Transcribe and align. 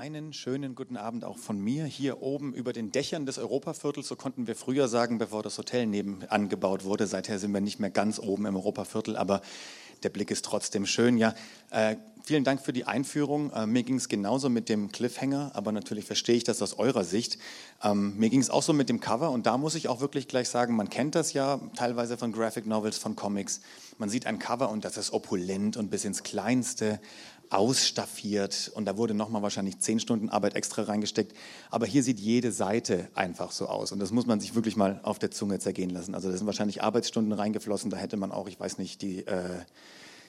Einen 0.00 0.32
schönen 0.32 0.74
guten 0.74 0.96
Abend 0.96 1.26
auch 1.26 1.36
von 1.36 1.60
mir 1.60 1.84
hier 1.84 2.22
oben 2.22 2.54
über 2.54 2.72
den 2.72 2.90
Dächern 2.90 3.26
des 3.26 3.36
Europaviertels. 3.36 4.08
So 4.08 4.16
konnten 4.16 4.46
wir 4.46 4.56
früher 4.56 4.88
sagen, 4.88 5.18
bevor 5.18 5.42
das 5.42 5.58
Hotel 5.58 5.84
nebenan 5.84 6.48
gebaut 6.48 6.84
wurde. 6.84 7.06
Seither 7.06 7.38
sind 7.38 7.52
wir 7.52 7.60
nicht 7.60 7.80
mehr 7.80 7.90
ganz 7.90 8.18
oben 8.18 8.46
im 8.46 8.56
Europaviertel, 8.56 9.14
aber 9.14 9.42
der 10.02 10.08
Blick 10.08 10.30
ist 10.30 10.46
trotzdem 10.46 10.86
schön. 10.86 11.18
Ja, 11.18 11.34
äh, 11.68 11.96
vielen 12.24 12.44
Dank 12.44 12.62
für 12.62 12.72
die 12.72 12.86
Einführung. 12.86 13.52
Äh, 13.52 13.66
mir 13.66 13.82
ging 13.82 13.96
es 13.96 14.08
genauso 14.08 14.48
mit 14.48 14.70
dem 14.70 14.90
Cliffhanger, 14.90 15.50
aber 15.52 15.70
natürlich 15.70 16.06
verstehe 16.06 16.36
ich 16.36 16.44
das 16.44 16.62
aus 16.62 16.78
eurer 16.78 17.04
Sicht. 17.04 17.36
Ähm, 17.82 18.16
mir 18.16 18.30
ging 18.30 18.40
es 18.40 18.48
auch 18.48 18.62
so 18.62 18.72
mit 18.72 18.88
dem 18.88 19.00
Cover 19.00 19.30
und 19.30 19.44
da 19.44 19.58
muss 19.58 19.74
ich 19.74 19.88
auch 19.88 20.00
wirklich 20.00 20.28
gleich 20.28 20.48
sagen, 20.48 20.76
man 20.76 20.88
kennt 20.88 21.14
das 21.14 21.34
ja 21.34 21.60
teilweise 21.76 22.16
von 22.16 22.32
Graphic 22.32 22.64
Novels, 22.64 22.96
von 22.96 23.16
Comics. 23.16 23.60
Man 23.98 24.08
sieht 24.08 24.24
ein 24.24 24.38
Cover 24.38 24.70
und 24.70 24.86
das 24.86 24.96
ist 24.96 25.12
opulent 25.12 25.76
und 25.76 25.90
bis 25.90 26.06
ins 26.06 26.22
Kleinste 26.22 27.00
ausstaffiert 27.50 28.70
und 28.74 28.84
da 28.86 28.96
wurde 28.96 29.12
nochmal 29.12 29.42
wahrscheinlich 29.42 29.78
zehn 29.80 29.98
Stunden 30.00 30.28
Arbeit 30.28 30.54
extra 30.54 30.82
reingesteckt. 30.82 31.36
Aber 31.70 31.84
hier 31.84 32.02
sieht 32.02 32.20
jede 32.20 32.52
Seite 32.52 33.08
einfach 33.14 33.50
so 33.50 33.66
aus 33.66 33.92
und 33.92 33.98
das 33.98 34.12
muss 34.12 34.26
man 34.26 34.40
sich 34.40 34.54
wirklich 34.54 34.76
mal 34.76 35.00
auf 35.02 35.18
der 35.18 35.30
Zunge 35.30 35.58
zergehen 35.58 35.90
lassen. 35.90 36.14
Also 36.14 36.30
da 36.30 36.36
sind 36.36 36.46
wahrscheinlich 36.46 36.82
Arbeitsstunden 36.82 37.32
reingeflossen, 37.32 37.90
da 37.90 37.96
hätte 37.96 38.16
man 38.16 38.30
auch, 38.32 38.48
ich 38.48 38.58
weiß 38.58 38.78
nicht, 38.78 39.02
die 39.02 39.26
äh, 39.26 39.60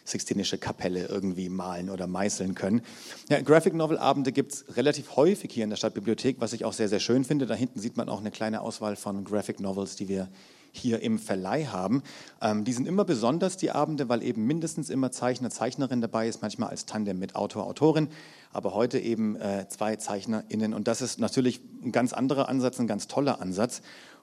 Sixtinische 0.03 0.57
Kapelle 0.57 1.05
irgendwie 1.05 1.47
malen 1.49 1.91
oder 1.91 2.07
meißeln 2.07 2.55
können. 2.55 2.81
Ja, 3.29 3.39
Graphic 3.41 3.75
Novel 3.75 3.99
Abende 3.99 4.31
gibt 4.31 4.53
es 4.53 4.65
relativ 4.75 5.15
häufig 5.15 5.51
hier 5.53 5.63
in 5.63 5.69
der 5.69 5.77
Stadtbibliothek, 5.77 6.37
was 6.39 6.53
ich 6.53 6.65
auch 6.65 6.73
sehr, 6.73 6.89
sehr 6.89 6.99
schön 6.99 7.23
finde. 7.23 7.45
Da 7.45 7.53
hinten 7.53 7.79
sieht 7.79 7.97
man 7.97 8.09
auch 8.09 8.19
eine 8.19 8.31
kleine 8.31 8.61
Auswahl 8.61 8.95
von 8.95 9.23
Graphic 9.23 9.59
Novels, 9.59 9.95
die 9.95 10.07
wir 10.07 10.27
hier 10.71 11.01
im 11.01 11.19
Verleih 11.19 11.65
haben. 11.65 12.03
Ähm, 12.41 12.63
die 12.63 12.73
sind 12.73 12.87
immer 12.87 13.05
besonders, 13.05 13.57
die 13.57 13.71
Abende, 13.71 14.09
weil 14.09 14.23
eben 14.23 14.45
mindestens 14.45 14.89
immer 14.89 15.11
Zeichner, 15.11 15.49
Zeichnerin 15.49 16.01
dabei 16.01 16.27
ist, 16.27 16.41
manchmal 16.41 16.69
als 16.69 16.85
Tandem 16.85 17.19
mit 17.19 17.35
Autor, 17.35 17.65
Autorin, 17.65 18.09
aber 18.53 18.73
heute 18.73 18.99
eben 18.99 19.35
äh, 19.35 19.67
zwei 19.69 19.95
ZeichnerInnen. 19.95 20.73
Und 20.73 20.87
das 20.87 21.01
ist 21.01 21.19
natürlich 21.19 21.61
ein 21.83 21.91
ganz 21.91 22.13
anderer 22.13 22.49
Ansatz, 22.49 22.79
ein 22.79 22.87
ganz 22.87 23.07
toller 23.07 23.41
Ansatz. 23.41 23.81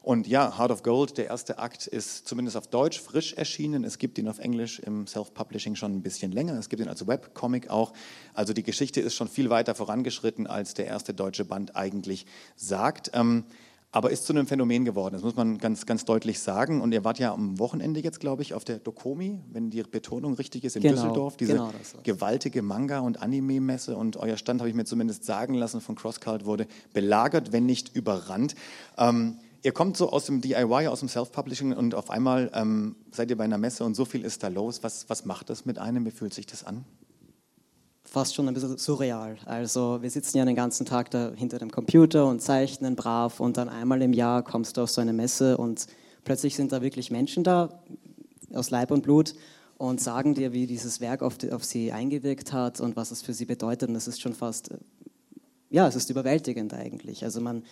Und 0.08 0.27
ja, 0.27 0.56
Heart 0.56 0.70
of 0.70 0.83
Gold, 0.83 1.19
der 1.19 1.27
erste 1.27 1.58
Akt, 1.58 1.86
ist 1.86 2.27
zumindest 2.27 2.56
auf 2.56 2.69
Deutsch 2.69 3.01
frisch 3.01 3.34
erschienen. 3.34 3.84
Es 3.84 3.98
gibt 3.98 4.17
ihn 4.17 4.28
auf 4.28 4.39
Englisch 4.39 4.78
im 4.78 5.06
Self-Publishing 5.06 5.75
schon 5.75 5.92
ein 5.92 6.03
bisschen 6.03 6.33
länger. 6.33 6.55
Es 6.58 6.69
gibt 6.69 6.80
ihn 6.80 6.89
als 6.89 7.06
Webcomic 7.06 7.69
auch. 7.69 7.92
Also 8.33 8.53
die 8.53 8.62
Geschichte 8.62 9.01
ist 9.01 9.14
schon 9.14 9.28
viel 9.28 9.51
weiter 9.51 9.75
vorangeschritten, 9.75 10.47
als 10.47 10.75
der 10.75 10.86
erste 10.86 11.14
deutsche 11.14 11.45
Band 11.45 11.77
eigentlich 11.77 12.27
sagt. 12.56 13.11
Ähm, 13.12 13.45
aber 13.91 14.11
ist 14.11 14.27
zu 14.27 14.34
einem 14.34 14.47
Phänomen 14.47 14.84
geworden. 14.84 15.14
Das 15.14 15.22
muss 15.22 15.34
man 15.34 15.56
ganz, 15.58 15.86
ganz 15.86 16.05
deutlich 16.05 16.41
sagen. 16.41 16.83
Und 16.83 16.92
ihr 16.92 17.05
wart 17.05 17.19
ja 17.19 17.33
am 17.33 17.58
Wochenende 17.58 18.00
jetzt, 18.00 18.20
glaube 18.20 18.42
ich, 18.42 18.53
auf 18.53 18.64
der 18.64 18.78
Dokomi, 18.78 19.41
wenn 19.50 19.70
die 19.70 19.83
Betonung 19.83 20.34
richtig 20.34 20.64
ist, 20.64 20.77
in 20.77 20.83
genau, 20.83 20.95
Düsseldorf, 20.95 21.36
diese 21.39 21.55
genau 21.55 21.72
gewaltige 22.03 22.61
Manga- 22.61 23.00
und 23.00 23.22
Anime-Messe. 23.22 23.97
Und 23.97 24.19
euer 24.19 24.36
Stand, 24.36 24.61
habe 24.61 24.69
ich 24.69 24.77
mir 24.77 24.84
zumindest 24.84 25.25
sagen 25.25 25.55
lassen, 25.55 25.80
von 25.80 25.95
CrossCult 25.95 26.45
wurde 26.45 26.67
belagert, 26.92 27.53
wenn 27.53 27.64
nicht 27.64 27.97
überrannt. 27.97 28.55
Ähm, 28.98 29.39
ihr 29.62 29.72
kommt 29.72 29.97
so 29.97 30.11
aus 30.11 30.27
dem 30.27 30.42
DIY, 30.42 30.89
aus 30.89 31.00
dem 31.00 31.08
Self-Publishing 31.08 31.73
und 31.73 31.95
auf 31.95 32.11
einmal 32.11 32.50
ähm, 32.52 32.95
seid 33.11 33.30
ihr 33.30 33.39
bei 33.39 33.45
einer 33.45 33.58
Messe 33.58 33.84
und 33.84 33.95
so 33.95 34.05
viel 34.05 34.23
ist 34.23 34.42
da 34.42 34.48
los. 34.48 34.83
Was, 34.83 35.08
was 35.08 35.25
macht 35.25 35.48
das 35.48 35.64
mit 35.64 35.78
einem? 35.78 36.05
Wie 36.05 36.11
fühlt 36.11 36.34
sich 36.34 36.47
das 36.47 36.62
an? 36.62 36.84
Fast 38.09 38.34
schon 38.34 38.48
ein 38.48 38.55
bisschen 38.55 38.78
surreal. 38.78 39.37
Also 39.45 40.01
wir 40.01 40.11
sitzen 40.11 40.39
ja 40.39 40.45
den 40.45 40.56
ganzen 40.56 40.87
Tag 40.87 41.11
da 41.11 41.33
hinter 41.34 41.59
dem 41.59 41.70
Computer 41.70 42.27
und 42.27 42.41
zeichnen 42.41 42.97
brav 42.97 43.41
und 43.41 43.56
dann 43.56 43.69
einmal 43.69 44.03
im 44.03 44.12
Jahr 44.12 44.42
kommst 44.42 44.77
du 44.77 44.83
auf 44.83 44.91
so 44.91 45.01
eine 45.01 45.12
Messe 45.12 45.56
und 45.56 45.87
plötzlich 46.25 46.56
sind 46.56 46.73
da 46.73 46.83
wirklich 46.83 47.11
Menschen 47.11 47.45
da 47.45 47.81
aus 48.53 48.70
Leib 48.70 48.91
und 48.91 49.03
Blut 49.03 49.34
und 49.77 50.01
sagen 50.01 50.34
dir, 50.34 50.53
wie 50.53 50.67
dieses 50.67 51.01
Werk 51.01 51.23
auf, 51.23 51.39
die, 51.39 51.53
auf 51.53 51.64
sie 51.64 51.92
eingewirkt 51.92 52.53
hat 52.53 52.81
und 52.81 52.97
was 52.97 53.11
es 53.11 53.23
für 53.23 53.33
sie 53.33 53.45
bedeutet. 53.45 53.89
Und 53.89 53.95
es 53.95 54.09
ist 54.09 54.20
schon 54.20 54.34
fast, 54.34 54.70
ja, 55.70 55.86
es 55.86 55.95
ist 55.95 56.11
überwältigend 56.11 56.75
eigentlich. 56.75 57.23
Also 57.25 57.41
man, 57.41 57.62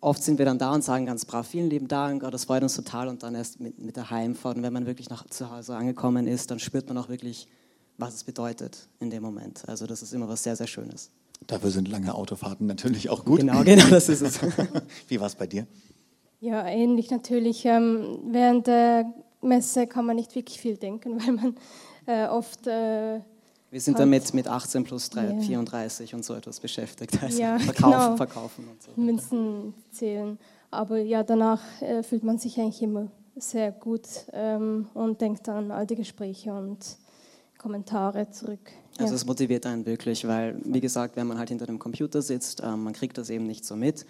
oft 0.00 0.22
sind 0.22 0.38
wir 0.38 0.44
dann 0.44 0.58
da 0.58 0.72
und 0.72 0.84
sagen 0.84 1.06
ganz 1.06 1.24
brav, 1.24 1.46
vielen 1.46 1.70
lieben 1.70 1.88
Dank, 1.88 2.22
oh, 2.24 2.30
das 2.30 2.44
freut 2.44 2.62
uns 2.62 2.76
total 2.76 3.08
und 3.08 3.22
dann 3.22 3.34
erst 3.34 3.60
mit, 3.60 3.78
mit 3.78 3.96
der 3.96 4.10
Heimfahrt. 4.10 4.58
Und 4.58 4.62
wenn 4.62 4.72
man 4.72 4.86
wirklich 4.86 5.08
nach 5.08 5.26
zu 5.28 5.50
Hause 5.50 5.76
angekommen 5.76 6.26
ist, 6.26 6.50
dann 6.50 6.58
spürt 6.58 6.88
man 6.88 6.98
auch 6.98 7.08
wirklich, 7.08 7.48
was 7.98 8.14
es 8.14 8.24
bedeutet 8.24 8.88
in 9.00 9.10
dem 9.10 9.22
Moment. 9.22 9.68
Also 9.68 9.86
das 9.86 10.02
ist 10.02 10.12
immer 10.12 10.28
was 10.28 10.42
sehr, 10.42 10.56
sehr 10.56 10.66
Schönes. 10.66 11.10
Dafür 11.46 11.70
sind 11.70 11.88
lange 11.88 12.14
Autofahrten 12.14 12.66
natürlich 12.66 13.10
auch 13.10 13.24
gut. 13.24 13.40
Genau, 13.40 13.62
genau, 13.62 13.88
das 13.88 14.08
ist 14.08 14.22
es. 14.22 14.40
Wie 15.08 15.20
war 15.20 15.26
es 15.26 15.34
bei 15.34 15.46
dir? 15.46 15.66
Ja, 16.40 16.66
ähnlich 16.66 17.10
natürlich. 17.10 17.64
Ähm, 17.64 18.20
während 18.30 18.66
der 18.66 19.12
Messe 19.42 19.86
kann 19.86 20.06
man 20.06 20.16
nicht 20.16 20.34
wirklich 20.34 20.60
viel 20.60 20.76
denken, 20.76 21.20
weil 21.26 21.32
man 21.32 21.56
äh, 22.06 22.26
oft... 22.28 22.66
Äh, 22.66 23.20
wir 23.70 23.80
sind 23.80 23.98
damit 23.98 24.32
mit 24.32 24.46
18 24.46 24.84
plus 24.84 25.10
3, 25.10 25.22
yeah. 25.22 25.40
34 25.40 26.14
und 26.14 26.24
so 26.24 26.34
etwas 26.34 26.60
beschäftigt. 26.60 27.20
Also 27.22 27.40
ja, 27.40 27.58
verkaufen, 27.58 27.92
genau. 27.92 28.16
verkaufen 28.16 28.68
und 28.68 28.82
so. 28.82 28.90
Münzen 28.96 29.74
zählen. 29.90 30.38
Aber 30.70 30.98
ja, 30.98 31.22
danach 31.22 31.60
äh, 31.82 32.02
fühlt 32.02 32.22
man 32.22 32.38
sich 32.38 32.58
eigentlich 32.58 32.82
immer 32.82 33.10
sehr 33.34 33.72
gut 33.72 34.06
ähm, 34.32 34.86
und 34.94 35.20
denkt 35.20 35.48
an 35.48 35.70
all 35.70 35.86
die 35.86 35.96
Gespräche 35.96 36.54
und 36.54 36.78
Kommentare 37.66 38.30
zurück. 38.30 38.60
Also 38.96 39.16
es 39.16 39.26
motiviert 39.26 39.66
einen 39.66 39.86
wirklich, 39.86 40.24
weil, 40.28 40.56
wie 40.64 40.78
gesagt, 40.78 41.16
wenn 41.16 41.26
man 41.26 41.36
halt 41.36 41.48
hinter 41.48 41.66
dem 41.66 41.80
Computer 41.80 42.22
sitzt, 42.22 42.62
ähm, 42.62 42.84
man 42.84 42.92
kriegt 42.92 43.18
das 43.18 43.28
eben 43.28 43.44
nicht 43.44 43.64
so 43.64 43.74
mit. 43.74 44.06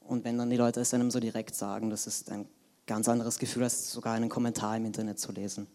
Und 0.00 0.26
wenn 0.26 0.36
dann 0.36 0.50
die 0.50 0.58
Leute 0.58 0.80
es 0.80 0.92
einem 0.92 1.10
so 1.10 1.18
direkt 1.18 1.54
sagen, 1.54 1.88
das 1.88 2.06
ist 2.06 2.30
ein 2.30 2.44
ganz 2.86 3.08
anderes 3.08 3.38
Gefühl, 3.38 3.62
als 3.62 3.90
sogar 3.90 4.12
einen 4.12 4.28
Kommentar 4.28 4.76
im 4.76 4.84
Internet 4.84 5.18
zu 5.18 5.32
lesen. 5.32 5.68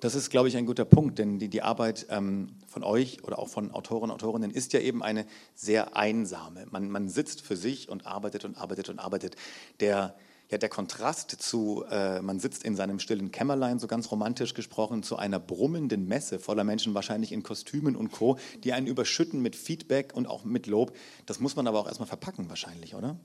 Das 0.00 0.14
ist, 0.14 0.30
glaube 0.30 0.48
ich, 0.48 0.56
ein 0.56 0.64
guter 0.64 0.86
Punkt, 0.86 1.18
denn 1.18 1.38
die, 1.38 1.48
die 1.48 1.60
Arbeit 1.60 2.06
ähm, 2.08 2.48
von 2.66 2.82
euch 2.82 3.22
oder 3.24 3.38
auch 3.38 3.48
von 3.48 3.70
Autoren 3.72 4.04
und 4.04 4.12
Autorinnen 4.12 4.50
ist 4.50 4.72
ja 4.72 4.80
eben 4.80 5.02
eine 5.02 5.26
sehr 5.54 5.96
einsame. 5.96 6.64
Man, 6.70 6.88
man 6.88 7.10
sitzt 7.10 7.42
für 7.42 7.56
sich 7.56 7.90
und 7.90 8.06
arbeitet 8.06 8.46
und 8.46 8.56
arbeitet 8.56 8.88
und 8.88 9.00
arbeitet. 9.00 9.36
Der, 9.80 10.14
ja, 10.50 10.58
der 10.58 10.68
Kontrast 10.68 11.30
zu, 11.30 11.84
äh, 11.90 12.20
man 12.22 12.40
sitzt 12.40 12.64
in 12.64 12.74
seinem 12.74 12.98
stillen 12.98 13.30
Kämmerlein, 13.30 13.78
so 13.78 13.86
ganz 13.86 14.10
romantisch 14.10 14.54
gesprochen, 14.54 15.02
zu 15.02 15.16
einer 15.16 15.38
brummenden 15.38 16.06
Messe 16.08 16.38
voller 16.38 16.64
Menschen, 16.64 16.94
wahrscheinlich 16.94 17.32
in 17.32 17.42
Kostümen 17.42 17.96
und 17.96 18.12
Co., 18.12 18.38
die 18.64 18.72
einen 18.72 18.86
überschütten 18.86 19.40
mit 19.40 19.56
Feedback 19.56 20.12
und 20.14 20.26
auch 20.26 20.44
mit 20.44 20.66
Lob. 20.66 20.96
Das 21.26 21.38
muss 21.38 21.56
man 21.56 21.66
aber 21.66 21.78
auch 21.78 21.86
erstmal 21.86 22.08
verpacken, 22.08 22.48
wahrscheinlich, 22.48 22.94
oder? 22.94 23.16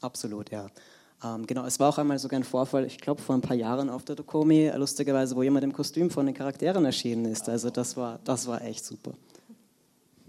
Absolut, 0.00 0.50
ja. 0.50 0.68
Ähm, 1.24 1.46
genau, 1.46 1.64
es 1.64 1.80
war 1.80 1.88
auch 1.88 1.98
einmal 1.98 2.18
sogar 2.18 2.38
ein 2.38 2.44
Vorfall, 2.44 2.84
ich 2.84 2.98
glaube 2.98 3.20
vor 3.20 3.34
ein 3.34 3.40
paar 3.40 3.56
Jahren 3.56 3.90
auf 3.90 4.04
der 4.04 4.14
Dokomi, 4.14 4.70
lustigerweise, 4.76 5.34
wo 5.34 5.42
jemand 5.42 5.64
im 5.64 5.72
Kostüm 5.72 6.10
von 6.10 6.26
den 6.26 6.34
Charakteren 6.34 6.84
erschienen 6.84 7.24
ist. 7.24 7.48
Also 7.48 7.70
das 7.70 7.96
war, 7.96 8.20
das 8.24 8.46
war 8.46 8.62
echt 8.62 8.84
super. 8.84 9.12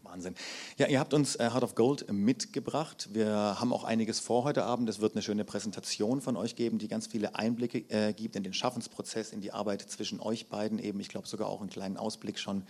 Wahnsinn. 0.10 0.34
Ja, 0.78 0.88
ihr 0.88 1.00
habt 1.00 1.14
uns 1.14 1.36
äh, 1.36 1.52
Heart 1.52 1.64
of 1.64 1.76
Gold 1.76 2.12
mitgebracht. 2.12 3.10
Wir 3.14 3.30
haben 3.60 3.72
auch 3.72 3.84
einiges 3.84 4.20
vor 4.20 4.44
heute 4.44 4.64
Abend. 4.64 4.90
Es 4.90 5.00
wird 5.00 5.14
eine 5.14 5.22
schöne 5.22 5.46
Präsentation 5.46 6.20
von 6.20 6.36
euch 6.36 6.56
geben, 6.56 6.80
die 6.80 6.88
ganz 6.88 7.06
viele 7.06 7.36
Einblicke 7.36 7.86
äh, 7.90 8.14
gibt 8.14 8.36
in 8.36 8.42
den 8.42 8.54
Schaffensprozess, 8.54 9.32
in 9.32 9.42
die 9.42 9.52
Arbeit 9.52 9.84
zwischen 9.84 10.20
euch 10.20 10.48
beiden 10.48 10.80
eben. 10.80 11.00
Ich 11.00 11.10
glaube 11.10 11.28
sogar 11.28 11.48
auch 11.48 11.62
einen 11.62 11.70
kleinen 11.70 11.96
Ausblick 11.96 12.40
schon 12.40 12.64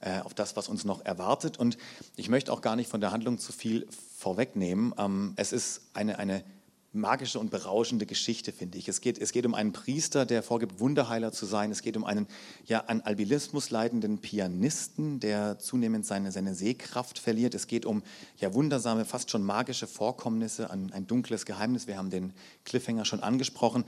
äh, 0.00 0.20
auf 0.20 0.32
das, 0.32 0.54
was 0.54 0.68
uns 0.68 0.84
noch 0.84 1.04
erwartet. 1.04 1.58
Und 1.58 1.76
ich 2.14 2.28
möchte 2.28 2.52
auch 2.52 2.60
gar 2.60 2.76
nicht 2.76 2.88
von 2.88 3.00
der 3.00 3.10
Handlung 3.10 3.38
zu 3.38 3.52
viel 3.52 3.88
vorwegnehmen. 4.16 4.94
Ähm, 4.96 5.32
es 5.34 5.52
ist 5.52 5.82
eine, 5.92 6.20
eine 6.20 6.44
magische 6.92 7.38
und 7.38 7.50
berauschende 7.50 8.04
Geschichte, 8.04 8.52
finde 8.52 8.78
ich. 8.78 8.88
Es 8.88 9.00
geht, 9.00 9.18
es 9.18 9.30
geht 9.32 9.46
um 9.46 9.54
einen 9.54 9.72
Priester, 9.72 10.26
der 10.26 10.42
vorgibt, 10.42 10.80
Wunderheiler 10.80 11.30
zu 11.30 11.46
sein. 11.46 11.70
Es 11.70 11.82
geht 11.82 11.96
um 11.96 12.04
einen 12.04 12.26
ja, 12.66 12.80
an 12.80 13.00
Albinismus 13.02 13.70
leidenden 13.70 14.18
Pianisten, 14.18 15.20
der 15.20 15.58
zunehmend 15.58 16.04
seine, 16.04 16.32
seine 16.32 16.54
Sehkraft 16.54 17.18
verliert. 17.18 17.54
Es 17.54 17.68
geht 17.68 17.86
um 17.86 18.02
ja, 18.38 18.52
wundersame, 18.54 19.04
fast 19.04 19.30
schon 19.30 19.44
magische 19.44 19.86
Vorkommnisse, 19.86 20.70
ein, 20.70 20.92
ein 20.92 21.06
dunkles 21.06 21.46
Geheimnis. 21.46 21.86
Wir 21.86 21.96
haben 21.96 22.10
den 22.10 22.32
Cliffhanger 22.64 23.04
schon 23.04 23.20
angesprochen. 23.20 23.84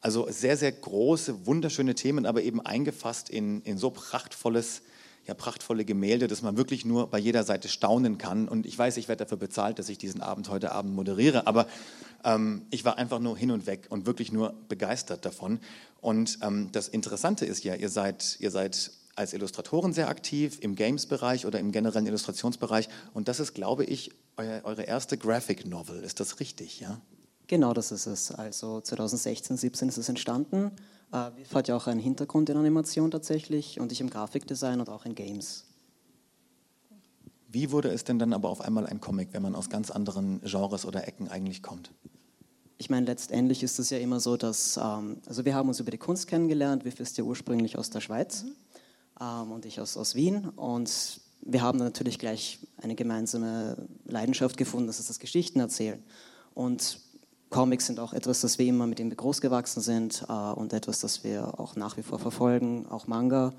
Also 0.00 0.26
sehr, 0.30 0.56
sehr 0.56 0.72
große, 0.72 1.46
wunderschöne 1.46 1.94
Themen, 1.94 2.24
aber 2.24 2.42
eben 2.42 2.60
eingefasst 2.60 3.28
in, 3.28 3.60
in 3.62 3.76
so 3.76 3.90
prachtvolles 3.90 4.82
ja, 5.26 5.34
prachtvolle 5.34 5.84
Gemälde, 5.84 6.28
dass 6.28 6.42
man 6.42 6.56
wirklich 6.56 6.84
nur 6.84 7.08
bei 7.08 7.18
jeder 7.18 7.44
Seite 7.44 7.68
staunen 7.68 8.18
kann. 8.18 8.48
Und 8.48 8.66
ich 8.66 8.78
weiß, 8.78 8.96
ich 8.96 9.08
werde 9.08 9.24
dafür 9.24 9.38
bezahlt, 9.38 9.78
dass 9.78 9.88
ich 9.88 9.98
diesen 9.98 10.20
Abend 10.20 10.48
heute 10.48 10.72
Abend 10.72 10.94
moderiere, 10.94 11.46
aber 11.46 11.66
ähm, 12.24 12.62
ich 12.70 12.84
war 12.84 12.98
einfach 12.98 13.18
nur 13.18 13.36
hin 13.36 13.50
und 13.50 13.66
weg 13.66 13.86
und 13.90 14.06
wirklich 14.06 14.32
nur 14.32 14.54
begeistert 14.68 15.24
davon. 15.24 15.60
Und 16.00 16.38
ähm, 16.42 16.70
das 16.72 16.88
Interessante 16.88 17.44
ist 17.44 17.64
ja, 17.64 17.74
ihr 17.74 17.88
seid, 17.88 18.36
ihr 18.40 18.50
seid 18.50 18.92
als 19.16 19.32
Illustratoren 19.32 19.92
sehr 19.92 20.08
aktiv 20.08 20.58
im 20.60 20.76
Games-Bereich 20.76 21.46
oder 21.46 21.58
im 21.58 21.72
generellen 21.72 22.06
Illustrationsbereich. 22.06 22.88
Und 23.14 23.28
das 23.28 23.40
ist, 23.40 23.54
glaube 23.54 23.84
ich, 23.84 24.12
euer, 24.36 24.60
eure 24.64 24.82
erste 24.82 25.16
Graphic 25.16 25.66
Novel. 25.66 26.02
Ist 26.02 26.20
das 26.20 26.38
richtig, 26.38 26.80
ja? 26.80 27.00
Genau, 27.48 27.72
das 27.72 27.92
ist 27.92 28.06
es. 28.06 28.30
Also 28.30 28.80
2016, 28.80 29.56
2017 29.56 29.88
ist 29.88 29.96
es 29.98 30.08
entstanden. 30.08 30.72
Äh, 31.12 31.30
Viv 31.36 31.54
hat 31.54 31.68
ja 31.68 31.76
auch 31.76 31.86
einen 31.86 32.00
Hintergrund 32.00 32.48
in 32.50 32.56
Animation 32.56 33.10
tatsächlich 33.10 33.80
und 33.80 33.92
ich 33.92 34.00
im 34.00 34.10
Grafikdesign 34.10 34.80
und 34.80 34.88
auch 34.88 35.04
in 35.04 35.14
Games. 35.14 35.64
Wie 37.48 37.70
wurde 37.70 37.88
es 37.88 38.04
denn 38.04 38.18
dann 38.18 38.32
aber 38.32 38.50
auf 38.50 38.60
einmal 38.60 38.86
ein 38.86 39.00
Comic, 39.00 39.28
wenn 39.32 39.42
man 39.42 39.54
aus 39.54 39.70
ganz 39.70 39.90
anderen 39.90 40.40
Genres 40.42 40.84
oder 40.84 41.06
Ecken 41.06 41.28
eigentlich 41.28 41.62
kommt? 41.62 41.90
Ich 42.78 42.90
meine, 42.90 43.06
letztendlich 43.06 43.62
ist 43.62 43.78
es 43.78 43.88
ja 43.90 43.98
immer 43.98 44.20
so, 44.20 44.36
dass, 44.36 44.76
ähm, 44.76 45.18
also 45.26 45.44
wir 45.44 45.54
haben 45.54 45.68
uns 45.68 45.80
über 45.80 45.90
die 45.90 45.98
Kunst 45.98 46.26
kennengelernt, 46.26 46.84
Viv 46.84 47.00
ist 47.00 47.16
ja 47.16 47.24
ursprünglich 47.24 47.78
aus 47.78 47.88
der 47.88 48.00
Schweiz 48.00 48.42
mhm. 48.42 48.52
ähm, 49.20 49.52
und 49.52 49.64
ich 49.64 49.80
aus, 49.80 49.96
aus 49.96 50.14
Wien 50.14 50.48
und 50.56 51.20
wir 51.40 51.62
haben 51.62 51.78
natürlich 51.78 52.18
gleich 52.18 52.58
eine 52.76 52.94
gemeinsame 52.94 53.88
Leidenschaft 54.04 54.56
gefunden, 54.56 54.88
das 54.88 54.98
ist 54.98 55.08
das 55.08 55.18
Geschichten 55.20 55.60
erzählen. 55.60 56.02
Und 56.54 56.98
Comics 57.50 57.86
sind 57.86 58.00
auch 58.00 58.12
etwas, 58.12 58.40
das 58.40 58.58
wir 58.58 58.66
immer 58.66 58.86
mit 58.86 58.98
dem 58.98 59.08
wir 59.10 59.16
großgewachsen 59.16 59.82
sind 59.82 60.24
äh, 60.28 60.32
und 60.32 60.72
etwas, 60.72 61.00
das 61.00 61.22
wir 61.24 61.58
auch 61.60 61.76
nach 61.76 61.96
wie 61.96 62.02
vor 62.02 62.18
verfolgen, 62.18 62.86
auch 62.86 63.06
Manga. 63.06 63.52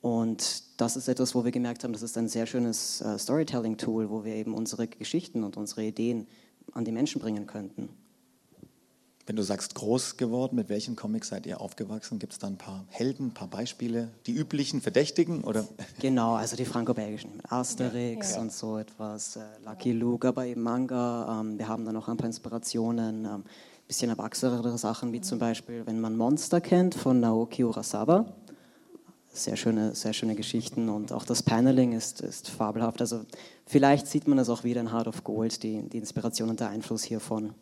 Und 0.00 0.64
das 0.80 0.96
ist 0.96 1.08
etwas, 1.08 1.34
wo 1.34 1.44
wir 1.44 1.52
gemerkt 1.52 1.84
haben, 1.84 1.92
das 1.92 2.02
ist 2.02 2.18
ein 2.18 2.28
sehr 2.28 2.46
schönes 2.46 3.00
äh, 3.00 3.18
Storytelling-Tool, 3.18 4.10
wo 4.10 4.24
wir 4.24 4.34
eben 4.34 4.54
unsere 4.54 4.88
Geschichten 4.88 5.44
und 5.44 5.56
unsere 5.56 5.84
Ideen 5.84 6.26
an 6.72 6.84
die 6.84 6.92
Menschen 6.92 7.20
bringen 7.20 7.46
könnten. 7.46 7.88
Wenn 9.24 9.36
du 9.36 9.42
sagst 9.42 9.76
groß 9.76 10.16
geworden, 10.16 10.56
mit 10.56 10.68
welchen 10.68 10.96
Comics 10.96 11.28
seid 11.28 11.46
ihr 11.46 11.60
aufgewachsen? 11.60 12.18
Gibt 12.18 12.32
es 12.32 12.40
da 12.40 12.48
ein 12.48 12.56
paar 12.56 12.84
Helden, 12.88 13.26
ein 13.26 13.34
paar 13.34 13.46
Beispiele? 13.46 14.08
Die 14.26 14.32
üblichen 14.32 14.80
Verdächtigen? 14.80 15.44
Oder? 15.44 15.64
Genau, 16.00 16.34
also 16.34 16.56
die 16.56 16.64
franco-belgischen, 16.64 17.40
Asterix 17.48 18.34
ja. 18.34 18.40
und 18.40 18.52
so 18.52 18.78
etwas, 18.78 19.36
äh, 19.36 19.40
Lucky 19.64 19.92
Luke, 19.92 20.26
aber 20.26 20.46
eben 20.46 20.62
Manga. 20.62 21.40
Ähm, 21.40 21.56
wir 21.56 21.68
haben 21.68 21.84
da 21.84 21.92
noch 21.92 22.08
ein 22.08 22.16
paar 22.16 22.26
Inspirationen, 22.26 23.24
ein 23.24 23.34
ähm, 23.34 23.44
bisschen 23.86 24.10
erwachsenere 24.10 24.76
Sachen, 24.76 25.12
wie 25.12 25.20
zum 25.20 25.38
Beispiel, 25.38 25.86
wenn 25.86 26.00
man 26.00 26.16
Monster 26.16 26.60
kennt 26.60 26.96
von 26.96 27.20
Naoki 27.20 27.62
Urasawa. 27.62 28.26
Sehr 29.32 29.56
schöne, 29.56 29.94
sehr 29.94 30.14
schöne 30.14 30.34
Geschichten 30.34 30.88
und 30.88 31.12
auch 31.12 31.24
das 31.24 31.44
Paneling 31.44 31.92
ist, 31.92 32.20
ist 32.22 32.50
fabelhaft. 32.50 33.00
Also 33.00 33.20
vielleicht 33.66 34.08
sieht 34.08 34.26
man 34.26 34.36
das 34.36 34.48
auch 34.48 34.64
wieder 34.64 34.80
in 34.80 34.92
Heart 34.92 35.06
of 35.06 35.22
Gold, 35.22 35.62
die, 35.62 35.88
die 35.88 35.98
Inspiration 35.98 36.50
und 36.50 36.58
der 36.58 36.70
Einfluss 36.70 37.04
hiervon. 37.04 37.54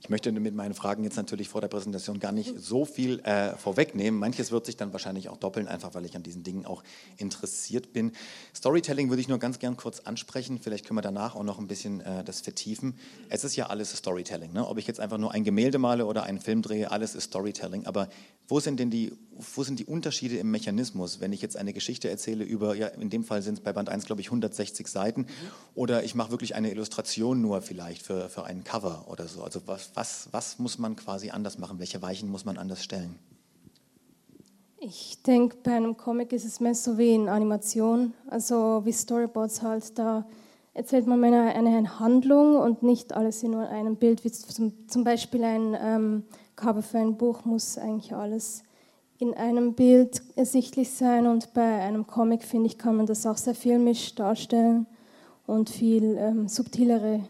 Ich 0.00 0.10
möchte 0.10 0.30
mit 0.32 0.54
meinen 0.54 0.74
Fragen 0.74 1.04
jetzt 1.04 1.16
natürlich 1.16 1.48
vor 1.48 1.60
der 1.60 1.68
Präsentation 1.68 2.20
gar 2.20 2.32
nicht 2.32 2.54
so 2.58 2.84
viel 2.84 3.20
äh, 3.20 3.56
vorwegnehmen. 3.56 4.20
Manches 4.20 4.52
wird 4.52 4.66
sich 4.66 4.76
dann 4.76 4.92
wahrscheinlich 4.92 5.28
auch 5.28 5.36
doppeln, 5.36 5.68
einfach 5.68 5.94
weil 5.94 6.04
ich 6.04 6.16
an 6.16 6.22
diesen 6.22 6.42
Dingen 6.42 6.66
auch 6.66 6.82
interessiert 7.16 7.92
bin. 7.92 8.12
Storytelling 8.54 9.08
würde 9.08 9.20
ich 9.20 9.28
nur 9.28 9.38
ganz 9.38 9.58
gern 9.58 9.76
kurz 9.76 10.00
ansprechen. 10.00 10.58
Vielleicht 10.58 10.86
können 10.86 10.98
wir 10.98 11.02
danach 11.02 11.34
auch 11.34 11.42
noch 11.42 11.58
ein 11.58 11.66
bisschen 11.66 12.00
äh, 12.00 12.24
das 12.24 12.40
vertiefen. 12.40 12.98
Es 13.28 13.44
ist 13.44 13.56
ja 13.56 13.66
alles 13.66 13.96
Storytelling. 13.96 14.52
Ne? 14.52 14.66
Ob 14.66 14.78
ich 14.78 14.86
jetzt 14.86 15.00
einfach 15.00 15.18
nur 15.18 15.32
ein 15.32 15.44
Gemälde 15.44 15.78
male 15.78 16.06
oder 16.06 16.24
einen 16.24 16.40
Film 16.40 16.62
drehe, 16.62 16.90
alles 16.90 17.14
ist 17.14 17.24
Storytelling. 17.24 17.86
Aber 17.86 18.08
wo 18.48 18.60
sind 18.60 18.78
denn 18.78 18.90
die, 18.90 19.12
wo 19.54 19.64
sind 19.64 19.78
die 19.80 19.86
Unterschiede 19.86 20.36
im 20.38 20.50
Mechanismus, 20.50 21.20
wenn 21.20 21.32
ich 21.32 21.42
jetzt 21.42 21.56
eine 21.56 21.72
Geschichte 21.72 22.08
erzähle 22.08 22.44
über, 22.44 22.76
ja, 22.76 22.86
in 22.86 23.10
dem 23.10 23.24
Fall 23.24 23.42
sind 23.42 23.54
es 23.54 23.60
bei 23.60 23.72
Band 23.72 23.88
1, 23.88 24.04
glaube 24.06 24.20
ich, 24.20 24.28
160 24.28 24.86
Seiten, 24.86 25.26
oder 25.74 26.04
ich 26.04 26.14
mache 26.14 26.30
wirklich 26.30 26.54
eine 26.54 26.70
Illustration 26.70 27.40
nur 27.40 27.60
vielleicht 27.60 28.02
für, 28.02 28.28
für 28.28 28.44
ein 28.44 28.62
Cover 28.62 29.06
oder 29.08 29.26
so. 29.26 29.42
Also 29.42 29.62
was, 29.66 29.85
was, 29.94 30.28
was 30.32 30.58
muss 30.58 30.78
man 30.78 30.96
quasi 30.96 31.30
anders 31.30 31.58
machen? 31.58 31.78
Welche 31.78 32.00
Weichen 32.02 32.30
muss 32.30 32.44
man 32.44 32.58
anders 32.58 32.82
stellen? 32.82 33.18
Ich 34.78 35.22
denke, 35.22 35.56
bei 35.62 35.72
einem 35.72 35.96
Comic 35.96 36.32
ist 36.32 36.44
es 36.44 36.60
mehr 36.60 36.74
so 36.74 36.98
wie 36.98 37.14
in 37.14 37.28
Animation, 37.28 38.12
also 38.28 38.82
wie 38.84 38.92
Storyboards 38.92 39.62
halt. 39.62 39.98
Da 39.98 40.26
erzählt 40.74 41.06
man 41.06 41.24
eine, 41.24 41.54
eine 41.54 41.98
Handlung 41.98 42.56
und 42.56 42.82
nicht 42.82 43.14
alles 43.14 43.42
in 43.42 43.52
nur 43.52 43.68
einem 43.68 43.96
Bild, 43.96 44.24
wie 44.24 44.30
zum, 44.30 44.86
zum 44.86 45.02
Beispiel 45.02 45.42
ein 45.42 45.76
ähm, 45.80 46.24
Cover 46.54 46.82
für 46.82 46.98
ein 46.98 47.16
Buch 47.16 47.44
muss 47.44 47.78
eigentlich 47.78 48.14
alles 48.14 48.62
in 49.18 49.34
einem 49.34 49.74
Bild 49.74 50.22
ersichtlich 50.36 50.90
sein 50.90 51.26
und 51.26 51.54
bei 51.54 51.80
einem 51.80 52.06
Comic, 52.06 52.44
finde 52.44 52.66
ich, 52.66 52.76
kann 52.76 52.96
man 52.96 53.06
das 53.06 53.26
auch 53.26 53.38
sehr 53.38 53.54
filmisch 53.54 54.14
darstellen 54.14 54.86
und 55.46 55.70
viel 55.70 56.16
ähm, 56.18 56.48
subtilere 56.48 57.20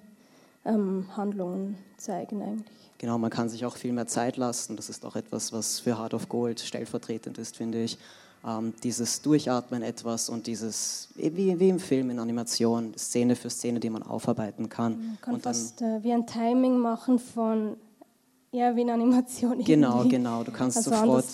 ähm, 0.65 1.07
Handlungen 1.17 1.79
zeigen 1.97 2.43
eigentlich. 2.43 2.77
Genau, 2.99 3.19
man 3.19 3.31
kann 3.31 3.49
sich 3.49 3.65
auch 3.65 3.77
viel 3.77 3.93
mehr 3.93 4.07
Zeit 4.07 4.37
lassen. 4.37 4.77
Das 4.77 4.89
ist 4.89 5.05
auch 5.05 5.17
etwas, 5.17 5.53
was 5.53 5.81
für 5.81 5.99
Heart 5.99 6.15
of 6.15 6.29
Gold 6.29 6.61
stellvertretend 6.61 7.39
ist, 7.39 7.57
finde 7.57 7.83
ich. 7.83 7.99
Ähm, 8.47 8.73
dieses 8.83 9.23
Durchatmen 9.23 9.83
etwas 9.83 10.29
und 10.29 10.47
dieses, 10.47 11.09
wie, 11.17 11.59
wie, 11.59 11.69
im 11.69 11.79
Film, 11.79 12.11
in 12.11 12.19
Animation, 12.19 12.95
Szene 12.97 13.35
für 13.35 13.51
Szene, 13.51 13.81
die 13.81 13.91
man 13.91 14.03
aufarbeiten 14.03 14.69
kann. 14.69 14.99
Man 14.99 15.19
kann 15.21 15.35
und 15.35 15.43
fast 15.43 15.83
äh, 15.83 16.03
wie 16.03 16.13
ein 16.13 16.27
Timing 16.27 16.79
machen 16.79 17.19
von 17.19 17.77
ja, 18.53 18.75
wie 18.75 18.83
eine 18.83 18.95
Animation. 18.95 19.63
Genau, 19.65 19.99
irgendwie. 19.99 20.17
genau. 20.17 20.43
Du 20.43 20.53
kannst 20.53 20.79
also 20.79 20.91
sofort, 20.91 21.27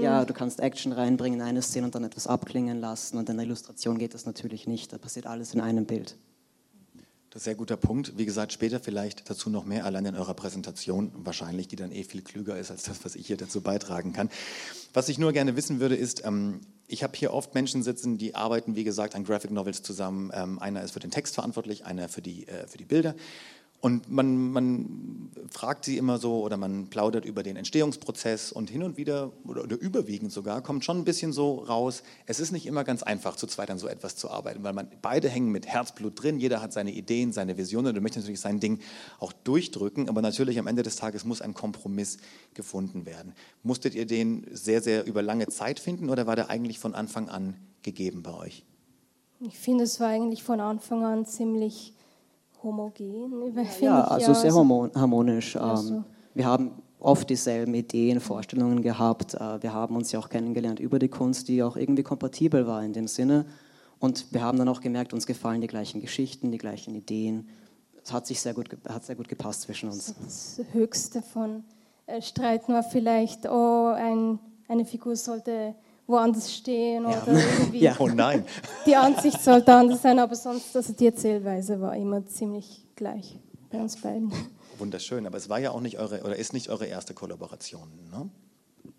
ja, 0.00 0.24
du 0.24 0.34
kannst 0.34 0.60
Action 0.60 0.92
reinbringen 0.92 1.40
in 1.40 1.46
eine 1.46 1.62
Szene 1.62 1.86
und 1.86 1.94
dann 1.94 2.04
etwas 2.04 2.26
abklingen 2.26 2.80
lassen. 2.80 3.16
Und 3.16 3.30
in 3.30 3.36
der 3.36 3.46
Illustration 3.46 3.96
geht 3.96 4.12
das 4.12 4.26
natürlich 4.26 4.66
nicht. 4.66 4.92
Da 4.92 4.98
passiert 4.98 5.26
alles 5.26 5.54
in 5.54 5.60
einem 5.60 5.86
Bild. 5.86 6.16
Das 7.36 7.42
ist 7.42 7.48
ein 7.48 7.50
sehr 7.50 7.58
guter 7.58 7.76
Punkt. 7.76 8.16
Wie 8.16 8.24
gesagt, 8.24 8.54
später 8.54 8.80
vielleicht 8.80 9.28
dazu 9.28 9.50
noch 9.50 9.66
mehr, 9.66 9.84
allein 9.84 10.06
in 10.06 10.16
eurer 10.16 10.32
Präsentation 10.32 11.12
wahrscheinlich, 11.16 11.68
die 11.68 11.76
dann 11.76 11.92
eh 11.92 12.02
viel 12.02 12.22
klüger 12.22 12.58
ist 12.58 12.70
als 12.70 12.84
das, 12.84 13.04
was 13.04 13.14
ich 13.14 13.26
hier 13.26 13.36
dazu 13.36 13.60
beitragen 13.60 14.14
kann. 14.14 14.30
Was 14.94 15.10
ich 15.10 15.18
nur 15.18 15.34
gerne 15.34 15.54
wissen 15.54 15.78
würde, 15.78 15.96
ist, 15.96 16.24
ähm, 16.24 16.62
ich 16.86 17.02
habe 17.02 17.12
hier 17.14 17.34
oft 17.34 17.54
Menschen 17.54 17.82
sitzen, 17.82 18.16
die 18.16 18.34
arbeiten, 18.34 18.74
wie 18.74 18.84
gesagt, 18.84 19.14
an 19.14 19.24
Graphic 19.24 19.50
Novels 19.50 19.82
zusammen. 19.82 20.30
Ähm, 20.32 20.58
einer 20.60 20.82
ist 20.82 20.92
für 20.92 20.98
den 20.98 21.10
Text 21.10 21.34
verantwortlich, 21.34 21.84
einer 21.84 22.08
für 22.08 22.22
die, 22.22 22.48
äh, 22.48 22.66
für 22.68 22.78
die 22.78 22.86
Bilder. 22.86 23.14
Und 23.80 24.10
man, 24.10 24.50
man, 24.52 25.30
fragt 25.50 25.84
sie 25.84 25.96
immer 25.96 26.18
so 26.18 26.40
oder 26.40 26.56
man 26.56 26.88
plaudert 26.88 27.24
über 27.24 27.42
den 27.42 27.56
Entstehungsprozess 27.56 28.52
und 28.52 28.70
hin 28.70 28.82
und 28.82 28.96
wieder 28.96 29.32
oder, 29.44 29.64
oder, 29.64 29.78
überwiegend 29.78 30.32
sogar 30.32 30.62
kommt 30.62 30.84
schon 30.84 30.98
ein 30.98 31.04
bisschen 31.04 31.32
so 31.32 31.56
raus, 31.56 32.02
es 32.26 32.40
ist 32.40 32.52
nicht 32.52 32.66
immer 32.66 32.84
ganz 32.84 33.02
einfach, 33.02 33.36
zu 33.36 33.46
zweit 33.46 33.70
an 33.70 33.78
so 33.78 33.86
etwas 33.88 34.16
zu 34.16 34.30
arbeiten, 34.30 34.62
weil 34.64 34.72
man 34.72 34.88
beide 35.02 35.28
hängen 35.28 35.50
mit 35.50 35.66
Herzblut 35.66 36.22
drin, 36.22 36.40
jeder 36.40 36.60
hat 36.60 36.72
seine 36.72 36.90
Ideen, 36.90 37.32
seine 37.32 37.56
Visionen 37.56 37.96
und 37.96 38.02
möchte 38.02 38.18
natürlich 38.18 38.40
sein 38.40 38.60
Ding 38.60 38.80
auch 39.18 39.32
durchdrücken, 39.32 40.08
aber 40.08 40.22
natürlich 40.22 40.58
am 40.58 40.66
Ende 40.66 40.82
des 40.82 40.96
Tages 40.96 41.24
muss 41.24 41.42
ein 41.42 41.54
Kompromiss 41.54 42.18
gefunden 42.54 43.06
werden. 43.06 43.34
Musstet 43.62 43.94
ihr 43.94 44.06
den 44.06 44.46
sehr, 44.52 44.82
sehr 44.82 45.06
über 45.06 45.22
lange 45.22 45.46
Zeit 45.48 45.78
finden 45.80 46.10
oder 46.10 46.26
war 46.26 46.36
der 46.36 46.50
eigentlich 46.50 46.78
von 46.78 46.94
Anfang 46.94 47.28
an 47.28 47.56
gegeben 47.82 48.22
bei 48.22 48.34
euch? 48.34 48.64
Ich 49.40 49.58
finde, 49.58 49.84
es 49.84 50.00
war 50.00 50.08
eigentlich 50.08 50.42
von 50.42 50.60
Anfang 50.60 51.04
an 51.04 51.26
ziemlich 51.26 51.92
homogen. 52.62 53.54
Ja, 53.80 54.02
also 54.04 54.34
sehr 54.34 54.54
harmonisch. 54.54 55.56
Also. 55.56 56.04
Wir 56.34 56.46
haben 56.46 56.72
oft 56.98 57.30
dieselben 57.30 57.74
Ideen, 57.74 58.20
Vorstellungen 58.20 58.82
gehabt. 58.82 59.34
Äh, 59.34 59.62
wir 59.62 59.72
haben 59.72 59.96
uns 59.96 60.12
ja 60.12 60.18
auch 60.18 60.28
kennengelernt 60.28 60.80
über 60.80 60.98
die 60.98 61.08
Kunst, 61.08 61.48
die 61.48 61.62
auch 61.62 61.76
irgendwie 61.76 62.02
kompatibel 62.02 62.66
war 62.66 62.82
in 62.82 62.92
dem 62.92 63.06
Sinne. 63.06 63.46
Und 63.98 64.32
wir 64.32 64.42
haben 64.42 64.58
dann 64.58 64.68
auch 64.68 64.80
gemerkt, 64.80 65.12
uns 65.12 65.26
gefallen 65.26 65.60
die 65.60 65.66
gleichen 65.66 66.00
Geschichten, 66.00 66.50
die 66.50 66.58
gleichen 66.58 66.94
Ideen. 66.94 67.48
Es 68.02 68.12
hat 68.12 68.26
sich 68.26 68.40
sehr 68.40 68.54
gut, 68.54 68.68
hat 68.88 69.04
sehr 69.04 69.16
gut 69.16 69.28
gepasst 69.28 69.62
zwischen 69.62 69.88
uns. 69.88 70.14
Das 70.22 70.60
Höchste 70.72 71.22
von 71.22 71.64
äh, 72.06 72.20
Streit 72.20 72.68
war 72.68 72.82
vielleicht, 72.82 73.46
oh, 73.48 73.92
ein, 73.94 74.38
eine 74.68 74.84
Figur 74.84 75.16
sollte 75.16 75.74
woanders 76.06 76.52
stehen 76.54 77.04
ja. 77.04 77.22
oder 77.22 77.32
irgendwie. 77.32 77.78
ja. 77.80 77.96
Oh 77.98 78.08
nein. 78.08 78.44
Die 78.86 78.96
Ansicht 78.96 79.42
sollte 79.42 79.74
anders 79.74 80.02
sein, 80.02 80.18
aber 80.18 80.34
sonst, 80.34 80.76
also 80.76 80.92
die 80.92 81.06
Erzählweise 81.06 81.80
war 81.80 81.96
immer 81.96 82.24
ziemlich 82.26 82.84
gleich 82.94 83.38
bei 83.70 83.78
uns 83.78 84.00
beiden. 84.00 84.32
Wunderschön, 84.78 85.26
aber 85.26 85.38
es 85.38 85.48
war 85.48 85.58
ja 85.58 85.70
auch 85.70 85.80
nicht 85.80 85.98
eure, 85.98 86.22
oder 86.22 86.36
ist 86.36 86.52
nicht 86.52 86.68
eure 86.68 86.86
erste 86.86 87.14
Kollaboration, 87.14 87.88
ne? 88.10 88.28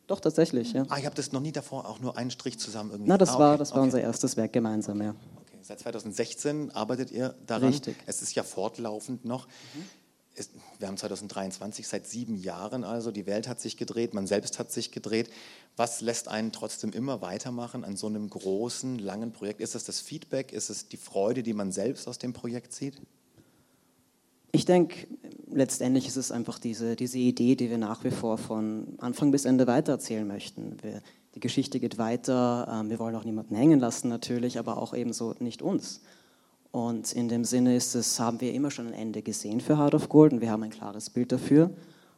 Doch, 0.08 0.22
tatsächlich, 0.22 0.72
ja. 0.72 0.86
Ah, 0.88 0.98
ich 0.98 1.06
habe 1.06 1.16
das 1.16 1.34
noch 1.34 1.42
nie 1.42 1.52
davor 1.52 1.88
auch 1.88 2.00
nur 2.00 2.18
einen 2.18 2.32
Strich 2.32 2.58
zusammen 2.60 2.92
irgendwie. 2.92 3.10
Na, 3.10 3.18
das 3.18 3.32
ah, 3.32 3.40
war, 3.40 3.58
das 3.58 3.72
war 3.72 3.80
okay. 3.80 3.86
unser 3.86 4.02
erstes 4.02 4.38
Werk 4.38 4.54
gemeinsam, 4.54 5.02
ja. 5.02 5.10
Okay. 5.10 5.58
Seit 5.62 5.80
2016 5.82 6.72
arbeitet 6.72 7.12
ihr 7.12 7.36
daran. 7.46 7.70
Richtig. 7.70 7.98
Es 8.06 8.22
ist 8.22 8.34
ja 8.34 8.44
fortlaufend 8.44 9.26
noch. 9.26 9.48
Mhm 9.48 9.84
ist, 10.38 10.52
wir 10.80 10.88
haben 10.88 10.98
2023, 10.98 11.88
seit 11.88 12.08
sieben 12.08 12.36
Jahren 12.36 12.84
also, 12.84 13.12
die 13.12 13.26
Welt 13.26 13.48
hat 13.48 13.60
sich 13.60 13.78
gedreht, 13.78 14.14
man 14.14 14.28
selbst 14.28 14.60
hat 14.60 14.72
sich 14.72 14.92
gedreht. 14.92 15.30
Was 15.76 16.02
lässt 16.02 16.28
einen 16.28 16.52
trotzdem 16.52 16.92
immer 16.92 17.22
weitermachen 17.22 17.84
an 17.84 17.98
so 17.98 18.08
einem 18.08 18.30
großen, 18.30 19.00
langen 19.00 19.32
Projekt? 19.32 19.62
Ist 19.62 19.76
es 19.76 19.84
das 19.84 20.00
Feedback? 20.00 20.52
Ist 20.54 20.70
es 20.70 20.88
die 20.88 20.98
Freude, 20.98 21.44
die 21.44 21.54
man 21.54 21.72
selbst 21.72 22.08
aus 22.08 22.18
dem 22.18 22.34
Projekt 22.34 22.74
zieht? 22.74 23.02
Ich 24.52 24.66
denke, 24.66 25.08
letztendlich 25.52 26.08
ist 26.08 26.16
es 26.16 26.32
einfach 26.32 26.58
diese, 26.60 26.96
diese 26.96 27.18
Idee, 27.18 27.56
die 27.56 27.70
wir 27.70 27.78
nach 27.78 28.04
wie 28.04 28.12
vor 28.12 28.38
von 28.38 28.96
Anfang 29.00 29.32
bis 29.32 29.46
Ende 29.46 29.68
weitererzählen 29.68 30.28
möchten. 30.28 30.78
Wir, 30.82 31.02
die 31.36 31.40
Geschichte 31.40 31.80
geht 31.80 31.98
weiter, 31.98 32.68
ähm, 32.72 32.90
wir 32.90 33.00
wollen 33.00 33.16
auch 33.16 33.26
niemanden 33.26 33.56
hängen 33.56 33.80
lassen 33.80 34.08
natürlich, 34.08 34.58
aber 34.58 34.78
auch 34.78 34.94
ebenso 34.94 35.36
nicht 35.40 35.62
uns. 35.62 36.02
Und 36.72 37.14
in 37.14 37.30
dem 37.30 37.44
Sinne 37.44 37.76
ist 37.76 37.96
es, 37.96 38.20
haben 38.20 38.42
wir 38.42 38.54
immer 38.54 38.72
schon 38.72 38.88
ein 38.88 38.94
Ende 38.94 39.22
gesehen 39.22 39.62
für 39.62 39.78
Heart 39.78 39.96
of 39.96 40.10
Gold 40.10 40.34
und 40.34 40.42
wir 40.42 40.52
haben 40.52 40.64
ein 40.64 40.70
klares 40.70 41.10
Bild 41.10 41.32
dafür 41.32 41.72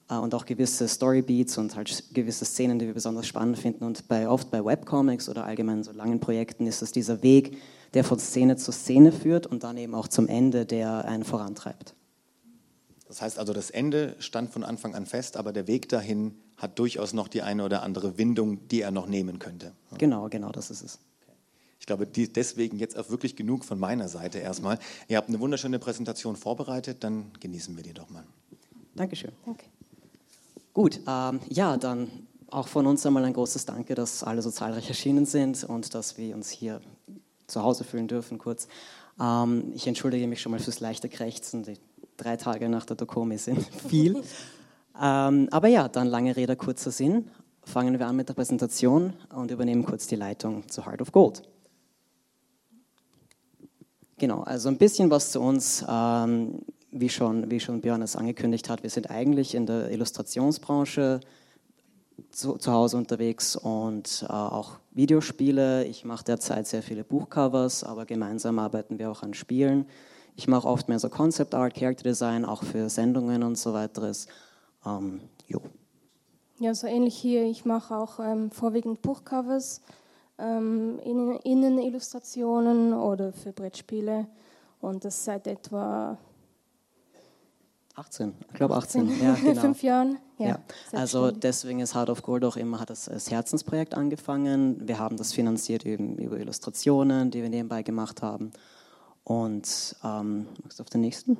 äh, 0.09 0.15
und 0.15 0.33
auch 0.33 0.45
gewisse 0.45 0.87
Storybeats 0.87 1.57
und 1.57 1.75
halt 1.75 2.03
gewisse 2.13 2.45
Szenen, 2.45 2.79
die 2.79 2.87
wir 2.87 2.93
besonders 2.93 3.27
spannend 3.27 3.57
finden. 3.57 3.83
Und 3.83 4.07
bei, 4.07 4.27
oft 4.27 4.51
bei 4.51 4.63
Webcomics 4.63 5.29
oder 5.29 5.45
allgemein 5.45 5.83
so 5.83 5.91
langen 5.91 6.19
Projekten 6.19 6.67
ist 6.67 6.81
es 6.81 6.91
dieser 6.91 7.23
Weg, 7.23 7.57
der 7.93 8.03
von 8.03 8.19
Szene 8.19 8.55
zu 8.55 8.71
Szene 8.71 9.11
führt 9.11 9.47
und 9.47 9.63
dann 9.63 9.77
eben 9.77 9.95
auch 9.95 10.07
zum 10.07 10.27
Ende, 10.27 10.65
der 10.65 11.05
einen 11.05 11.23
vorantreibt. 11.23 11.95
Das 13.07 13.23
heißt 13.23 13.39
also, 13.39 13.53
das 13.53 13.71
Ende 13.71 14.15
stand 14.19 14.51
von 14.51 14.63
Anfang 14.63 14.93
an 14.93 15.07
fest, 15.07 15.35
aber 15.35 15.51
der 15.51 15.67
Weg 15.67 15.89
dahin 15.89 16.35
hat 16.57 16.77
durchaus 16.77 17.13
noch 17.13 17.27
die 17.27 17.41
eine 17.41 17.63
oder 17.65 17.81
andere 17.81 18.19
Windung, 18.19 18.67
die 18.67 18.81
er 18.81 18.91
noch 18.91 19.07
nehmen 19.07 19.39
könnte. 19.39 19.71
Genau, 19.97 20.29
genau, 20.29 20.51
das 20.51 20.69
ist 20.69 20.83
es. 20.83 20.99
Ich 21.79 21.85
glaube, 21.85 22.05
die, 22.05 22.31
deswegen 22.31 22.77
jetzt 22.77 22.97
auch 22.97 23.09
wirklich 23.09 23.35
genug 23.35 23.65
von 23.65 23.79
meiner 23.79 24.07
Seite 24.09 24.39
erstmal. 24.39 24.79
Ihr 25.07 25.17
habt 25.17 25.29
eine 25.29 25.39
wunderschöne 25.39 25.79
Präsentation 25.79 26.35
vorbereitet, 26.35 27.03
dann 27.03 27.31
genießen 27.39 27.75
wir 27.75 27.83
die 27.83 27.93
doch 27.93 28.09
mal. 28.09 28.23
Dankeschön. 28.95 29.31
Danke. 29.45 29.65
Gut, 30.73 30.99
ähm, 31.07 31.39
ja, 31.49 31.77
dann 31.77 32.09
auch 32.51 32.67
von 32.67 32.85
uns 32.87 33.05
einmal 33.05 33.25
ein 33.25 33.33
großes 33.33 33.65
Danke, 33.65 33.95
dass 33.95 34.23
alle 34.23 34.41
so 34.41 34.51
zahlreich 34.51 34.87
erschienen 34.89 35.25
sind 35.25 35.63
und 35.63 35.93
dass 35.93 36.17
wir 36.17 36.35
uns 36.35 36.49
hier 36.49 36.81
zu 37.47 37.63
Hause 37.63 37.83
fühlen 37.83 38.07
dürfen 38.07 38.37
kurz. 38.37 38.67
Ähm, 39.19 39.71
ich 39.73 39.87
entschuldige 39.87 40.27
mich 40.27 40.41
schon 40.41 40.51
mal 40.51 40.59
fürs 40.59 40.79
leichte 40.79 41.09
Krächzen. 41.09 41.63
Die 41.63 41.77
drei 42.17 42.37
Tage 42.37 42.69
nach 42.69 42.85
der 42.85 42.95
Dokomi 42.95 43.37
sind 43.37 43.65
viel. 43.87 44.23
ähm, 45.01 45.47
aber 45.51 45.67
ja, 45.67 45.87
dann 45.87 46.07
lange 46.07 46.35
Rede, 46.35 46.55
kurzer 46.55 46.91
Sinn. 46.91 47.29
Fangen 47.63 47.99
wir 47.99 48.07
an 48.07 48.15
mit 48.15 48.29
der 48.29 48.33
Präsentation 48.33 49.13
und 49.33 49.51
übernehmen 49.51 49.83
kurz 49.83 50.07
die 50.07 50.15
Leitung 50.15 50.67
zu 50.69 50.85
Heart 50.85 51.01
of 51.01 51.11
Gold. 51.11 51.43
Genau, 54.19 54.41
also 54.41 54.69
ein 54.69 54.77
bisschen 54.77 55.09
was 55.09 55.31
zu 55.31 55.41
uns. 55.41 55.83
Ähm, 55.87 56.59
wie, 56.91 57.09
schon, 57.09 57.49
wie 57.49 57.59
schon 57.59 57.81
Björn 57.81 58.01
es 58.01 58.15
angekündigt 58.15 58.69
hat, 58.69 58.83
wir 58.83 58.89
sind 58.89 59.09
eigentlich 59.09 59.55
in 59.55 59.65
der 59.65 59.91
Illustrationsbranche 59.91 61.21
zu, 62.31 62.57
zu 62.57 62.71
Hause 62.71 62.97
unterwegs 62.97 63.55
und 63.55 64.25
äh, 64.27 64.31
auch 64.31 64.79
Videospiele. 64.91 65.85
Ich 65.85 66.03
mache 66.03 66.25
derzeit 66.25 66.67
sehr 66.67 66.83
viele 66.83 67.03
Buchcovers, 67.03 67.83
aber 67.83 68.05
gemeinsam 68.05 68.59
arbeiten 68.59 68.99
wir 68.99 69.09
auch 69.09 69.23
an 69.23 69.33
Spielen. 69.33 69.85
Ich 70.35 70.47
mache 70.47 70.67
oft 70.67 70.89
mehr 70.89 70.99
so 70.99 71.09
Concept 71.09 71.55
Art, 71.55 71.75
Character 71.75 72.03
Design, 72.03 72.43
auch 72.43 72.63
für 72.63 72.89
Sendungen 72.89 73.43
und 73.43 73.57
so 73.57 73.73
weiteres. 73.73 74.27
Ähm, 74.85 75.21
jo. 75.47 75.61
Ja, 76.59 76.73
so 76.73 76.87
ähnlich 76.87 77.15
hier. 77.15 77.45
Ich 77.45 77.63
mache 77.63 77.95
auch 77.95 78.19
ähm, 78.19 78.51
vorwiegend 78.51 79.01
Buchcovers, 79.01 79.81
ähm, 80.39 80.99
Innenillustrationen 81.43 82.93
oder 82.93 83.33
für 83.33 83.51
Brettspiele. 83.51 84.27
Und 84.81 85.03
das 85.03 85.25
seit 85.25 85.45
etwa 85.47 86.17
18, 87.95 88.33
ich 88.47 88.53
glaube 88.53 88.75
18, 88.75 89.09
18. 89.09 89.23
ja, 89.23 89.33
genau. 89.43 89.61
Fünf 89.61 89.83
Jahren. 89.83 90.17
Ja, 90.37 90.47
ja. 90.47 90.59
Also 90.93 91.31
deswegen 91.31 91.81
ist 91.81 91.93
Heart 91.95 92.09
of 92.09 92.23
Gold 92.23 92.45
auch 92.45 92.55
immer, 92.55 92.79
hat 92.79 92.89
das 92.89 93.09
als 93.09 93.29
Herzensprojekt 93.29 93.93
angefangen. 93.93 94.87
Wir 94.87 94.99
haben 94.99 95.17
das 95.17 95.33
finanziert 95.33 95.85
eben 95.85 96.17
über 96.17 96.39
Illustrationen, 96.39 97.29
die 97.29 97.41
wir 97.41 97.49
nebenbei 97.49 97.83
gemacht 97.83 98.21
haben. 98.21 98.51
Und 99.25 99.95
ähm, 100.03 100.47
magst 100.63 100.79
du 100.79 100.83
auf 100.83 100.89
den 100.89 101.01
nächsten? 101.01 101.37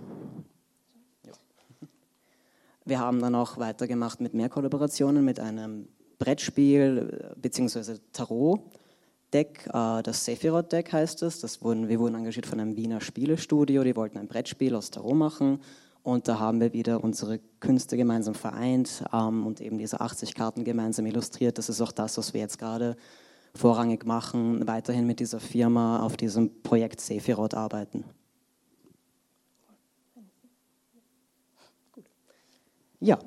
Wir 2.84 3.00
haben 3.00 3.22
dann 3.22 3.36
auch 3.36 3.58
weitergemacht 3.58 4.20
mit 4.20 4.34
mehr 4.34 4.50
Kollaborationen, 4.50 5.24
mit 5.24 5.40
einem 5.40 5.88
Brettspiel 6.18 7.34
bzw. 7.38 8.00
Tarot-Deck, 8.12 8.79
äh, 9.34 10.04
das 10.04 10.26
Sephiroth-Deck 10.26 10.92
heißt 10.92 11.24
es. 11.24 11.40
Das 11.40 11.62
wurden, 11.62 11.88
wir 11.88 12.00
wurden 12.00 12.16
engagiert 12.16 12.46
von 12.46 12.60
einem 12.60 12.76
Wiener 12.76 13.02
Spielestudio, 13.02 13.84
die 13.84 13.96
wollten 13.96 14.18
ein 14.18 14.28
Brettspiel 14.28 14.76
aus 14.76 14.92
Tarot 14.92 15.16
machen 15.16 15.60
und 16.04 16.28
da 16.28 16.40
haben 16.40 16.60
wir 16.62 16.74
wieder 16.74 17.04
unsere 17.04 17.40
Künste 17.60 17.98
gemeinsam 17.98 18.34
vereint 18.34 19.04
ähm, 19.14 19.46
und 19.46 19.62
eben 19.62 19.78
diese 19.78 20.02
80 20.02 20.34
Karten 20.34 20.64
gemeinsam 20.64 21.06
illustriert. 21.06 21.58
Das 21.58 21.70
ist 21.70 21.82
auch 21.82 21.92
das, 21.92 22.18
was 22.18 22.34
wir 22.34 22.42
jetzt 22.42 22.58
gerade 22.58 22.96
vorrangig 23.54 24.06
machen, 24.06 24.68
weiterhin 24.68 25.06
mit 25.06 25.20
dieser 25.20 25.40
Firma 25.40 26.02
auf 26.02 26.18
diesem 26.18 26.62
Projekt 26.64 27.02
Sephiroth 27.02 27.54
arbeiten. 27.54 28.06
Ja, 33.00 33.18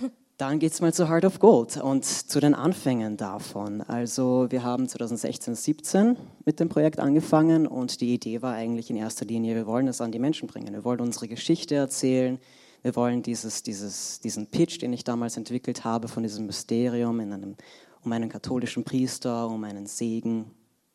dann 0.42 0.58
geht 0.58 0.72
es 0.72 0.80
mal 0.80 0.92
zu 0.92 1.08
Heart 1.08 1.24
of 1.24 1.38
Gold 1.38 1.76
und 1.76 2.04
zu 2.04 2.40
den 2.40 2.56
Anfängen 2.56 3.16
davon. 3.16 3.80
Also 3.80 4.48
wir 4.50 4.64
haben 4.64 4.88
2016, 4.88 5.54
17 5.54 6.16
mit 6.44 6.58
dem 6.58 6.68
Projekt 6.68 6.98
angefangen 6.98 7.68
und 7.68 8.00
die 8.00 8.12
Idee 8.12 8.42
war 8.42 8.52
eigentlich 8.52 8.90
in 8.90 8.96
erster 8.96 9.24
Linie, 9.24 9.54
wir 9.54 9.68
wollen 9.68 9.86
es 9.86 10.00
an 10.00 10.10
die 10.10 10.18
Menschen 10.18 10.48
bringen. 10.48 10.74
Wir 10.74 10.84
wollen 10.84 10.98
unsere 10.98 11.28
Geschichte 11.28 11.76
erzählen. 11.76 12.40
Wir 12.82 12.96
wollen 12.96 13.22
dieses, 13.22 13.62
dieses, 13.62 14.18
diesen 14.18 14.48
Pitch, 14.48 14.82
den 14.82 14.92
ich 14.92 15.04
damals 15.04 15.36
entwickelt 15.36 15.84
habe, 15.84 16.08
von 16.08 16.24
diesem 16.24 16.46
Mysterium 16.46 17.20
in 17.20 17.32
einem, 17.32 17.56
um 18.02 18.10
einen 18.10 18.28
katholischen 18.28 18.82
Priester, 18.82 19.46
um 19.46 19.62
einen 19.62 19.86
Segen, 19.86 20.50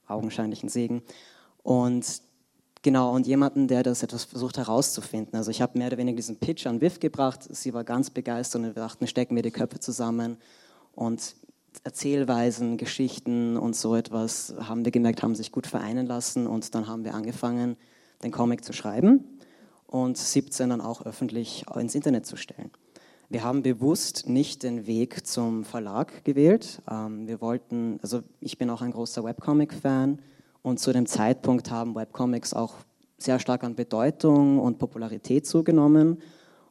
augenscheinlichen 0.07 0.67
Segen. 0.67 1.03
Und 1.63 2.21
Genau, 2.87 3.13
und 3.13 3.27
jemanden, 3.27 3.67
der 3.67 3.83
das 3.83 4.01
etwas 4.01 4.23
versucht 4.23 4.57
herauszufinden. 4.57 5.35
Also 5.35 5.51
ich 5.51 5.61
habe 5.61 5.77
mehr 5.77 5.87
oder 5.87 5.97
weniger 5.97 6.15
diesen 6.15 6.37
Pitch 6.37 6.65
an 6.67 6.79
Viv 6.79 7.01
gebracht, 7.01 7.41
sie 7.43 7.73
war 7.73 7.83
ganz 7.83 8.09
begeistert 8.09 8.61
und 8.61 8.67
wir 8.67 8.81
dachten, 8.81 9.07
stecken 9.07 9.35
wir 9.35 9.43
die 9.43 9.51
Köpfe 9.51 9.81
zusammen 9.81 10.37
und 10.95 11.35
Erzählweisen, 11.83 12.77
Geschichten 12.77 13.57
und 13.57 13.75
so 13.75 13.93
etwas 13.93 14.53
haben 14.57 14.85
wir 14.85 14.93
gemerkt, 14.93 15.21
haben 15.21 15.35
sich 15.35 15.51
gut 15.51 15.67
vereinen 15.67 16.07
lassen 16.07 16.47
und 16.47 16.73
dann 16.75 16.87
haben 16.87 17.03
wir 17.03 17.13
angefangen, 17.13 17.75
den 18.23 18.31
Comic 18.31 18.63
zu 18.63 18.71
schreiben 18.71 19.37
und 19.87 20.17
17 20.17 20.69
dann 20.69 20.79
auch 20.79 21.05
öffentlich 21.05 21.65
ins 21.75 21.93
Internet 21.93 22.25
zu 22.25 22.37
stellen. 22.37 22.71
Wir 23.27 23.43
haben 23.43 23.63
bewusst 23.63 24.29
nicht 24.29 24.63
den 24.63 24.87
Weg 24.87 25.27
zum 25.27 25.65
Verlag 25.65 26.23
gewählt. 26.23 26.81
Ähm, 26.89 27.27
wir 27.27 27.41
wollten, 27.41 27.99
also 28.01 28.21
ich 28.39 28.57
bin 28.57 28.69
auch 28.69 28.81
ein 28.81 28.91
großer 28.91 29.25
Webcomic-Fan 29.25 30.19
und 30.67 30.79
zu 30.79 30.91
dem 30.91 31.05
Zeitpunkt 31.05 31.71
haben 31.71 31.95
Webcomics 31.95 32.53
auch 32.53 32.75
sehr 33.17 33.39
stark 33.39 33.63
an 33.63 33.75
Bedeutung 33.75 34.59
und 34.59 34.79
Popularität 34.79 35.47
zugenommen. 35.47 36.21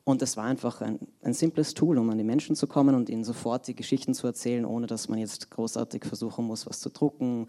Und 0.04 0.20
es 0.20 0.36
war 0.36 0.44
einfach 0.44 0.82
ein, 0.82 0.98
ein, 1.22 1.32
simples 1.32 1.72
Tool, 1.72 1.96
um 1.96 2.10
an 2.10 2.18
die 2.18 2.22
Menschen 2.24 2.54
zu 2.54 2.66
kommen 2.66 2.94
und 2.94 3.08
ihnen 3.08 3.24
sofort 3.24 3.66
die 3.66 3.74
Geschichten 3.74 4.12
zu 4.12 4.26
erzählen, 4.26 4.66
ohne 4.66 4.86
dass 4.86 5.08
man 5.08 5.18
jetzt 5.18 5.50
großartig 5.50 6.04
versuchen 6.04 6.44
muss, 6.44 6.66
was 6.66 6.80
zu 6.80 6.90
drucken. 6.90 7.48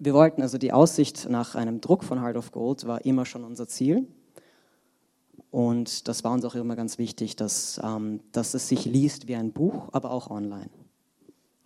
Wir 0.00 0.14
wollten 0.14 0.42
also 0.42 0.58
die 0.58 0.72
Aussicht 0.72 1.28
nach 1.30 1.54
einem 1.54 1.80
Druck 1.80 2.02
von 2.02 2.20
Heart 2.20 2.38
of 2.38 2.50
Gold 2.50 2.84
war 2.88 3.04
immer 3.06 3.24
schon 3.24 3.44
unser 3.44 3.68
Ziel. 3.68 4.08
Und 5.52 6.08
das 6.08 6.24
war 6.24 6.32
uns 6.32 6.44
auch 6.44 6.56
immer 6.56 6.74
ganz 6.74 6.98
wichtig, 6.98 7.36
dass, 7.36 7.80
ähm, 7.84 8.18
dass 8.32 8.54
es 8.54 8.68
sich 8.68 8.84
liest 8.84 9.28
wie 9.28 9.36
ein 9.36 9.52
Buch, 9.52 9.90
aber 9.92 10.10
auch 10.10 10.28
online. 10.28 10.70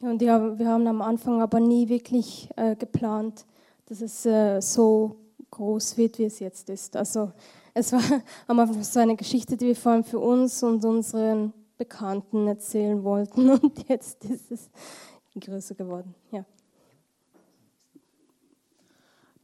Und 0.01 0.21
ja, 0.21 0.59
wir 0.59 0.69
haben 0.69 0.87
am 0.87 1.01
Anfang 1.01 1.41
aber 1.41 1.61
nie 1.61 1.89
wirklich 1.89 2.51
äh, 2.57 2.77
geplant, 2.77 3.47
dass 3.87 4.01
es 4.01 4.27
äh, 4.27 4.61
so 4.61 5.17
groß 5.51 5.97
wird, 5.97 6.19
wie 6.19 6.25
es 6.25 6.39
jetzt 6.41 6.69
ist. 6.69 6.97
Also 6.97 7.33
es 7.75 7.93
war 7.93 8.03
am 8.47 8.59
Anfang 8.59 8.83
so 8.83 9.01
eine 9.01 9.17
Geschichte, 9.17 9.57
die 9.57 9.67
wir 9.67 9.77
vor 9.77 9.93
allem 9.93 10.05
für 10.05 10.19
uns 10.19 10.63
und 10.63 10.85
unseren 10.85 11.53
Bekannten 11.79 12.47
erzählen 12.47 13.03
wollten 13.05 13.51
und 13.61 13.89
jetzt 13.89 14.25
ist 14.25 14.51
es 14.51 14.71
größer 15.39 15.75
geworden. 15.75 16.15
Ja. 16.31 16.45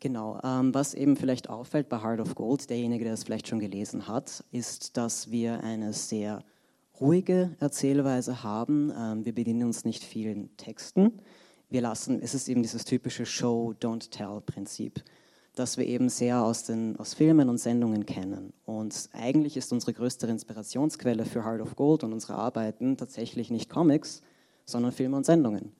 Genau, 0.00 0.40
ähm, 0.42 0.74
was 0.74 0.94
eben 0.94 1.16
vielleicht 1.16 1.48
auffällt 1.48 1.88
bei 1.88 2.02
Heart 2.02 2.20
of 2.20 2.34
Gold, 2.34 2.68
derjenige, 2.70 3.04
der 3.04 3.14
es 3.14 3.22
vielleicht 3.22 3.46
schon 3.46 3.60
gelesen 3.60 4.08
hat, 4.08 4.42
ist, 4.50 4.96
dass 4.96 5.30
wir 5.30 5.62
eine 5.62 5.92
sehr 5.92 6.42
ruhige 7.00 7.54
Erzählweise 7.60 8.42
haben. 8.42 8.92
Ähm, 8.98 9.24
wir 9.24 9.32
bedienen 9.32 9.62
uns 9.62 9.84
nicht 9.84 10.02
vielen 10.02 10.56
Texten 10.56 11.20
wir 11.72 11.80
lassen, 11.80 12.20
es 12.22 12.34
ist 12.34 12.48
eben 12.48 12.62
dieses 12.62 12.84
typische 12.84 13.26
Show-Don't-Tell-Prinzip, 13.26 15.02
das 15.54 15.76
wir 15.76 15.86
eben 15.86 16.08
sehr 16.08 16.42
aus, 16.42 16.64
den, 16.64 16.96
aus 16.98 17.14
Filmen 17.14 17.48
und 17.48 17.58
Sendungen 17.58 18.06
kennen. 18.06 18.52
Und 18.64 19.08
eigentlich 19.12 19.56
ist 19.56 19.72
unsere 19.72 19.92
größte 19.92 20.26
Inspirationsquelle 20.26 21.24
für 21.24 21.44
Heart 21.44 21.60
of 21.60 21.76
Gold 21.76 22.04
und 22.04 22.12
unsere 22.12 22.34
Arbeiten 22.34 22.96
tatsächlich 22.96 23.50
nicht 23.50 23.68
Comics, 23.68 24.22
sondern 24.64 24.92
Filme 24.92 25.16
und 25.16 25.26
Sendungen. 25.26 25.72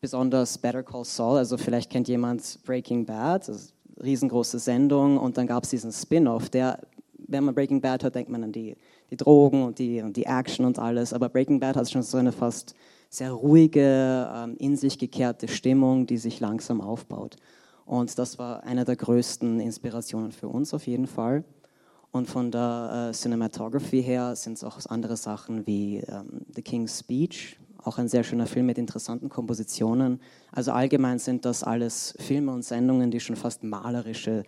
Besonders 0.00 0.58
Better 0.58 0.82
Call 0.82 1.04
Saul, 1.04 1.38
also 1.38 1.56
vielleicht 1.56 1.90
kennt 1.90 2.08
jemand 2.08 2.60
Breaking 2.64 3.04
Bad, 3.04 3.48
das 3.48 3.72
riesengroße 4.02 4.58
Sendung, 4.58 5.18
und 5.18 5.36
dann 5.36 5.46
gab 5.46 5.64
es 5.64 5.70
diesen 5.70 5.90
Spin-off, 5.90 6.50
der, 6.50 6.80
wenn 7.26 7.44
man 7.44 7.54
Breaking 7.54 7.80
Bad 7.80 8.04
hört, 8.04 8.14
denkt 8.14 8.30
man 8.30 8.44
an 8.44 8.52
die, 8.52 8.76
die 9.10 9.16
Drogen 9.16 9.64
und 9.64 9.78
die, 9.80 10.00
und 10.02 10.16
die 10.16 10.26
Action 10.26 10.64
und 10.64 10.78
alles, 10.78 11.12
aber 11.12 11.28
Breaking 11.28 11.58
Bad 11.58 11.76
hat 11.76 11.90
schon 11.90 12.02
so 12.02 12.18
eine 12.18 12.30
fast 12.30 12.76
sehr 13.08 13.32
ruhige, 13.32 14.30
ähm, 14.34 14.56
in 14.58 14.76
sich 14.76 14.98
gekehrte 14.98 15.48
Stimmung, 15.48 16.06
die 16.06 16.18
sich 16.18 16.40
langsam 16.40 16.80
aufbaut. 16.80 17.36
Und 17.86 18.18
das 18.18 18.38
war 18.38 18.64
eine 18.64 18.84
der 18.84 18.96
größten 18.96 19.60
Inspirationen 19.60 20.32
für 20.32 20.48
uns 20.48 20.74
auf 20.74 20.86
jeden 20.86 21.06
Fall. 21.06 21.44
Und 22.10 22.28
von 22.28 22.50
der 22.50 23.10
äh, 23.10 23.12
Cinematography 23.14 24.02
her 24.02 24.36
sind 24.36 24.54
es 24.54 24.64
auch 24.64 24.78
andere 24.86 25.16
Sachen 25.16 25.66
wie 25.66 25.98
ähm, 25.98 26.42
The 26.54 26.62
King's 26.62 27.00
Speech, 27.00 27.58
auch 27.82 27.98
ein 27.98 28.08
sehr 28.08 28.24
schöner 28.24 28.46
Film 28.46 28.66
mit 28.66 28.78
interessanten 28.78 29.28
Kompositionen. 29.28 30.20
Also 30.52 30.72
allgemein 30.72 31.18
sind 31.18 31.44
das 31.44 31.62
alles 31.62 32.14
Filme 32.18 32.52
und 32.52 32.64
Sendungen, 32.64 33.10
die 33.10 33.20
schon 33.20 33.36
fast 33.36 33.62
malerische 33.62 34.44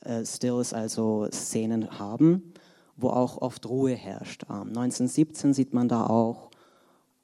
äh, 0.00 0.24
Stills, 0.24 0.72
also 0.72 1.28
Szenen 1.32 1.98
haben, 1.98 2.52
wo 2.96 3.10
auch 3.10 3.38
oft 3.38 3.68
Ruhe 3.68 3.94
herrscht. 3.94 4.44
Ähm, 4.48 4.68
1917 4.68 5.54
sieht 5.54 5.74
man 5.74 5.88
da 5.88 6.06
auch 6.06 6.50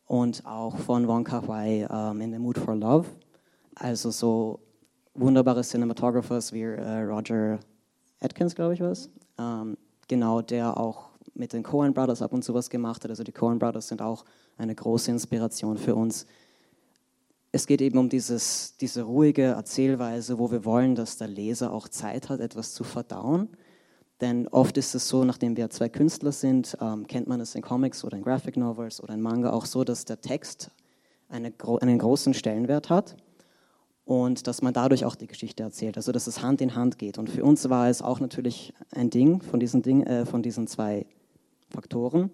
und 0.06 0.44
auch 0.46 0.76
von 0.76 1.08
Wong 1.08 1.24
Kar 1.24 1.46
Wai 1.48 1.86
um, 1.88 2.20
in 2.20 2.32
The 2.32 2.38
Mood 2.38 2.58
for 2.58 2.74
Love. 2.74 3.06
Also 3.74 4.10
so 4.10 4.60
wunderbare 5.14 5.62
Cinematographers 5.62 6.52
wie 6.52 6.62
äh, 6.62 7.00
Roger 7.00 7.58
Atkins, 8.20 8.54
glaube 8.54 8.74
ich 8.74 8.80
was. 8.80 9.10
Ähm, 9.38 9.76
genau, 10.08 10.42
der 10.42 10.76
auch 10.78 11.10
mit 11.34 11.52
den 11.52 11.62
Coen 11.62 11.92
Brothers 11.92 12.22
ab 12.22 12.32
und 12.32 12.44
zu 12.44 12.54
was 12.54 12.70
gemacht 12.70 13.02
hat. 13.04 13.10
Also 13.10 13.24
die 13.24 13.32
Coen 13.32 13.58
Brothers 13.58 13.88
sind 13.88 14.02
auch 14.02 14.24
eine 14.56 14.74
große 14.74 15.10
Inspiration 15.10 15.76
für 15.76 15.94
uns. 15.94 16.26
Es 17.50 17.66
geht 17.66 17.80
eben 17.80 17.98
um 17.98 18.08
dieses, 18.08 18.76
diese 18.76 19.02
ruhige 19.02 19.42
Erzählweise, 19.42 20.38
wo 20.38 20.50
wir 20.50 20.64
wollen, 20.64 20.94
dass 20.94 21.16
der 21.16 21.28
Leser 21.28 21.72
auch 21.72 21.88
Zeit 21.88 22.28
hat, 22.28 22.40
etwas 22.40 22.74
zu 22.74 22.84
verdauen 22.84 23.48
denn 24.20 24.48
oft 24.48 24.76
ist 24.76 24.94
es 24.94 25.08
so, 25.08 25.24
nachdem 25.24 25.56
wir 25.56 25.70
zwei 25.70 25.88
Künstler 25.88 26.32
sind, 26.32 26.76
ähm, 26.80 27.06
kennt 27.06 27.26
man 27.26 27.40
es 27.40 27.54
in 27.54 27.62
Comics 27.62 28.04
oder 28.04 28.16
in 28.16 28.22
Graphic 28.22 28.56
Novels 28.56 29.02
oder 29.02 29.14
in 29.14 29.20
Manga 29.20 29.50
auch 29.52 29.66
so, 29.66 29.84
dass 29.84 30.04
der 30.04 30.20
Text 30.20 30.70
eine, 31.28 31.52
einen 31.80 31.98
großen 31.98 32.34
Stellenwert 32.34 32.90
hat. 32.90 33.16
und 34.04 34.46
dass 34.46 34.60
man 34.60 34.74
dadurch 34.74 35.04
auch 35.04 35.14
die 35.14 35.26
Geschichte 35.26 35.62
erzählt, 35.62 35.96
also 35.96 36.12
dass 36.12 36.26
es 36.26 36.42
Hand 36.42 36.60
in 36.60 36.74
Hand 36.74 36.98
geht. 36.98 37.16
Und 37.16 37.30
für 37.30 37.42
uns 37.42 37.68
war 37.70 37.88
es 37.88 38.02
auch 38.02 38.20
natürlich 38.20 38.74
ein 38.90 39.08
Ding 39.08 39.40
von 39.40 39.60
diesen, 39.60 39.82
Ding, 39.82 40.02
äh, 40.02 40.26
von 40.26 40.42
diesen 40.42 40.66
zwei 40.66 41.06
Faktoren. 41.70 42.30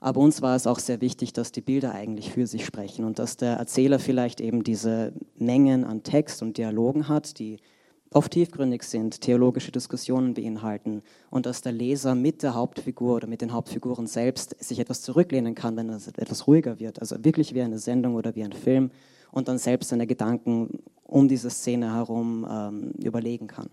Aber 0.00 0.20
uns 0.20 0.42
war 0.42 0.56
es 0.56 0.66
auch 0.66 0.78
sehr 0.78 1.00
wichtig, 1.00 1.32
dass 1.32 1.52
die 1.52 1.60
Bilder 1.60 1.92
eigentlich 1.92 2.32
für 2.32 2.46
sich 2.46 2.64
sprechen 2.64 3.04
und 3.04 3.18
dass 3.18 3.36
der 3.36 3.56
Erzähler 3.56 3.98
vielleicht 3.98 4.40
eben 4.40 4.64
diese 4.64 5.12
Mengen 5.36 5.84
an 5.84 6.02
Text 6.02 6.42
und 6.42 6.56
Dialogen 6.56 7.08
hat, 7.08 7.38
die 7.38 7.58
oft 8.14 8.32
tiefgründig 8.32 8.82
sind, 8.82 9.20
theologische 9.20 9.72
Diskussionen 9.72 10.34
beinhalten 10.34 11.02
und 11.30 11.46
dass 11.46 11.62
der 11.62 11.72
Leser 11.72 12.14
mit 12.14 12.42
der 12.42 12.54
Hauptfigur 12.54 13.16
oder 13.16 13.26
mit 13.26 13.40
den 13.40 13.52
Hauptfiguren 13.52 14.06
selbst 14.06 14.56
sich 14.62 14.78
etwas 14.78 15.02
zurücklehnen 15.02 15.54
kann, 15.54 15.76
wenn 15.76 15.88
es 15.90 16.08
etwas 16.08 16.46
ruhiger 16.46 16.78
wird. 16.78 17.00
Also 17.00 17.24
wirklich 17.24 17.54
wie 17.54 17.62
eine 17.62 17.78
Sendung 17.78 18.14
oder 18.14 18.34
wie 18.34 18.44
ein 18.44 18.52
Film 18.52 18.90
und 19.30 19.48
dann 19.48 19.58
selbst 19.58 19.88
seine 19.88 20.06
Gedanken 20.06 20.82
um 21.04 21.28
diese 21.28 21.50
Szene 21.50 21.94
herum 21.94 22.46
ähm, 22.48 22.92
überlegen 23.02 23.46
kann. 23.46 23.68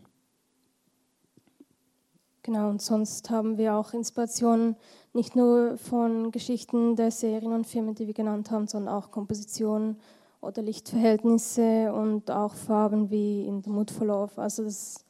Genau, 2.43 2.69
und 2.69 2.81
sonst 2.81 3.29
haben 3.29 3.57
wir 3.57 3.75
auch 3.75 3.93
Inspirationen 3.93 4.75
nicht 5.13 5.35
nur 5.35 5.77
von 5.77 6.31
Geschichten 6.31 6.95
der 6.95 7.11
Serien 7.11 7.53
und 7.53 7.67
Filme, 7.67 7.93
die 7.93 8.07
wir 8.07 8.13
genannt 8.13 8.49
haben, 8.49 8.67
sondern 8.67 8.93
auch 8.93 9.11
Kompositionen 9.11 9.97
oder 10.41 10.61
Lichtverhältnisse 10.61 11.93
und 11.93 12.31
auch 12.31 12.53
Farben 12.53 13.09
wie 13.09 13.45
in 13.45 13.61
The 13.63 13.69
Mood 13.69 13.91
for 13.91 14.07
Love. 14.07 14.41
Also 14.41 14.63
das 14.63 15.05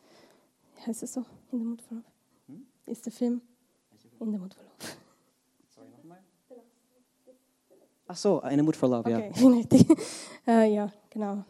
heißt 0.86 1.04
es 1.04 1.14
so, 1.14 1.26
in 1.52 1.60
The 1.60 1.66
Mood 1.66 1.82
for 1.82 1.98
Love. 1.98 2.08
Hm? 2.48 2.66
Ist 2.86 3.06
der 3.06 3.14
Film 3.14 3.42
in 4.20 4.32
The 4.32 4.38
Mood 4.38 4.54
for 4.54 4.64
Love. 4.64 4.94
Sorry, 5.76 5.88
nochmal? 5.90 6.20
Ach 8.08 8.18
so, 8.18 8.42
eine 8.42 8.64
Mood 8.64 8.76
for 8.76 8.90
Love, 8.90 9.10
okay. 9.10 9.32
ja. 10.46 10.62
äh, 10.62 10.74
ja, 10.74 10.92
genau. 11.10 11.44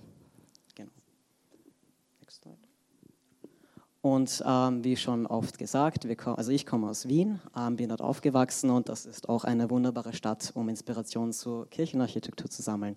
Und 4.02 4.42
ähm, 4.46 4.84
wie 4.84 4.96
schon 4.96 5.28
oft 5.28 5.58
gesagt, 5.58 6.08
kommen, 6.18 6.38
also 6.38 6.52
ich 6.52 6.66
komme 6.66 6.90
aus 6.90 7.08
Wien, 7.10 7.42
ähm, 7.56 7.76
bin 7.76 7.90
dort 7.90 8.02
aufgewachsen 8.02 8.70
und 8.70 8.88
das 8.88 9.06
ist 9.06 9.28
auch 9.28 9.44
eine 9.44 9.70
wunderbare 9.70 10.14
Stadt, 10.14 10.52
um 10.56 10.70
Inspiration 10.70 11.34
zur 11.34 11.70
Kirchenarchitektur 11.70 12.50
zu 12.50 12.62
sammeln. 12.62 12.96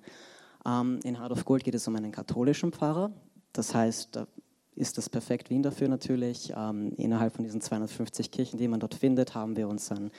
Ähm, 0.66 1.00
in 1.04 1.18
Heart 1.18 1.32
of 1.32 1.44
Gold 1.44 1.64
geht 1.64 1.74
es 1.74 1.86
um 1.88 1.96
einen 1.96 2.12
katholischen 2.12 2.72
Pfarrer. 2.72 3.12
Das 3.52 3.74
heißt, 3.74 4.16
da 4.16 4.26
ist 4.74 4.96
das 4.96 5.10
perfekt 5.10 5.50
Wien 5.50 5.62
dafür 5.62 5.88
natürlich. 5.88 6.52
Ähm, 6.56 6.92
innerhalb 6.96 7.34
von 7.34 7.44
diesen 7.44 7.60
250 7.60 8.30
Kirchen, 8.30 8.58
die 8.58 8.68
man 8.68 8.80
dort 8.80 8.94
findet, 8.94 9.34
haben 9.34 9.56
wir 9.56 9.68
uns 9.68 9.90
an 9.90 10.10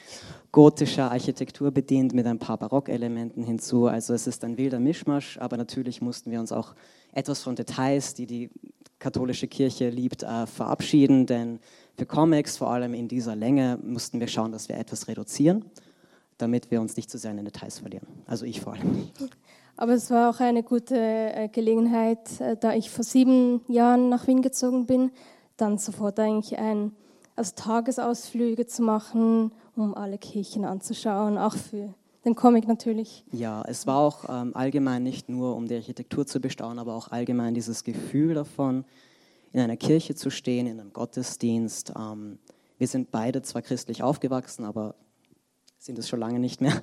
gotischer 0.52 1.12
Architektur 1.12 1.72
bedient 1.72 2.14
mit 2.14 2.28
ein 2.28 2.40
paar 2.40 2.58
Barockelementen 2.58 3.44
hinzu. 3.44 3.88
Also 3.88 4.14
es 4.14 4.28
ist 4.28 4.44
ein 4.44 4.58
wilder 4.58 4.80
Mischmasch, 4.80 5.38
aber 5.40 5.58
natürlich 5.58 6.02
mussten 6.02 6.30
wir 6.30 6.40
uns 6.40 6.52
auch 6.52 6.76
etwas 7.14 7.42
von 7.42 7.56
Details, 7.56 8.14
die 8.14 8.28
die 8.28 8.50
katholische 9.00 9.48
Kirche 9.48 9.90
liebt, 9.90 10.24
äh, 10.24 10.46
verabschieden, 10.48 11.26
denn 11.26 11.60
für 11.98 12.06
Comics, 12.06 12.58
vor 12.58 12.70
allem 12.70 12.94
in 12.94 13.08
dieser 13.08 13.36
Länge, 13.36 13.78
mussten 13.84 14.20
wir 14.20 14.28
schauen, 14.28 14.52
dass 14.52 14.70
wir 14.70 14.78
etwas 14.78 15.08
reduzieren, 15.08 15.66
damit 16.38 16.72
wir 16.72 16.80
uns 16.80 16.96
nicht 16.96 17.10
zu 17.10 17.18
sehr 17.18 17.32
in 17.32 17.38
den 17.38 17.46
Details 17.46 17.80
verlieren. 17.80 18.08
Also 18.26 18.46
ich 18.46 18.62
vor 18.62 18.74
allem. 18.74 19.10
Aber 19.76 19.94
es 19.94 20.12
war 20.12 20.30
auch 20.30 20.40
eine 20.40 20.64
gute 20.64 20.96
äh, 20.96 21.48
Gelegenheit, 21.50 22.40
äh, 22.40 22.56
da 22.58 22.74
ich 22.74 22.90
vor 22.90 23.04
sieben 23.04 23.62
Jahren 23.68 24.10
nach 24.10 24.28
Wien 24.28 24.42
gezogen 24.42 24.86
bin, 24.86 25.12
dann 25.58 25.78
sofort 25.78 26.20
eigentlich 26.20 26.58
ein, 26.58 26.92
also 27.36 27.54
Tagesausflüge 27.56 28.68
zu 28.68 28.84
machen, 28.84 29.52
um 29.76 29.96
alle 29.96 30.18
Kirchen 30.18 30.66
anzuschauen, 30.66 31.38
auch 31.38 31.56
für 31.56 31.94
den 32.26 32.36
Comic 32.36 32.68
natürlich. 32.68 33.26
Ja, 33.32 33.64
es 33.68 33.88
war 33.88 33.98
auch 33.98 34.26
ähm, 34.30 34.56
allgemein 34.56 35.04
nicht 35.04 35.28
nur, 35.28 35.56
um 35.56 35.68
die 35.68 35.76
Architektur 35.76 36.26
zu 36.26 36.40
bestaunen, 36.40 36.80
aber 36.80 36.94
auch 36.96 37.10
allgemein 37.10 37.54
dieses 37.54 37.84
Gefühl 37.84 38.36
davon, 38.36 38.86
in 39.52 39.60
einer 39.60 39.78
Kirche 39.78 40.16
zu 40.16 40.30
stehen, 40.30 40.68
in 40.68 40.80
einem 40.80 40.94
Gottesdienst. 40.94 41.94
Ähm, 41.98 42.40
wir 42.78 42.88
sind 42.88 43.12
beide 43.12 43.42
zwar 43.42 43.62
christlich 43.62 44.04
aufgewachsen, 44.04 44.66
aber 44.66 44.96
sind 45.84 46.00
es 46.00 46.08
schon 46.08 46.20
lange 46.20 46.40
nicht 46.40 46.62
mehr. 46.62 46.82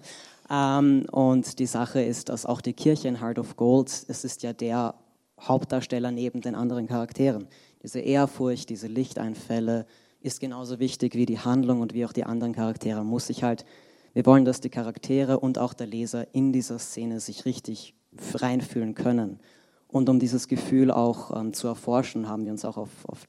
Ähm, 0.52 1.06
und 1.12 1.60
die 1.60 1.66
Sache 1.66 2.02
ist, 2.02 2.28
dass 2.28 2.44
auch 2.44 2.60
die 2.60 2.72
Kirche 2.72 3.06
in 3.06 3.20
Heart 3.20 3.38
of 3.38 3.56
Gold, 3.56 3.88
es 4.08 4.24
ist 4.24 4.42
ja 4.42 4.52
der 4.52 4.96
Hauptdarsteller 5.40 6.10
neben 6.10 6.40
den 6.40 6.56
anderen 6.56 6.88
Charakteren. 6.88 7.46
Diese 7.84 8.00
Ehrfurcht, 8.00 8.68
diese 8.68 8.88
Lichteinfälle 8.88 9.86
ist 10.20 10.40
genauso 10.40 10.80
wichtig 10.80 11.14
wie 11.14 11.24
die 11.24 11.38
Handlung 11.38 11.80
und 11.80 11.94
wie 11.94 12.04
auch 12.04 12.12
die 12.12 12.24
anderen 12.24 12.52
Charaktere. 12.52 13.04
Muss 13.04 13.28
sich 13.28 13.44
halt 13.44 13.64
wir 14.12 14.26
wollen, 14.26 14.44
dass 14.44 14.60
die 14.60 14.70
Charaktere 14.70 15.38
und 15.38 15.58
auch 15.58 15.72
der 15.72 15.86
Leser 15.86 16.34
in 16.34 16.52
dieser 16.52 16.78
Szene 16.78 17.20
sich 17.20 17.44
richtig 17.44 17.94
reinfühlen 18.34 18.94
können. 18.94 19.38
Und 19.86 20.08
um 20.08 20.18
dieses 20.18 20.48
Gefühl 20.48 20.90
auch 20.90 21.36
ähm, 21.36 21.52
zu 21.52 21.68
erforschen, 21.68 22.28
haben 22.28 22.44
wir 22.44 22.52
uns 22.52 22.64
auch 22.64 22.76
auf, 22.76 22.90
auf 23.06 23.28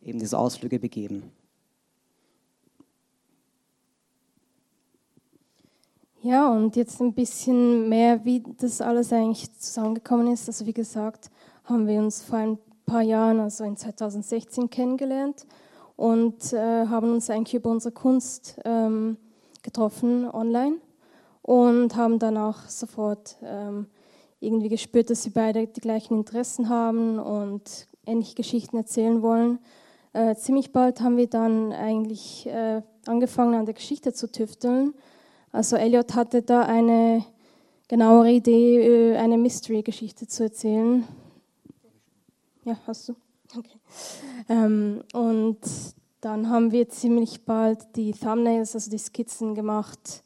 eben 0.00 0.18
diese 0.18 0.38
Ausflüge 0.38 0.78
begeben. 0.78 1.32
Ja, 6.24 6.52
und 6.52 6.76
jetzt 6.76 7.00
ein 7.00 7.14
bisschen 7.14 7.88
mehr, 7.88 8.24
wie 8.24 8.44
das 8.58 8.80
alles 8.80 9.12
eigentlich 9.12 9.52
zusammengekommen 9.58 10.32
ist. 10.32 10.48
Also 10.48 10.66
wie 10.66 10.72
gesagt, 10.72 11.32
haben 11.64 11.88
wir 11.88 11.98
uns 11.98 12.22
vor 12.22 12.38
ein 12.38 12.58
paar 12.86 13.02
Jahren, 13.02 13.40
also 13.40 13.64
in 13.64 13.76
2016, 13.76 14.70
kennengelernt 14.70 15.46
und 15.96 16.52
äh, 16.52 16.86
haben 16.86 17.12
uns 17.12 17.28
eigentlich 17.28 17.54
über 17.54 17.70
unsere 17.70 17.92
Kunst 17.92 18.60
ähm, 18.64 19.16
getroffen 19.64 20.30
online 20.30 20.76
und 21.42 21.96
haben 21.96 22.20
dann 22.20 22.36
auch 22.36 22.68
sofort 22.68 23.36
ähm, 23.42 23.86
irgendwie 24.38 24.68
gespürt, 24.68 25.10
dass 25.10 25.24
sie 25.24 25.30
beide 25.30 25.66
die 25.66 25.80
gleichen 25.80 26.18
Interessen 26.18 26.68
haben 26.68 27.18
und 27.18 27.88
ähnliche 28.06 28.36
Geschichten 28.36 28.76
erzählen 28.76 29.22
wollen. 29.22 29.58
Äh, 30.12 30.36
ziemlich 30.36 30.70
bald 30.70 31.00
haben 31.00 31.16
wir 31.16 31.26
dann 31.26 31.72
eigentlich 31.72 32.46
äh, 32.46 32.82
angefangen, 33.06 33.54
an 33.54 33.64
der 33.64 33.74
Geschichte 33.74 34.12
zu 34.12 34.30
tüfteln. 34.30 34.94
Also 35.52 35.76
Elliot 35.76 36.14
hatte 36.14 36.42
da 36.42 36.62
eine 36.62 37.24
genauere 37.86 38.30
Idee, 38.30 39.12
äh, 39.12 39.16
eine 39.18 39.36
Mystery-Geschichte 39.36 40.26
zu 40.26 40.44
erzählen. 40.44 41.06
Ja, 42.64 42.78
hast 42.86 43.10
du? 43.10 43.14
Okay. 43.56 43.78
Ähm, 44.48 45.02
und 45.12 45.58
dann 46.22 46.48
haben 46.48 46.72
wir 46.72 46.88
ziemlich 46.88 47.44
bald 47.44 47.96
die 47.96 48.12
Thumbnails, 48.12 48.74
also 48.74 48.90
die 48.90 48.98
Skizzen 48.98 49.54
gemacht 49.54 50.22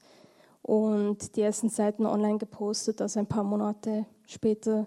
und 0.62 1.34
die 1.34 1.42
ersten 1.42 1.70
Seiten 1.70 2.06
online 2.06 2.38
gepostet, 2.38 3.00
also 3.00 3.18
ein 3.18 3.26
paar 3.26 3.44
Monate 3.44 4.06
später. 4.26 4.86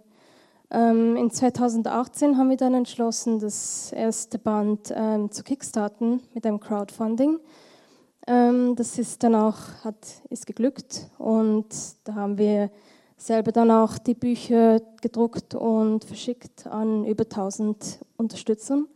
Ähm, 0.71 1.17
in 1.17 1.31
2018 1.31 2.37
haben 2.37 2.49
wir 2.49 2.57
dann 2.57 2.75
entschlossen, 2.75 3.39
das 3.39 3.91
erste 3.91 4.37
Band 4.37 4.93
ähm, 4.95 5.31
zu 5.31 5.43
kickstarten 5.43 6.21
mit 6.33 6.45
einem 6.45 6.59
Crowdfunding. 6.59 7.39
Ähm, 8.29 8.75
das 8.75 8.99
ist 8.99 9.23
dann 9.23 9.33
auch 9.33 9.57
hat, 9.83 10.05
ist 10.29 10.45
geglückt 10.45 11.09
und 11.17 11.65
da 12.03 12.13
haben 12.13 12.37
wir 12.37 12.69
selber 13.17 13.51
dann 13.51 13.71
auch 13.71 13.97
die 13.97 14.13
Bücher 14.13 14.79
gedruckt 15.01 15.55
und 15.55 16.05
verschickt 16.05 16.67
an 16.67 17.05
über 17.05 17.23
1000 17.23 17.99
Unterstützern. 18.17 18.87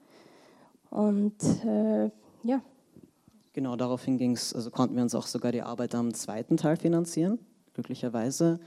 Und 0.92 1.42
äh, 1.66 2.12
ja. 2.44 2.62
Genau, 3.54 3.76
daraufhin 3.76 4.20
ging's, 4.20 4.54
also 4.54 4.70
konnten 4.70 4.96
wir 4.96 5.02
uns 5.02 5.16
auch 5.16 5.26
sogar 5.26 5.52
die 5.52 5.64
Arbeit 5.64 5.96
am 5.96 6.14
zweiten 6.14 6.56
Teil 6.56 6.78
finanzieren, 6.78 7.40
glücklicherweise. 7.74 8.60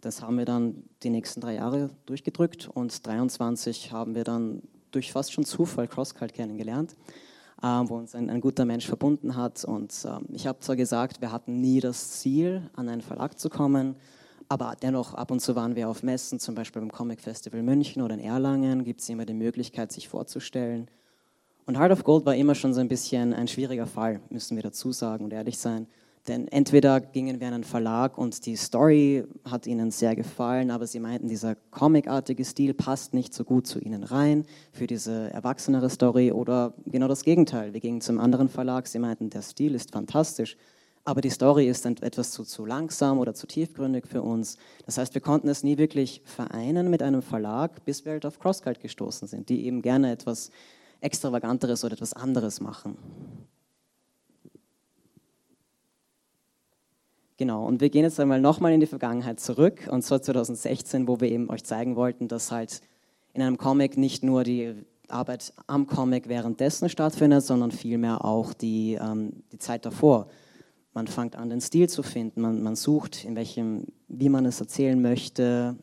Das 0.00 0.22
haben 0.22 0.38
wir 0.38 0.46
dann 0.46 0.84
die 1.02 1.10
nächsten 1.10 1.42
drei 1.42 1.56
Jahre 1.56 1.90
durchgedrückt 2.06 2.70
und 2.72 3.06
23 3.06 3.92
haben 3.92 4.14
wir 4.14 4.24
dann 4.24 4.62
durch 4.90 5.12
fast 5.12 5.32
schon 5.34 5.44
Zufall 5.44 5.86
CrossCult 5.86 6.32
kennengelernt, 6.32 6.96
wo 7.62 7.96
uns 7.96 8.14
ein, 8.14 8.30
ein, 8.30 8.40
guter 8.40 8.64
Mensch 8.64 8.86
verbunden 8.86 9.36
hat. 9.36 9.64
Und 9.64 9.92
äh, 10.04 10.34
ich 10.34 10.46
habe 10.46 10.60
zwar 10.60 10.76
gesagt, 10.76 11.20
wir 11.20 11.32
hatten 11.32 11.60
nie 11.60 11.80
das 11.80 12.20
Ziel, 12.20 12.62
an 12.74 12.88
einen 12.88 13.00
Verlag 13.00 13.38
zu 13.38 13.48
kommen, 13.48 13.96
aber 14.48 14.76
dennoch 14.82 15.14
ab 15.14 15.30
und 15.30 15.40
zu 15.40 15.56
waren 15.56 15.74
wir 15.74 15.88
auf 15.88 16.02
Messen, 16.02 16.38
zum 16.38 16.54
Beispiel 16.54 16.82
beim 16.82 16.92
Comic 16.92 17.20
Festival 17.20 17.62
München 17.62 18.02
oder 18.02 18.14
in 18.14 18.20
Erlangen, 18.20 18.84
gibt 18.84 19.00
es 19.00 19.08
immer 19.08 19.24
die 19.24 19.34
Möglichkeit, 19.34 19.92
sich 19.92 20.08
vorzustellen. 20.08 20.88
Und 21.66 21.78
Heart 21.78 21.92
of 21.92 22.04
Gold 22.04 22.26
war 22.26 22.34
immer 22.34 22.54
schon 22.54 22.74
so 22.74 22.80
ein 22.80 22.88
bisschen 22.88 23.32
ein 23.32 23.48
schwieriger 23.48 23.86
Fall, 23.86 24.20
müssen 24.28 24.56
wir 24.56 24.62
dazu 24.62 24.92
sagen 24.92 25.24
und 25.24 25.32
ehrlich 25.32 25.58
sein. 25.58 25.86
Denn 26.26 26.48
entweder 26.48 27.00
gingen 27.00 27.38
wir 27.38 27.48
an 27.48 27.54
einen 27.54 27.64
Verlag 27.64 28.16
und 28.16 28.46
die 28.46 28.56
Story 28.56 29.24
hat 29.44 29.66
ihnen 29.66 29.90
sehr 29.90 30.16
gefallen, 30.16 30.70
aber 30.70 30.86
sie 30.86 30.98
meinten, 30.98 31.28
dieser 31.28 31.54
comicartige 31.70 32.46
Stil 32.46 32.72
passt 32.72 33.12
nicht 33.12 33.34
so 33.34 33.44
gut 33.44 33.66
zu 33.66 33.78
ihnen 33.78 34.04
rein 34.04 34.46
für 34.72 34.86
diese 34.86 35.30
erwachsenere 35.32 35.90
Story 35.90 36.32
oder 36.32 36.72
genau 36.86 37.08
das 37.08 37.24
Gegenteil. 37.24 37.74
Wir 37.74 37.80
gingen 37.80 38.00
zum 38.00 38.18
anderen 38.18 38.48
Verlag, 38.48 38.86
sie 38.86 38.98
meinten, 38.98 39.28
der 39.28 39.42
Stil 39.42 39.74
ist 39.74 39.92
fantastisch, 39.92 40.56
aber 41.04 41.20
die 41.20 41.28
Story 41.28 41.68
ist 41.68 41.84
etwas 41.84 42.30
zu, 42.30 42.44
zu 42.44 42.64
langsam 42.64 43.18
oder 43.18 43.34
zu 43.34 43.46
tiefgründig 43.46 44.06
für 44.06 44.22
uns. 44.22 44.56
Das 44.86 44.96
heißt, 44.96 45.12
wir 45.12 45.20
konnten 45.20 45.48
es 45.48 45.62
nie 45.62 45.76
wirklich 45.76 46.22
vereinen 46.24 46.88
mit 46.88 47.02
einem 47.02 47.20
Verlag, 47.20 47.84
bis 47.84 48.06
wir 48.06 48.12
halt 48.12 48.24
auf 48.24 48.38
CrossCult 48.38 48.80
gestoßen 48.80 49.28
sind, 49.28 49.50
die 49.50 49.66
eben 49.66 49.82
gerne 49.82 50.10
etwas 50.10 50.50
Extravaganteres 51.02 51.84
oder 51.84 51.92
etwas 51.92 52.14
anderes 52.14 52.62
machen. 52.62 52.96
Genau, 57.36 57.66
und 57.66 57.80
wir 57.80 57.90
gehen 57.90 58.04
jetzt 58.04 58.20
einmal 58.20 58.40
nochmal 58.40 58.72
in 58.72 58.80
die 58.80 58.86
Vergangenheit 58.86 59.40
zurück, 59.40 59.88
und 59.90 60.02
zwar 60.02 60.22
2016, 60.22 61.08
wo 61.08 61.20
wir 61.20 61.30
eben 61.30 61.50
euch 61.50 61.64
zeigen 61.64 61.96
wollten, 61.96 62.28
dass 62.28 62.52
halt 62.52 62.80
in 63.32 63.42
einem 63.42 63.58
Comic 63.58 63.96
nicht 63.96 64.22
nur 64.22 64.44
die 64.44 64.74
Arbeit 65.08 65.52
am 65.66 65.86
Comic 65.86 66.28
währenddessen 66.28 66.88
stattfindet, 66.88 67.44
sondern 67.44 67.72
vielmehr 67.72 68.24
auch 68.24 68.52
die, 68.52 68.94
ähm, 69.00 69.42
die 69.50 69.58
Zeit 69.58 69.84
davor. 69.84 70.28
Man 70.92 71.08
fängt 71.08 71.34
an, 71.34 71.50
den 71.50 71.60
Stil 71.60 71.88
zu 71.88 72.04
finden, 72.04 72.40
man, 72.40 72.62
man 72.62 72.76
sucht, 72.76 73.24
in 73.24 73.34
welchem, 73.34 73.86
wie 74.06 74.28
man 74.28 74.46
es 74.46 74.60
erzählen 74.60 75.00
möchte. 75.02 75.76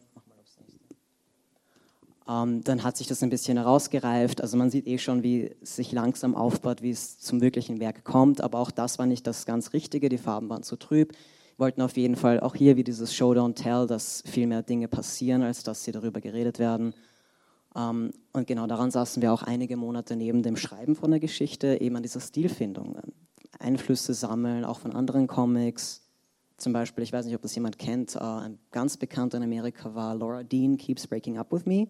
Ähm, 2.30 2.64
dann 2.64 2.84
hat 2.84 2.96
sich 2.96 3.08
das 3.08 3.22
ein 3.22 3.30
bisschen 3.30 3.58
herausgereift. 3.58 4.40
Also 4.40 4.56
man 4.56 4.72
sieht 4.72 4.88
eh 4.88 4.98
schon, 4.98 5.22
wie 5.22 5.52
es 5.62 5.76
sich 5.76 5.92
langsam 5.92 6.34
aufbaut, 6.34 6.82
wie 6.82 6.92
es 6.92 7.20
zum 7.20 7.42
wirklichen 7.42 7.82
Werk 7.82 8.06
kommt. 8.06 8.40
Aber 8.40 8.60
auch 8.60 8.72
das 8.72 9.00
war 9.00 9.06
nicht 9.06 9.28
das 9.28 9.46
ganz 9.46 9.74
Richtige. 9.74 10.08
Die 10.08 10.18
Farben 10.18 10.50
waren 10.50 10.64
zu 10.64 10.78
trüb. 10.78 11.14
Wollten 11.62 11.84
auf 11.84 11.96
jeden 11.96 12.16
Fall 12.16 12.40
auch 12.40 12.56
hier 12.56 12.76
wie 12.76 12.84
dieses 12.84 13.14
Show 13.14 13.34
Don't 13.34 13.54
Tell, 13.54 13.86
dass 13.86 14.24
viel 14.26 14.48
mehr 14.48 14.64
Dinge 14.64 14.88
passieren, 14.88 15.44
als 15.44 15.62
dass 15.62 15.84
sie 15.84 15.92
darüber 15.92 16.20
geredet 16.20 16.58
werden. 16.58 16.96
Ähm, 17.76 18.10
und 18.34 18.48
genau 18.48 18.66
daran 18.66 18.90
saßen 18.90 19.22
wir 19.22 19.32
auch 19.32 19.44
einige 19.44 19.78
Monate 19.78 20.16
neben 20.16 20.42
dem 20.42 20.58
Schreiben 20.58 20.96
von 20.96 21.12
der 21.12 21.20
Geschichte, 21.20 21.80
eben 21.80 21.96
an 21.96 22.02
dieser 22.02 22.20
Stilfindung. 22.20 22.98
Einflüsse 23.60 24.16
sammeln, 24.16 24.66
auch 24.66 24.80
von 24.80 24.94
anderen 24.94 25.28
Comics. 25.28 26.02
Zum 26.58 26.74
Beispiel, 26.74 27.04
ich 27.04 27.14
weiß 27.14 27.28
nicht, 27.28 27.36
ob 27.36 27.44
das 27.44 27.54
jemand 27.54 27.78
kennt, 27.78 28.20
ein 28.20 28.58
ganz 28.72 28.98
bekannter 28.98 29.38
in 29.38 29.44
Amerika 29.44 29.94
war 29.94 30.16
Laura 30.16 30.42
Dean 30.42 30.78
Keeps 30.78 31.06
Breaking 31.06 31.38
Up 31.38 31.52
With 31.52 31.68
Me 31.68 31.90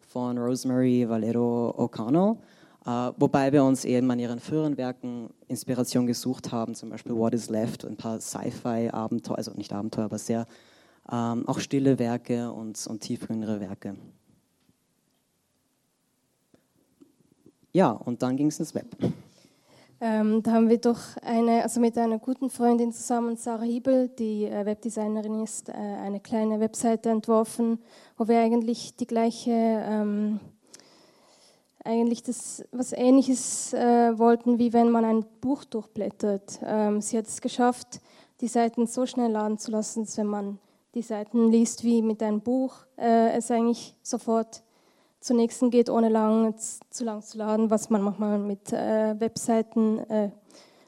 von 0.00 0.36
Rosemary 0.36 1.08
Valero 1.08 1.72
O'Connell. 1.78 2.38
Uh, 2.84 3.12
wobei 3.16 3.52
wir 3.52 3.62
uns 3.62 3.84
eben 3.84 4.10
an 4.10 4.18
ihren 4.18 4.40
früheren 4.40 4.76
Werken 4.76 5.30
Inspiration 5.46 6.06
gesucht 6.06 6.50
haben, 6.50 6.74
zum 6.74 6.90
Beispiel 6.90 7.14
What 7.14 7.32
is 7.32 7.48
Left, 7.48 7.84
ein 7.84 7.96
paar 7.96 8.20
Sci-Fi-Abenteuer, 8.20 9.36
also 9.36 9.52
nicht 9.52 9.72
Abenteuer, 9.72 10.06
aber 10.06 10.18
sehr 10.18 10.46
ähm, 11.10 11.48
auch 11.48 11.60
stille 11.60 11.98
Werke 12.00 12.50
und, 12.52 12.84
und 12.88 13.00
tiefgründige 13.00 13.60
Werke. 13.60 13.96
Ja, 17.72 17.90
und 17.90 18.22
dann 18.22 18.36
ging 18.36 18.48
es 18.48 18.58
ins 18.58 18.74
Web. 18.74 18.96
Ähm, 20.00 20.42
da 20.42 20.50
haben 20.50 20.68
wir 20.68 20.78
doch 20.78 20.98
eine, 21.22 21.62
also 21.62 21.78
mit 21.78 21.96
einer 21.96 22.18
guten 22.18 22.50
Freundin 22.50 22.92
zusammen, 22.92 23.36
Sarah 23.36 23.62
Hiebel, 23.62 24.08
die 24.08 24.46
äh, 24.46 24.66
Webdesignerin 24.66 25.44
ist, 25.44 25.68
äh, 25.68 25.72
eine 25.72 26.18
kleine 26.18 26.58
Webseite 26.58 27.10
entworfen, 27.10 27.78
wo 28.16 28.26
wir 28.26 28.40
eigentlich 28.40 28.96
die 28.96 29.06
gleiche, 29.06 29.52
ähm, 29.52 30.40
eigentlich 31.84 32.22
das, 32.22 32.64
was 32.72 32.92
Ähnliches 32.92 33.72
äh, 33.72 34.16
wollten, 34.18 34.58
wie 34.58 34.72
wenn 34.72 34.90
man 34.90 35.04
ein 35.04 35.24
Buch 35.40 35.64
durchblättert. 35.64 36.60
Ähm, 36.64 37.00
sie 37.00 37.18
hat 37.18 37.26
es 37.26 37.40
geschafft, 37.40 38.00
die 38.40 38.48
Seiten 38.48 38.86
so 38.86 39.06
schnell 39.06 39.30
laden 39.30 39.58
zu 39.58 39.70
lassen, 39.70 40.04
dass 40.04 40.16
wenn 40.18 40.26
man 40.26 40.58
die 40.94 41.02
Seiten 41.02 41.50
liest 41.50 41.84
wie 41.84 42.02
mit 42.02 42.22
einem 42.22 42.40
Buch, 42.40 42.74
äh, 42.96 43.30
es 43.32 43.50
eigentlich 43.50 43.94
sofort 44.02 44.62
zur 45.20 45.36
nächsten 45.36 45.70
geht, 45.70 45.88
ohne 45.88 46.08
lang, 46.08 46.54
zu 46.58 47.04
lang 47.04 47.22
zu 47.22 47.38
laden, 47.38 47.70
was 47.70 47.90
man 47.90 48.02
manchmal 48.02 48.38
mit 48.38 48.72
äh, 48.72 49.18
Webseiten, 49.18 49.98
äh, 50.10 50.30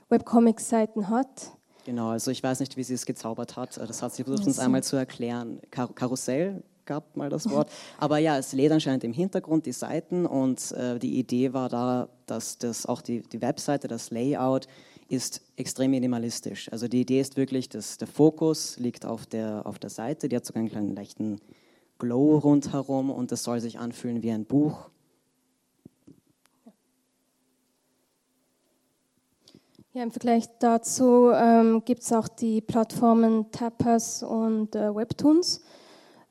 Webcomic-Seiten 0.09 1.09
hat. 1.09 1.53
Genau, 1.85 2.09
also 2.09 2.31
ich 2.31 2.43
weiß 2.43 2.61
nicht, 2.61 2.77
wie 2.77 2.83
sie 2.83 2.95
es 2.95 3.07
gezaubert 3.07 3.57
hat. 3.57 3.77
Das 3.77 4.03
hat 4.03 4.15
sie 4.15 4.25
versucht, 4.25 4.47
uns 4.47 4.59
einmal 4.59 4.83
zu 4.83 4.97
erklären. 4.97 5.61
Kar 5.71 5.89
Karussell 5.95 6.63
gab 6.87 7.17
mal 7.17 7.31
das 7.31 7.49
Wort. 7.51 7.71
Aber 7.99 8.19
ja, 8.19 8.39
es 8.39 8.53
lädt 8.53 8.73
anscheinend 8.73 9.05
im 9.05 9.13
Hintergrund 9.13 9.67
die 9.67 9.73
Seiten 9.73 10.27
und 10.27 10.73
äh, 10.73 10.99
die 10.99 11.19
Idee 11.19 11.53
war 11.53 11.69
da, 11.69 12.09
dass 12.27 12.59
das 12.59 12.87
auch 12.87 13.03
die, 13.03 13.23
die 13.23 13.41
Webseite, 13.41 13.89
das 13.89 14.11
Layout 14.11 14.67
ist 15.09 15.43
extrem 15.57 15.91
minimalistisch. 15.91 16.71
Also 16.73 16.89
die 16.89 17.03
Idee 17.03 17.21
ist 17.21 17.37
wirklich, 17.37 17.69
dass 17.69 17.99
der 17.99 18.09
Fokus 18.09 18.79
liegt 18.79 19.05
auf 19.05 19.27
der, 19.27 19.67
auf 19.67 19.79
der 19.79 19.91
Seite, 19.91 20.29
die 20.29 20.37
hat 20.37 20.45
sogar 20.45 20.61
einen 20.61 20.71
kleinen 20.71 20.97
leichten 20.97 21.41
Glow 21.99 22.39
rundherum 22.39 23.11
und 23.11 23.31
es 23.33 23.45
soll 23.45 23.61
sich 23.61 23.79
anfühlen 23.79 24.23
wie 24.23 24.33
ein 24.33 24.45
Buch. 24.45 24.91
Ja, 29.93 30.03
Im 30.03 30.11
Vergleich 30.11 30.47
dazu 30.59 31.31
ähm, 31.33 31.83
gibt 31.85 32.03
es 32.03 32.13
auch 32.13 32.27
die 32.27 32.61
Plattformen 32.61 33.53
Tapas 33.53 34.25
und 34.25 34.75
äh, 34.75 34.93
Webtoons, 34.93 35.63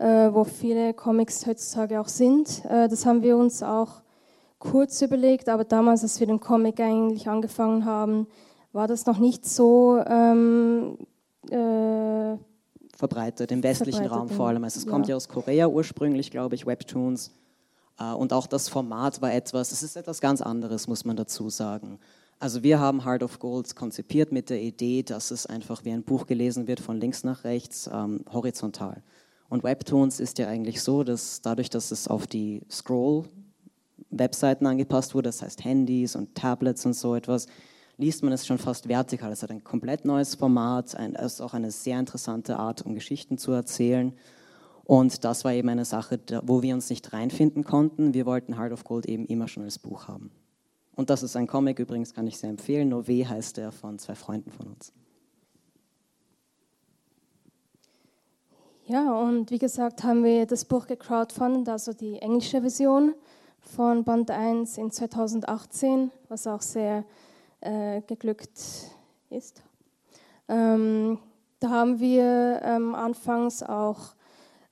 wo 0.03 0.43
viele 0.43 0.93
Comics 0.93 1.45
heutzutage 1.45 1.99
auch 1.99 2.07
sind. 2.07 2.63
Äh, 2.65 2.87
das 2.87 3.05
haben 3.05 3.21
wir 3.21 3.37
uns 3.37 3.63
auch 3.63 4.01
kurz 4.59 5.01
überlegt, 5.01 5.49
aber 5.49 5.63
damals, 5.65 6.03
als 6.03 6.19
wir 6.19 6.27
den 6.27 6.39
Comic 6.39 6.79
eigentlich 6.79 7.27
angefangen 7.27 7.85
haben, 7.85 8.27
war 8.71 8.87
das 8.87 9.05
noch 9.05 9.19
nicht 9.19 9.45
so 9.45 9.97
ähm, 10.05 10.97
äh, 11.49 12.37
verbreitet, 12.95 13.51
im 13.51 13.61
westlichen 13.61 14.03
verbreitet, 14.03 14.17
Raum 14.17 14.29
vor 14.29 14.47
allem. 14.47 14.63
Also 14.63 14.79
es 14.79 14.85
ja. 14.85 14.91
kommt 14.91 15.07
ja 15.07 15.15
aus 15.15 15.27
Korea 15.27 15.67
ursprünglich, 15.67 16.31
glaube 16.31 16.55
ich, 16.55 16.65
Webtoons. 16.65 17.31
Äh, 17.99 18.13
und 18.13 18.33
auch 18.33 18.47
das 18.47 18.69
Format 18.69 19.21
war 19.21 19.33
etwas, 19.33 19.71
es 19.71 19.83
ist 19.83 19.95
etwas 19.95 20.21
ganz 20.21 20.41
anderes, 20.41 20.87
muss 20.87 21.05
man 21.05 21.15
dazu 21.15 21.49
sagen. 21.49 21.99
Also 22.39 22.63
wir 22.63 22.79
haben 22.79 23.05
Heart 23.05 23.23
of 23.23 23.39
Gold 23.39 23.75
konzipiert 23.75 24.31
mit 24.31 24.49
der 24.49 24.61
Idee, 24.61 25.03
dass 25.03 25.31
es 25.31 25.45
einfach 25.45 25.85
wie 25.85 25.91
ein 25.91 26.03
Buch 26.03 26.25
gelesen 26.25 26.67
wird, 26.67 26.79
von 26.79 26.99
links 26.99 27.23
nach 27.23 27.43
rechts, 27.43 27.89
ähm, 27.93 28.25
horizontal. 28.31 29.03
Und 29.53 29.63
Webtoons 29.63 30.19
ist 30.19 30.39
ja 30.39 30.47
eigentlich 30.47 30.81
so, 30.81 31.03
dass 31.03 31.39
dadurch, 31.41 31.69
dass 31.69 31.91
es 31.91 32.07
auf 32.07 32.25
die 32.25 32.63
Scroll-Webseiten 32.71 34.65
angepasst 34.65 35.13
wurde, 35.13 35.29
das 35.29 35.43
heißt 35.43 35.63
Handys 35.63 36.15
und 36.15 36.33
Tablets 36.33 36.87
und 36.87 36.93
so 36.93 37.13
etwas, 37.13 37.45
liest 37.97 38.23
man 38.23 38.33
es 38.33 38.47
schon 38.47 38.57
fast 38.57 38.89
vertikal. 38.89 39.31
Es 39.31 39.43
hat 39.43 39.51
ein 39.51 39.63
komplett 39.63 40.05
neues 40.05 40.33
Format, 40.33 40.95
es 40.95 41.33
ist 41.33 41.41
auch 41.41 41.53
eine 41.53 41.69
sehr 41.69 41.99
interessante 41.99 42.57
Art, 42.57 42.81
um 42.81 42.95
Geschichten 42.95 43.37
zu 43.37 43.51
erzählen. 43.51 44.13
Und 44.85 45.23
das 45.23 45.45
war 45.45 45.53
eben 45.53 45.69
eine 45.69 45.85
Sache, 45.85 46.19
wo 46.41 46.63
wir 46.63 46.73
uns 46.73 46.89
nicht 46.89 47.13
reinfinden 47.13 47.63
konnten. 47.63 48.15
Wir 48.15 48.25
wollten 48.25 48.57
Heart 48.57 48.71
of 48.71 48.83
Gold 48.83 49.05
eben 49.05 49.27
immer 49.27 49.47
schon 49.47 49.61
als 49.61 49.77
Buch 49.77 50.07
haben. 50.07 50.31
Und 50.95 51.11
das 51.11 51.21
ist 51.21 51.35
ein 51.35 51.45
Comic, 51.45 51.77
übrigens 51.77 52.15
kann 52.15 52.25
ich 52.25 52.39
sehr 52.39 52.49
empfehlen. 52.49 52.89
Nove 52.89 53.29
heißt 53.29 53.57
der 53.57 53.71
von 53.71 53.99
zwei 53.99 54.15
Freunden 54.15 54.49
von 54.49 54.65
uns. 54.65 54.93
Ja, 58.85 59.13
und 59.13 59.49
wie 59.49 59.59
gesagt 59.59 60.03
haben 60.03 60.25
wir 60.25 60.45
das 60.45 60.65
Buch 60.65 60.87
gecrowdfundet, 60.87 61.69
also 61.69 61.93
die 61.93 62.19
englische 62.19 62.59
Version 62.59 63.15
von 63.61 64.03
Band 64.03 64.29
1 64.29 64.77
in 64.77 64.91
2018, 64.91 66.11
was 66.27 66.47
auch 66.47 66.61
sehr 66.61 67.05
äh, 67.61 68.01
geglückt 68.01 68.59
ist. 69.29 69.63
Ähm, 70.49 71.17
da 71.61 71.69
haben 71.69 72.01
wir 72.01 72.59
ähm, 72.61 72.93
anfangs 72.93 73.63
auch 73.63 74.15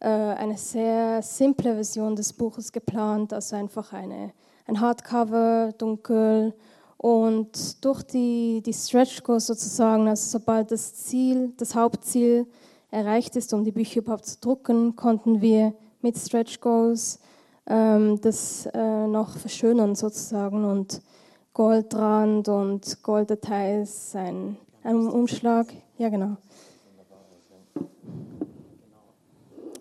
äh, 0.02 0.10
eine 0.10 0.58
sehr 0.58 1.22
simple 1.22 1.74
Version 1.74 2.14
des 2.14 2.34
Buches 2.34 2.74
geplant, 2.74 3.32
also 3.32 3.56
einfach 3.56 3.94
eine, 3.94 4.34
ein 4.68 4.82
Hardcover, 4.82 5.72
dunkel 5.78 6.54
und 6.98 7.86
durch 7.86 8.04
die, 8.04 8.62
die 8.62 8.74
Stretch 8.74 9.24
Goals 9.24 9.48
sozusagen, 9.48 10.10
also 10.10 10.38
sobald 10.38 10.70
das 10.70 10.96
Ziel, 10.96 11.54
das 11.56 11.74
Hauptziel 11.76 12.46
erreicht 12.92 13.36
ist, 13.36 13.54
um 13.54 13.64
die 13.64 13.72
Bücher 13.72 14.02
überhaupt 14.02 14.26
zu 14.26 14.40
drucken, 14.40 14.96
konnten 14.96 15.42
wir 15.42 15.74
mit 16.02 16.18
Stretch 16.18 16.60
Goals 16.60 17.20
ähm, 17.68 18.20
das 18.22 18.68
äh, 18.74 19.08
noch 19.08 19.38
verschönern 19.38 19.96
sozusagen 19.96 20.66
und 20.66 21.02
Goldrand 21.54 22.48
und 22.48 23.04
Golddetails, 23.04 24.16
ein, 24.16 24.58
ein 24.84 25.08
Umschlag. 25.08 25.68
Ja, 25.98 26.10
genau. 26.10 26.38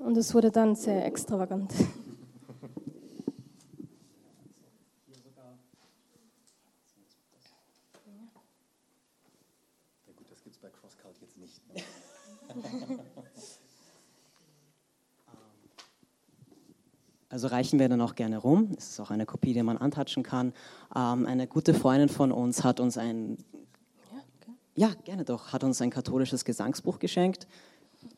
Und 0.01 0.17
es 0.17 0.35
wurde 0.35 0.51
dann 0.51 0.75
sehr 0.75 1.05
extravagant. 1.05 1.73
Ja 10.07 10.13
gut, 10.17 10.31
das 10.31 10.43
gibt 10.43 10.57
es 10.57 10.61
bei 10.61 10.69
CrossCult 10.69 11.21
jetzt 11.21 11.37
nicht. 11.39 11.61
Also 17.31 17.47
reichen 17.47 17.79
wir 17.79 17.89
dann 17.89 18.01
auch 18.01 18.17
gerne 18.17 18.39
rum. 18.39 18.73
Es 18.77 18.91
ist 18.91 19.01
auch 19.01 19.11
eine 19.11 19.25
Kopie, 19.25 19.55
die 19.55 19.63
man 19.63 19.79
antatschen 19.79 20.25
kann. 20.25 20.53
Ähm, 20.95 21.27
eine 21.27 21.47
gute 21.47 21.75
Freundin 21.75 22.09
von 22.09 22.33
uns 22.33 22.65
hat 22.65 22.81
uns 22.81 22.99
ein, 22.99 23.39
ja, 24.75 24.93
gerne 25.05 25.25
doch, 25.25 25.53
hat 25.53 25.63
uns 25.63 25.81
ein 25.81 25.91
katholisches 25.91 26.45
Gesangsbuch 26.45 26.99
geschenkt, 26.99 27.47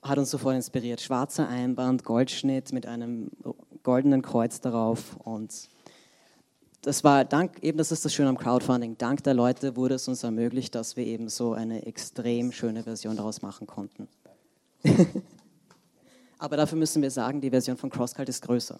hat 0.03 0.19
uns 0.19 0.31
sofort 0.31 0.57
inspiriert. 0.57 1.03
Schwarzer 1.03 1.47
Einband, 1.47 2.05
Goldschnitt 2.05 2.73
mit 2.73 2.87
einem 2.87 3.31
goldenen 3.83 4.23
Kreuz 4.23 4.61
darauf 4.63 5.17
und 5.19 5.69
das 6.81 7.05
war 7.05 7.25
dank, 7.25 7.63
eben 7.63 7.79
das 7.79 7.93
ist 7.93 8.05
das 8.05 8.13
Schöne 8.13 8.31
am 8.31 8.39
Crowdfunding, 8.39 8.97
dank 8.99 9.23
der 9.23 9.35
Leute 9.35 9.77
wurde 9.77 9.97
es 9.97 10.09
uns 10.09 10.25
ermöglicht, 10.25 10.75
dass 10.75 10.97
wir 10.97 11.07
eben 11.07 11.29
so 11.29 11.53
eine 11.53 11.87
extrem 11.87 12.51
schöne 12.51 12.83
Version 12.83 13.17
daraus 13.17 13.43
machen 13.43 13.67
konnten. 13.67 14.09
Aber 16.43 16.57
dafür 16.57 16.77
müssen 16.77 17.01
wir 17.03 17.11
sagen, 17.13 17.41
die 17.41 17.51
Version 17.51 17.77
von 17.77 17.89
CrossCult 17.89 18.29
ist 18.29 18.43
größer. 18.43 18.77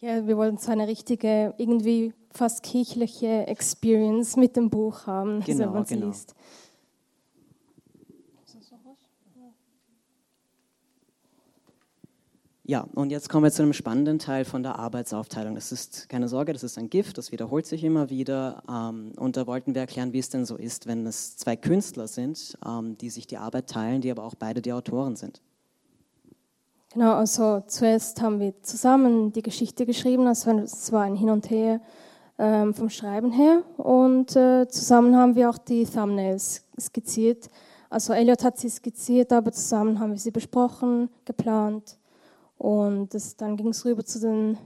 Ja, 0.00 0.26
wir 0.26 0.36
wollten 0.36 0.58
so 0.58 0.72
eine 0.72 0.88
richtige, 0.88 1.54
irgendwie 1.56 2.14
fast 2.32 2.64
kirchliche 2.64 3.46
Experience 3.46 4.36
mit 4.36 4.56
dem 4.56 4.70
Buch 4.70 5.06
haben, 5.06 5.38
genau, 5.44 5.58
wenn 5.66 5.72
man 5.72 5.82
es 5.84 5.88
genau. 5.88 6.06
liest. 6.08 6.34
Ja, 12.68 12.84
und 12.94 13.10
jetzt 13.10 13.28
kommen 13.28 13.44
wir 13.44 13.52
zu 13.52 13.62
einem 13.62 13.72
spannenden 13.72 14.18
Teil 14.18 14.44
von 14.44 14.64
der 14.64 14.76
Arbeitsaufteilung. 14.76 15.54
Das 15.54 15.70
ist 15.70 16.08
keine 16.08 16.26
Sorge, 16.26 16.52
das 16.52 16.64
ist 16.64 16.76
ein 16.78 16.90
Gift, 16.90 17.16
das 17.16 17.30
wiederholt 17.30 17.64
sich 17.64 17.84
immer 17.84 18.10
wieder. 18.10 18.60
Ähm, 18.68 19.12
und 19.16 19.36
da 19.36 19.46
wollten 19.46 19.74
wir 19.74 19.82
erklären, 19.82 20.12
wie 20.12 20.18
es 20.18 20.30
denn 20.30 20.44
so 20.44 20.56
ist, 20.56 20.88
wenn 20.88 21.06
es 21.06 21.36
zwei 21.36 21.54
Künstler 21.54 22.08
sind, 22.08 22.58
ähm, 22.66 22.98
die 22.98 23.08
sich 23.08 23.28
die 23.28 23.36
Arbeit 23.36 23.70
teilen, 23.70 24.00
die 24.00 24.10
aber 24.10 24.24
auch 24.24 24.34
beide 24.34 24.62
die 24.62 24.72
Autoren 24.72 25.14
sind. 25.14 25.40
Genau, 26.92 27.12
also 27.12 27.62
zuerst 27.68 28.20
haben 28.20 28.40
wir 28.40 28.60
zusammen 28.62 29.32
die 29.32 29.42
Geschichte 29.42 29.86
geschrieben, 29.86 30.26
also 30.26 30.50
es 30.58 30.90
war 30.90 31.02
ein 31.02 31.14
Hin 31.14 31.30
und 31.30 31.48
Her 31.50 31.80
ähm, 32.36 32.74
vom 32.74 32.90
Schreiben 32.90 33.30
her. 33.30 33.62
Und 33.76 34.34
äh, 34.34 34.66
zusammen 34.66 35.14
haben 35.14 35.36
wir 35.36 35.50
auch 35.50 35.58
die 35.58 35.84
Thumbnails 35.84 36.64
skizziert. 36.80 37.48
Also 37.90 38.12
Elliot 38.12 38.42
hat 38.42 38.58
sie 38.58 38.70
skizziert, 38.70 39.32
aber 39.32 39.52
zusammen 39.52 40.00
haben 40.00 40.10
wir 40.10 40.18
sie 40.18 40.32
besprochen, 40.32 41.10
geplant. 41.24 41.96
Und 42.58 43.14
das, 43.14 43.36
dann 43.36 43.56
ging 43.56 43.68
es 43.68 43.84
rüber 43.84 44.04
zu 44.04 44.20
den 44.20 44.58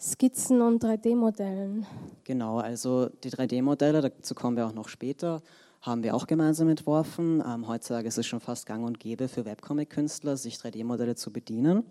Skizzen 0.00 0.62
und 0.62 0.84
3D-Modellen. 0.84 1.84
Genau, 2.24 2.58
also 2.58 3.08
die 3.24 3.30
3D-Modelle, 3.30 4.00
dazu 4.00 4.34
kommen 4.34 4.56
wir 4.56 4.66
auch 4.66 4.74
noch 4.74 4.88
später, 4.88 5.42
haben 5.80 6.02
wir 6.02 6.14
auch 6.14 6.26
gemeinsam 6.26 6.68
entworfen. 6.68 7.42
Ähm, 7.46 7.66
heutzutage 7.66 8.06
ist 8.06 8.18
es 8.18 8.26
schon 8.26 8.40
fast 8.40 8.66
gang 8.66 8.84
und 8.84 9.00
gäbe 9.00 9.28
für 9.28 9.44
Webcomic-Künstler, 9.44 10.36
sich 10.36 10.56
3D-Modelle 10.56 11.16
zu 11.16 11.32
bedienen. 11.32 11.84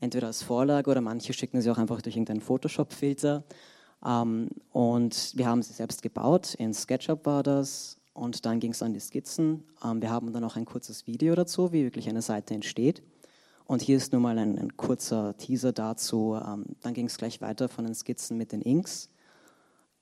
Entweder 0.00 0.26
als 0.26 0.42
Vorlage 0.42 0.90
oder 0.90 1.00
manche 1.00 1.32
schicken 1.32 1.60
sie 1.60 1.70
auch 1.70 1.78
einfach 1.78 2.02
durch 2.02 2.16
irgendeinen 2.16 2.40
Photoshop-Filter. 2.40 3.44
Ähm, 4.04 4.48
und 4.72 5.32
wir 5.36 5.46
haben 5.46 5.62
sie 5.62 5.72
selbst 5.72 6.02
gebaut, 6.02 6.54
in 6.54 6.74
SketchUp 6.74 7.24
war 7.24 7.42
das. 7.42 7.98
Und 8.14 8.46
dann 8.46 8.60
ging 8.60 8.70
es 8.70 8.82
an 8.82 8.92
die 8.92 9.00
Skizzen. 9.00 9.64
Ähm, 9.84 10.02
wir 10.02 10.10
haben 10.10 10.32
dann 10.32 10.44
auch 10.44 10.56
ein 10.56 10.64
kurzes 10.64 11.06
Video 11.06 11.34
dazu, 11.34 11.72
wie 11.72 11.84
wirklich 11.84 12.08
eine 12.08 12.22
Seite 12.22 12.54
entsteht. 12.54 13.02
Und 13.66 13.82
hier 13.82 13.96
ist 13.96 14.12
nur 14.12 14.20
mal 14.20 14.38
ein, 14.38 14.58
ein 14.58 14.76
kurzer 14.76 15.36
Teaser 15.36 15.72
dazu. 15.72 16.34
Ähm, 16.34 16.66
dann 16.82 16.94
ging 16.94 17.06
es 17.06 17.16
gleich 17.16 17.40
weiter 17.40 17.68
von 17.68 17.84
den 17.84 17.94
Skizzen 17.94 18.36
mit 18.36 18.52
den 18.52 18.60
Inks. 18.60 19.08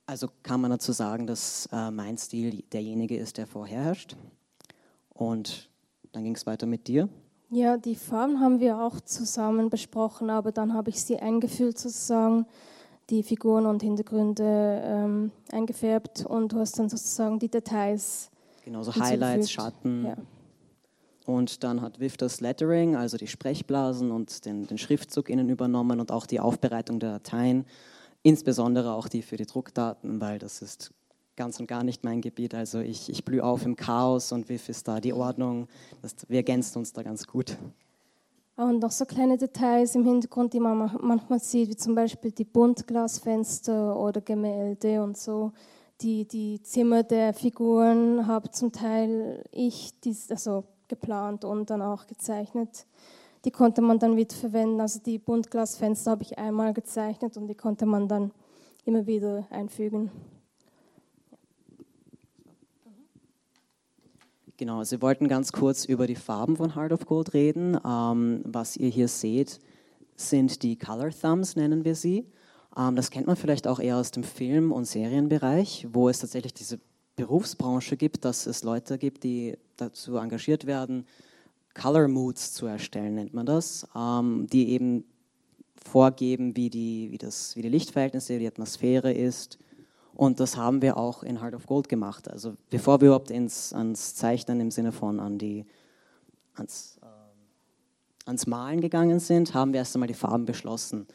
Also 0.05 0.27
kann 0.43 0.59
man 0.59 0.71
dazu 0.71 0.91
sagen, 0.91 1.27
dass 1.27 1.69
äh, 1.71 1.89
mein 1.89 2.17
Stil 2.17 2.63
derjenige 2.73 3.15
ist, 3.17 3.37
der 3.37 3.47
vorherrscht. 3.47 4.17
Und 5.09 5.69
dann 6.11 6.23
ging 6.23 6.35
es 6.35 6.45
weiter 6.45 6.65
mit 6.65 6.87
dir. 6.87 7.07
Ja, 7.49 7.77
die 7.77 7.95
Farben 7.95 8.39
haben 8.39 8.59
wir 8.59 8.79
auch 8.79 8.99
zusammen 8.99 9.69
besprochen, 9.69 10.29
aber 10.29 10.51
dann 10.51 10.73
habe 10.73 10.89
ich 10.89 11.03
sie 11.03 11.19
eingefühlt 11.19 11.77
sozusagen, 11.77 12.47
die 13.09 13.21
Figuren 13.21 13.65
und 13.65 13.83
Hintergründe 13.83 14.81
ähm, 14.83 15.31
eingefärbt 15.51 16.25
und 16.25 16.51
du 16.51 16.59
hast 16.59 16.79
dann 16.79 16.89
sozusagen 16.89 17.37
die 17.37 17.49
Details. 17.49 18.31
Genau, 18.65 18.81
so 18.81 18.95
Highlights, 18.95 19.51
Schatten. 19.51 20.05
Ja. 20.05 20.15
Und 21.25 21.63
dann 21.63 21.81
hat 21.81 21.99
Viv 21.99 22.17
das 22.17 22.41
Lettering, 22.41 22.95
also 22.95 23.17
die 23.17 23.27
Sprechblasen 23.27 24.11
und 24.11 24.45
den, 24.45 24.67
den 24.67 24.77
Schriftzug 24.77 25.29
innen 25.29 25.49
übernommen 25.49 25.99
und 25.99 26.11
auch 26.11 26.25
die 26.25 26.39
Aufbereitung 26.39 26.99
der 26.99 27.13
Dateien, 27.13 27.65
insbesondere 28.23 28.93
auch 28.93 29.07
die 29.07 29.21
für 29.21 29.37
die 29.37 29.45
Druckdaten, 29.45 30.19
weil 30.19 30.39
das 30.39 30.61
ist 30.61 30.91
ganz 31.35 31.59
und 31.59 31.67
gar 31.67 31.83
nicht 31.83 32.03
mein 32.03 32.21
Gebiet. 32.21 32.53
Also 32.53 32.79
ich, 32.79 33.09
ich 33.09 33.23
blühe 33.23 33.43
auf 33.43 33.65
im 33.65 33.75
Chaos 33.75 34.31
und 34.31 34.49
Viv 34.49 34.67
ist 34.69 34.87
da 34.87 34.99
die 34.99 35.13
Ordnung. 35.13 35.67
Das, 36.01 36.15
wir 36.27 36.37
ergänzen 36.37 36.79
uns 36.79 36.93
da 36.93 37.03
ganz 37.03 37.25
gut. 37.25 37.57
Und 38.55 38.79
noch 38.79 38.91
so 38.91 39.05
kleine 39.05 39.37
Details 39.37 39.95
im 39.95 40.05
Hintergrund, 40.05 40.53
die 40.53 40.59
man 40.59 40.95
manchmal 41.01 41.39
sieht, 41.39 41.69
wie 41.69 41.75
zum 41.75 41.95
Beispiel 41.95 42.31
die 42.31 42.43
Buntglasfenster 42.43 43.97
oder 43.97 44.21
Gemälde 44.21 45.01
und 45.01 45.17
so. 45.17 45.53
Die, 46.01 46.27
die 46.27 46.61
Zimmer 46.61 47.01
der 47.01 47.33
Figuren 47.33 48.27
habe 48.27 48.51
zum 48.51 48.71
Teil 48.71 49.43
ich, 49.51 49.93
also 50.29 50.65
geplant 50.95 51.43
und 51.45 51.69
dann 51.69 51.81
auch 51.81 52.07
gezeichnet. 52.07 52.85
Die 53.45 53.51
konnte 53.51 53.81
man 53.81 53.99
dann 53.99 54.15
wieder 54.15 54.35
verwenden. 54.35 54.79
Also 54.79 54.99
die 54.99 55.17
Buntglasfenster 55.17 56.11
habe 56.11 56.23
ich 56.23 56.37
einmal 56.37 56.73
gezeichnet 56.73 57.35
und 57.37 57.47
die 57.47 57.55
konnte 57.55 57.85
man 57.85 58.07
dann 58.07 58.31
immer 58.85 59.05
wieder 59.05 59.45
einfügen. 59.49 60.11
Genau, 64.57 64.83
Sie 64.83 65.01
wollten 65.01 65.27
ganz 65.27 65.51
kurz 65.51 65.83
über 65.83 66.05
die 66.05 66.15
Farben 66.15 66.55
von 66.55 66.75
Heart 66.75 66.93
of 66.93 67.05
Gold 67.05 67.33
reden. 67.33 67.77
Ähm, 67.85 68.41
was 68.45 68.77
ihr 68.77 68.89
hier 68.89 69.07
seht, 69.07 69.59
sind 70.15 70.61
die 70.63 70.77
Color 70.77 71.09
Thumbs, 71.09 71.55
nennen 71.55 71.83
wir 71.83 71.95
sie. 71.95 72.29
Ähm, 72.77 72.95
das 72.95 73.09
kennt 73.09 73.27
man 73.27 73.35
vielleicht 73.35 73.67
auch 73.67 73.79
eher 73.79 73.97
aus 73.97 74.11
dem 74.11 74.23
Film- 74.23 74.71
und 74.71 74.85
Serienbereich, 74.85 75.87
wo 75.91 76.07
es 76.07 76.19
tatsächlich 76.19 76.53
diese 76.53 76.79
Berufsbranche 77.15 77.97
gibt, 77.97 78.25
dass 78.25 78.47
es 78.47 78.63
Leute 78.63 78.97
gibt, 78.97 79.23
die 79.23 79.57
dazu 79.77 80.17
engagiert 80.17 80.65
werden, 80.65 81.05
Color 81.73 82.07
Moods 82.07 82.53
zu 82.53 82.65
erstellen, 82.65 83.15
nennt 83.15 83.33
man 83.33 83.45
das, 83.45 83.87
ähm, 83.95 84.47
die 84.51 84.69
eben 84.69 85.05
vorgeben, 85.75 86.55
wie 86.55 86.69
die, 86.69 87.11
wie, 87.11 87.17
das, 87.17 87.55
wie 87.55 87.61
die 87.61 87.69
Lichtverhältnisse, 87.69 88.39
die 88.39 88.47
Atmosphäre 88.47 89.11
ist. 89.11 89.57
Und 90.13 90.39
das 90.39 90.55
haben 90.57 90.81
wir 90.81 90.97
auch 90.97 91.23
in 91.23 91.41
Heart 91.41 91.55
of 91.55 91.65
Gold 91.65 91.89
gemacht. 91.89 92.29
Also 92.29 92.55
bevor 92.69 93.01
wir 93.01 93.07
überhaupt 93.07 93.31
ins, 93.31 93.73
ans 93.73 94.13
Zeichnen 94.15 94.59
im 94.59 94.71
Sinne 94.71 94.91
von 94.91 95.19
an 95.19 95.39
die, 95.39 95.65
ans, 96.53 96.99
äh, 97.01 98.27
ans 98.27 98.45
Malen 98.45 98.79
gegangen 98.79 99.19
sind, 99.19 99.53
haben 99.53 99.73
wir 99.73 99.79
erst 99.79 99.95
einmal 99.95 100.07
die 100.07 100.13
Farben 100.13 100.45
beschlossen. 100.45 101.07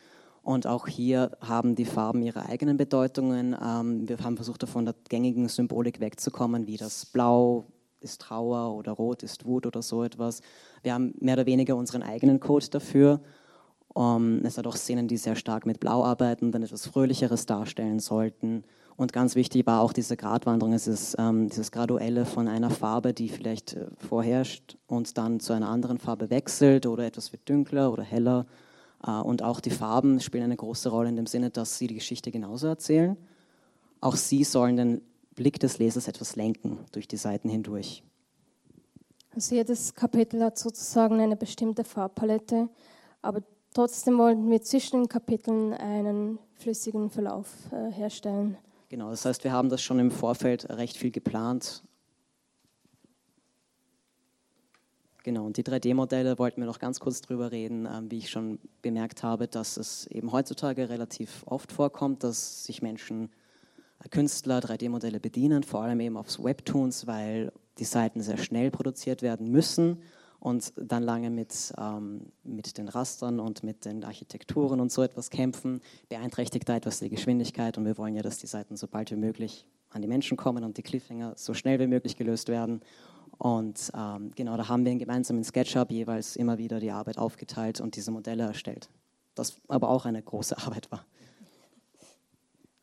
Und 0.49 0.67
auch 0.67 0.89
hier 0.89 1.33
haben 1.43 1.75
die 1.75 1.85
Farben 1.85 2.23
ihre 2.23 2.47
eigenen 2.47 2.79
Bedeutungen. 2.79 3.55
Ähm, 3.63 4.09
wir 4.09 4.17
haben 4.21 4.37
versucht, 4.37 4.67
von 4.67 4.87
der 4.87 4.95
gängigen 5.11 5.47
Symbolik 5.47 6.01
wegzukommen, 6.01 6.67
wie 6.67 6.79
das 6.79 7.05
Blau 7.05 7.67
ist 8.01 8.23
Trauer 8.23 8.75
oder 8.75 8.93
Rot 8.93 9.23
ist 9.23 9.45
Wut 9.45 9.67
oder 9.67 9.83
so 9.83 10.05
etwas. 10.05 10.41
Wir 10.83 10.95
haben 10.95 11.13
mehr 11.21 11.35
oder 11.35 11.45
weniger 11.45 11.77
unseren 11.77 12.03
eigenen 12.03 12.41
Code 12.41 12.65
dafür. 12.71 13.21
Um, 13.93 14.43
es 14.43 14.57
hat 14.57 14.67
auch 14.67 14.77
Szenen, 14.77 15.07
die 15.07 15.19
sehr 15.19 15.37
stark 15.37 15.67
mit 15.67 15.81
Blau 15.81 16.03
arbeiten, 16.03 16.51
dann 16.51 16.63
etwas 16.63 16.87
Fröhlicheres 16.87 17.45
darstellen 17.45 17.99
sollten. 17.99 18.65
Und 18.97 19.13
ganz 19.13 19.35
wichtig 19.35 19.67
war 19.67 19.83
auch 19.83 19.93
diese 19.93 20.17
Gratwanderung, 20.17 20.73
es 20.73 20.87
ist 20.87 21.15
ähm, 21.19 21.51
dieses 21.51 21.73
Graduelle 21.73 22.25
von 22.25 22.49
einer 22.49 22.71
Farbe, 22.71 23.13
die 23.13 23.29
vielleicht 23.29 23.75
äh, 23.75 23.85
vorherrscht 23.99 24.79
und 24.87 25.19
dann 25.19 25.41
zu 25.41 25.53
einer 25.53 25.69
anderen 25.69 25.99
Farbe 25.99 26.31
wechselt 26.31 26.87
oder 26.87 27.05
etwas 27.05 27.33
wird 27.33 27.47
dunkler 27.51 27.93
oder 27.93 28.03
heller 28.03 28.47
und 29.01 29.43
auch 29.43 29.61
die 29.61 29.71
Farben 29.71 30.21
spielen 30.21 30.45
eine 30.45 30.57
große 30.57 30.89
Rolle 30.89 31.09
in 31.09 31.17
dem 31.17 31.27
Sinne, 31.27 31.51
dass 31.51 31.79
sie 31.79 31.87
die 31.87 31.95
Geschichte 31.95 32.31
genauso 32.31 32.67
erzählen. 32.67 33.17
Auch 34.01 34.17
sie 34.17 34.45
sollen 34.45 34.77
den 34.77 35.03
Blick 35.35 35.61
des 35.61 35.79
Lesers 35.79 36.09
etwas 36.09 36.37
lenken 36.37 36.79
durch 36.93 37.07
die 37.07 37.17
Seiten 37.17 37.49
hindurch. 37.49 38.03
Also 39.35 39.55
jedes 39.55 39.95
Kapitel 39.95 40.43
hat 40.43 40.59
sozusagen 40.59 41.21
eine 41.21 41.37
bestimmte 41.37 41.85
Farbpalette, 41.85 42.69
aber 43.23 43.43
trotzdem 43.73 44.19
wollten 44.19 44.51
wir 44.51 44.63
zwischen 44.63 45.03
den 45.03 45.09
Kapiteln 45.09 45.75
einen 45.75 46.41
flüssigen 46.55 47.09
Verlauf 47.09 47.49
äh, 47.71 47.93
herstellen. 47.93 48.57
Genau, 48.89 49.11
das 49.11 49.25
heißt, 49.25 49.45
wir 49.45 49.53
haben 49.53 49.69
das 49.69 49.81
schon 49.83 50.01
im 50.01 50.11
Vorfeld 50.11 50.69
recht 50.71 50.97
viel 50.97 51.13
geplant 51.13 51.85
Genau, 55.29 55.45
und 55.45 55.59
die 55.59 55.63
3D-Modelle 55.63 56.39
wollten 56.39 56.63
wir 56.63 56.67
noch 56.67 56.79
ganz 56.79 57.01
kurz 57.01 57.21
drüber 57.21 57.53
reden, 57.53 57.85
ähm, 57.85 58.11
wie 58.11 58.17
ich 58.17 58.31
schon 58.31 58.59
bemerkt 58.81 59.23
habe, 59.23 59.47
dass 59.47 59.77
es 59.77 60.07
eben 60.07 60.33
heutzutage 60.33 60.89
relativ 60.89 61.45
oft 61.45 61.71
vorkommt, 61.71 62.25
dass 62.25 62.65
sich 62.65 62.81
Menschen, 62.81 63.29
äh, 64.03 64.09
Künstler 64.09 64.61
3D-Modelle 64.61 65.21
bedienen, 65.21 65.65
vor 65.65 65.83
allem 65.83 66.01
eben 66.01 66.17
aufs 66.17 66.43
Webtoons, 66.43 67.07
weil 67.07 67.53
die 67.77 67.85
Seiten 67.85 68.23
sehr 68.23 68.39
schnell 68.39 68.71
produziert 68.71 69.21
werden 69.21 69.51
müssen 69.51 69.99
und 70.41 70.73
dann 70.77 71.03
lange 71.03 71.29
mit, 71.29 71.75
ähm, 71.77 72.33
mit 72.43 72.79
den 72.79 72.89
Rastern 72.89 73.39
und 73.39 73.63
mit 73.63 73.85
den 73.85 74.05
Architekturen 74.05 74.81
und 74.81 74.91
so 74.91 75.03
etwas 75.03 75.29
kämpfen, 75.29 75.83
beeinträchtigt 76.09 76.67
da 76.67 76.77
etwas 76.77 77.01
die 77.01 77.11
Geschwindigkeit 77.11 77.77
und 77.77 77.85
wir 77.85 77.99
wollen 77.99 78.15
ja, 78.15 78.23
dass 78.23 78.39
die 78.39 78.47
Seiten 78.47 78.79
so 78.79 78.89
bald 78.89 79.11
wie 79.11 79.17
möglich 79.17 79.67
an 79.91 80.01
die 80.01 80.09
Menschen 80.09 80.39
kommen 80.39 80.65
und 80.65 80.79
die 80.79 80.83
Cliffhanger 80.83 81.35
so 81.37 81.53
schnell 81.53 81.79
wie 81.81 81.87
möglich 81.87 82.17
gelöst 82.17 82.49
werden. 82.49 82.81
Und 83.39 83.93
ähm, 83.97 84.33
genau, 84.35 84.57
da 84.57 84.69
haben 84.69 84.85
wir 84.85 84.95
gemeinsam 84.97 85.39
in 85.39 85.45
SketchUp 85.45 85.91
jeweils 85.93 86.35
immer 86.35 86.59
wieder 86.59 86.81
die 86.81 86.91
Arbeit 86.91 87.19
aufgeteilt 87.19 87.81
und 87.81 87.95
diese 87.95 88.11
Modelle 88.11 88.43
erstellt. 88.43 88.91
Das 89.35 89.61
aber 89.69 89.89
auch 89.89 90.05
eine 90.05 90.21
große 90.21 90.59
Arbeit 90.67 90.91
war. 90.91 91.05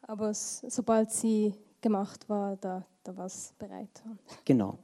Aber 0.01 0.33
sobald 0.33 1.11
sie 1.11 1.53
gemacht 1.81 2.29
war, 2.29 2.55
da, 2.57 2.85
da 3.03 3.17
war 3.17 3.25
es 3.25 3.53
bereit. 3.59 4.01
Genau. 4.45 4.79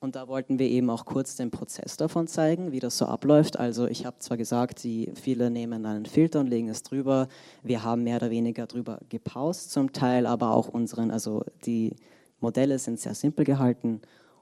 Und 0.00 0.16
da 0.16 0.28
wollten 0.28 0.58
wir 0.58 0.66
eben 0.66 0.88
auch 0.88 1.04
kurz 1.04 1.36
den 1.36 1.50
Prozess 1.50 1.98
davon 1.98 2.26
zeigen, 2.26 2.72
wie 2.72 2.80
das 2.80 2.96
so 2.96 3.04
abläuft. 3.04 3.58
Also 3.58 3.86
ich 3.86 4.06
habe 4.06 4.18
zwar 4.18 4.38
gesagt, 4.38 4.82
die, 4.82 5.12
viele 5.14 5.50
nehmen 5.50 5.84
einen 5.84 6.06
Filter 6.06 6.40
und 6.40 6.46
legen 6.46 6.70
es 6.70 6.82
drüber. 6.82 7.28
Wir 7.62 7.84
haben 7.84 8.02
mehr 8.02 8.16
oder 8.16 8.30
weniger 8.30 8.66
drüber 8.66 8.98
gepaust 9.10 9.70
zum 9.70 9.92
Teil, 9.92 10.26
aber 10.26 10.52
auch 10.52 10.68
unseren, 10.68 11.10
also 11.10 11.44
die 11.66 11.94
Modelle 12.40 12.78
sind 12.78 12.98
sehr 12.98 13.14
simpel 13.14 13.44
gehalten 13.44 14.00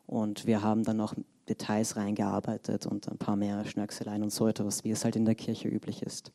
und 0.09 0.47
wir 0.47 0.63
haben 0.63 0.85
dann 0.85 0.97
noch 0.97 1.15
Details 1.51 1.97
reingearbeitet 1.97 2.87
und 2.87 3.09
ein 3.09 3.19
paar 3.19 3.37
mehr 3.37 3.65
Schnörkseleien 3.67 4.23
und 4.23 4.33
so 4.33 4.49
etwas, 4.49 4.83
wie 4.83 4.91
es 4.91 5.05
halt 5.05 5.17
in 5.17 5.27
der 5.27 5.35
Kirche 5.35 5.69
üblich 5.69 6.03
ist. 6.03 6.33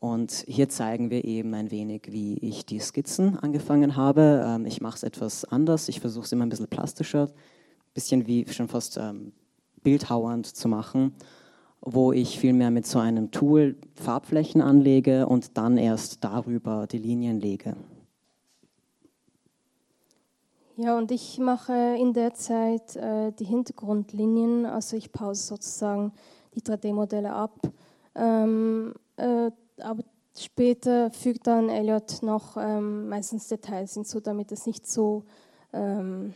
Und 0.00 0.32
hier 0.48 0.68
zeigen 0.68 1.08
wir 1.10 1.24
eben 1.24 1.54
ein 1.54 1.70
wenig, 1.70 2.08
wie 2.08 2.38
ich 2.38 2.66
die 2.66 2.80
Skizzen 2.80 3.38
angefangen 3.38 3.94
habe. 3.94 4.44
Ähm, 4.44 4.66
ich 4.66 4.80
mache 4.80 4.96
es 4.96 5.02
etwas 5.04 5.44
anders. 5.44 5.88
Ich 5.88 6.00
versuche 6.00 6.24
es 6.24 6.32
immer 6.32 6.44
ein 6.44 6.48
bisschen 6.48 6.66
plastischer, 6.66 7.24
ein 7.26 7.94
bisschen 7.94 8.26
wie 8.26 8.44
schon 8.48 8.66
fast 8.66 8.96
ähm, 8.96 9.32
bildhauernd 9.82 10.46
zu 10.46 10.68
machen. 10.68 11.14
wo 11.82 12.12
ich 12.12 12.38
vielmehr 12.38 12.70
mit 12.70 12.86
so 12.86 12.98
einem 12.98 13.30
Tool 13.30 13.76
Farbflächen 13.94 14.60
anlege 14.60 15.26
und 15.26 15.56
dann 15.56 15.78
erst 15.78 16.24
darüber 16.24 16.86
die 16.86 16.98
Linien 16.98 17.40
lege. 17.40 17.74
Ja, 20.82 20.96
und 20.96 21.10
ich 21.12 21.38
mache 21.38 21.74
in 21.98 22.14
der 22.14 22.32
Zeit 22.32 22.96
äh, 22.96 23.32
die 23.32 23.44
Hintergrundlinien, 23.44 24.64
also 24.64 24.96
ich 24.96 25.12
pause 25.12 25.42
sozusagen 25.42 26.12
die 26.54 26.62
3D-Modelle 26.62 27.32
ab. 27.32 27.60
Ähm, 28.14 28.94
äh, 29.16 29.50
aber 29.78 30.02
später 30.38 31.10
fügt 31.10 31.46
dann 31.46 31.68
Elliot 31.68 32.22
noch 32.22 32.56
ähm, 32.56 33.10
meistens 33.10 33.48
Details 33.48 33.92
hinzu, 33.92 34.20
damit 34.20 34.52
es 34.52 34.64
nicht 34.64 34.86
so 34.86 35.24
ähm, 35.74 36.32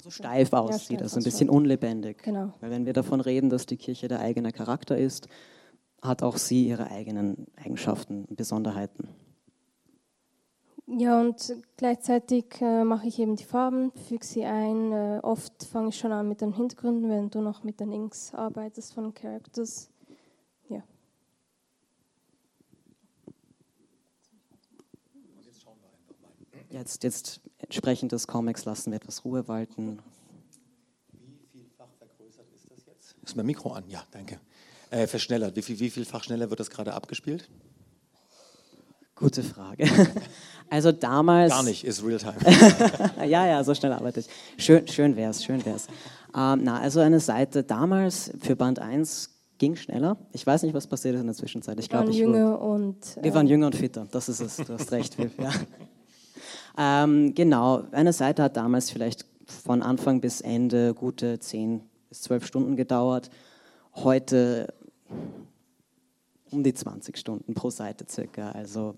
so 0.00 0.10
steif 0.10 0.52
aussieht, 0.52 1.00
ja, 1.00 1.04
also 1.04 1.18
ein 1.18 1.24
bisschen 1.24 1.50
unlebendig. 1.50 2.22
Genau. 2.22 2.52
Weil 2.60 2.70
wenn 2.70 2.86
wir 2.86 2.92
davon 2.92 3.20
reden, 3.20 3.50
dass 3.50 3.66
die 3.66 3.76
Kirche 3.76 4.06
der 4.06 4.20
eigene 4.20 4.52
Charakter 4.52 4.96
ist, 4.96 5.26
hat 6.02 6.22
auch 6.22 6.36
sie 6.36 6.68
ihre 6.68 6.90
eigenen 6.90 7.48
Eigenschaften, 7.56 8.26
Besonderheiten. 8.30 9.08
Ja, 10.88 11.20
und 11.20 11.56
gleichzeitig 11.76 12.60
äh, 12.60 12.84
mache 12.84 13.08
ich 13.08 13.18
eben 13.18 13.34
die 13.34 13.44
Farben, 13.44 13.90
füge 14.08 14.24
sie 14.24 14.44
ein. 14.44 14.92
Äh, 14.92 15.18
oft 15.22 15.64
fange 15.64 15.88
ich 15.88 15.98
schon 15.98 16.12
an 16.12 16.28
mit 16.28 16.40
den 16.40 16.52
Hintergründen, 16.52 17.10
wenn 17.10 17.28
du 17.28 17.40
noch 17.40 17.64
mit 17.64 17.80
den 17.80 17.90
Inks 17.90 18.32
arbeitest 18.32 18.94
von 18.94 19.12
Characters. 19.12 19.90
Ja. 20.68 20.84
Jetzt, 26.70 27.02
jetzt 27.02 27.40
entsprechend 27.58 28.12
des 28.12 28.28
Comics 28.28 28.64
lassen 28.64 28.92
wir 28.92 28.96
etwas 28.96 29.24
Ruhe 29.24 29.48
walten. 29.48 29.98
Wie 31.10 31.48
vielfach 31.50 31.90
vergrößert 31.98 32.46
ist 32.54 32.70
das 32.70 32.86
jetzt? 32.86 33.16
Ist 33.24 33.36
mein 33.36 33.46
Mikro 33.46 33.72
an? 33.72 33.88
Ja, 33.88 34.06
danke. 34.12 34.38
Äh, 34.90 35.08
verschnellert. 35.08 35.56
Wie, 35.56 35.62
viel, 35.62 35.80
wie 35.80 35.90
vielfach 35.90 36.22
schneller 36.22 36.48
wird 36.48 36.60
das 36.60 36.70
gerade 36.70 36.94
abgespielt? 36.94 37.50
Gute 39.16 39.42
Frage. 39.42 39.88
Also 40.68 40.90
damals. 40.90 41.52
Gar 41.52 41.62
nicht, 41.62 41.84
ist 41.84 42.04
Realtime. 42.04 42.34
ja, 43.24 43.46
ja, 43.46 43.62
so 43.62 43.72
schnell 43.72 43.92
arbeite 43.92 44.18
ich. 44.18 44.26
Schön, 44.58 44.88
schön 44.88 45.14
wär's, 45.14 45.44
schön 45.44 45.64
wär's. 45.64 45.86
Ähm, 46.36 46.62
na, 46.64 46.80
also 46.80 46.98
eine 46.98 47.20
Seite 47.20 47.62
damals 47.62 48.32
für 48.40 48.56
Band 48.56 48.80
1 48.80 49.30
ging 49.58 49.76
schneller. 49.76 50.16
Ich 50.32 50.44
weiß 50.44 50.64
nicht, 50.64 50.74
was 50.74 50.88
passiert 50.88 51.14
ist 51.14 51.20
in 51.20 51.28
der 51.28 51.36
Zwischenzeit. 51.36 51.78
Ich 51.78 51.88
glaube, 51.88 52.10
ich 52.10 52.16
jünger 52.16 52.60
und. 52.60 52.96
Wir 53.22 53.32
waren 53.32 53.46
äh, 53.46 53.50
jünger 53.50 53.66
und 53.66 53.76
fitter. 53.76 54.08
Das 54.10 54.28
ist 54.28 54.40
es. 54.40 54.56
Du 54.56 54.72
hast 54.72 54.90
recht, 54.90 55.16
Wilf. 55.18 55.38
Ja. 55.38 55.52
Ähm, 56.78 57.34
genau, 57.34 57.84
eine 57.92 58.12
Seite 58.12 58.42
hat 58.42 58.58
damals 58.58 58.90
vielleicht 58.90 59.24
von 59.46 59.82
Anfang 59.82 60.20
bis 60.20 60.42
Ende 60.42 60.92
gute 60.92 61.38
10 61.38 61.80
bis 62.10 62.20
12 62.20 62.44
Stunden 62.44 62.76
gedauert. 62.76 63.30
Heute 63.94 64.74
um 66.50 66.62
die 66.62 66.74
20 66.74 67.16
Stunden 67.16 67.54
pro 67.54 67.70
Seite 67.70 68.04
circa. 68.06 68.50
Also 68.50 68.94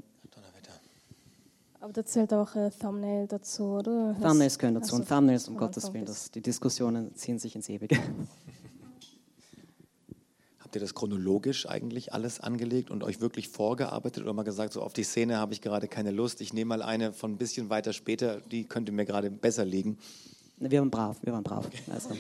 aber 1.81 1.93
da 1.93 2.05
zählt 2.05 2.33
auch 2.33 2.55
ein 2.55 2.71
Thumbnail 2.79 3.27
dazu, 3.27 3.65
oder? 3.65 4.17
Thumbnails 4.21 4.59
können 4.59 4.75
dazu. 4.75 4.97
Also 4.97 5.03
und 5.03 5.09
Thumbnails, 5.09 5.49
um 5.49 5.57
Gottes 5.57 5.93
Willen, 5.93 6.07
das, 6.07 6.31
die 6.31 6.41
Diskussionen 6.41 7.15
ziehen 7.15 7.39
sich 7.39 7.55
ins 7.55 7.69
Ewige. 7.69 7.97
Habt 10.59 10.75
ihr 10.75 10.81
das 10.81 10.95
chronologisch 10.95 11.69
eigentlich 11.69 12.13
alles 12.13 12.41
angelegt 12.41 12.91
und 12.91 13.03
euch 13.05 13.21
wirklich 13.21 13.49
vorgearbeitet 13.49 14.23
oder 14.25 14.33
mal 14.35 14.43
gesagt, 14.43 14.73
so 14.75 14.83
auf 14.83 14.93
die 14.93 15.05
Szene 15.05 15.39
habe 15.39 15.55
ich 15.55 15.63
gerade 15.63 15.89
keine 15.89 16.11
Lust, 16.11 16.41
ich 16.41 16.53
nehme 16.53 16.69
mal 16.69 16.83
eine 16.83 17.13
von 17.13 17.33
ein 17.33 17.39
bisschen 17.39 17.71
weiter 17.71 17.93
später, 17.93 18.41
die 18.41 18.65
könnte 18.65 18.93
mir 18.93 19.05
gerade 19.07 19.31
besser 19.31 19.65
liegen? 19.65 19.99
Wir 20.61 20.81
waren 20.81 20.91
brav, 20.91 21.17
wir 21.23 21.33
waren 21.33 21.45
brav. 21.45 21.69
Also 21.93 22.11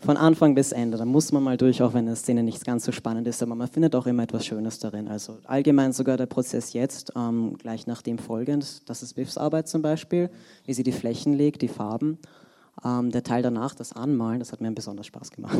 von 0.00 0.16
Anfang 0.16 0.54
bis 0.54 0.72
Ende, 0.72 0.96
da 0.96 1.04
muss 1.04 1.30
man 1.30 1.42
mal 1.42 1.56
durch, 1.56 1.82
auch 1.82 1.94
wenn 1.94 2.06
eine 2.06 2.16
Szene 2.16 2.42
nicht 2.42 2.64
ganz 2.64 2.84
so 2.84 2.90
spannend 2.90 3.28
ist, 3.28 3.42
aber 3.42 3.54
man 3.54 3.68
findet 3.68 3.94
auch 3.94 4.06
immer 4.06 4.24
etwas 4.24 4.44
Schönes 4.44 4.80
darin. 4.80 5.06
Also 5.06 5.38
allgemein 5.44 5.92
sogar 5.92 6.16
der 6.16 6.26
Prozess 6.26 6.72
jetzt, 6.72 7.12
ähm, 7.16 7.56
gleich 7.58 7.86
nach 7.86 8.02
dem 8.02 8.18
folgend, 8.18 8.88
das 8.88 9.02
ist 9.02 9.14
Biffs 9.14 9.38
Arbeit 9.38 9.68
zum 9.68 9.82
Beispiel, 9.82 10.30
wie 10.64 10.74
sie 10.74 10.82
die 10.82 10.92
Flächen 10.92 11.32
legt, 11.32 11.62
die 11.62 11.68
Farben. 11.68 12.18
Ähm, 12.84 13.10
der 13.10 13.22
Teil 13.22 13.42
danach, 13.42 13.74
das 13.74 13.92
Anmalen, 13.92 14.40
das 14.40 14.50
hat 14.50 14.60
mir 14.60 14.70
besonders 14.72 15.06
Spaß 15.06 15.30
gemacht. 15.30 15.58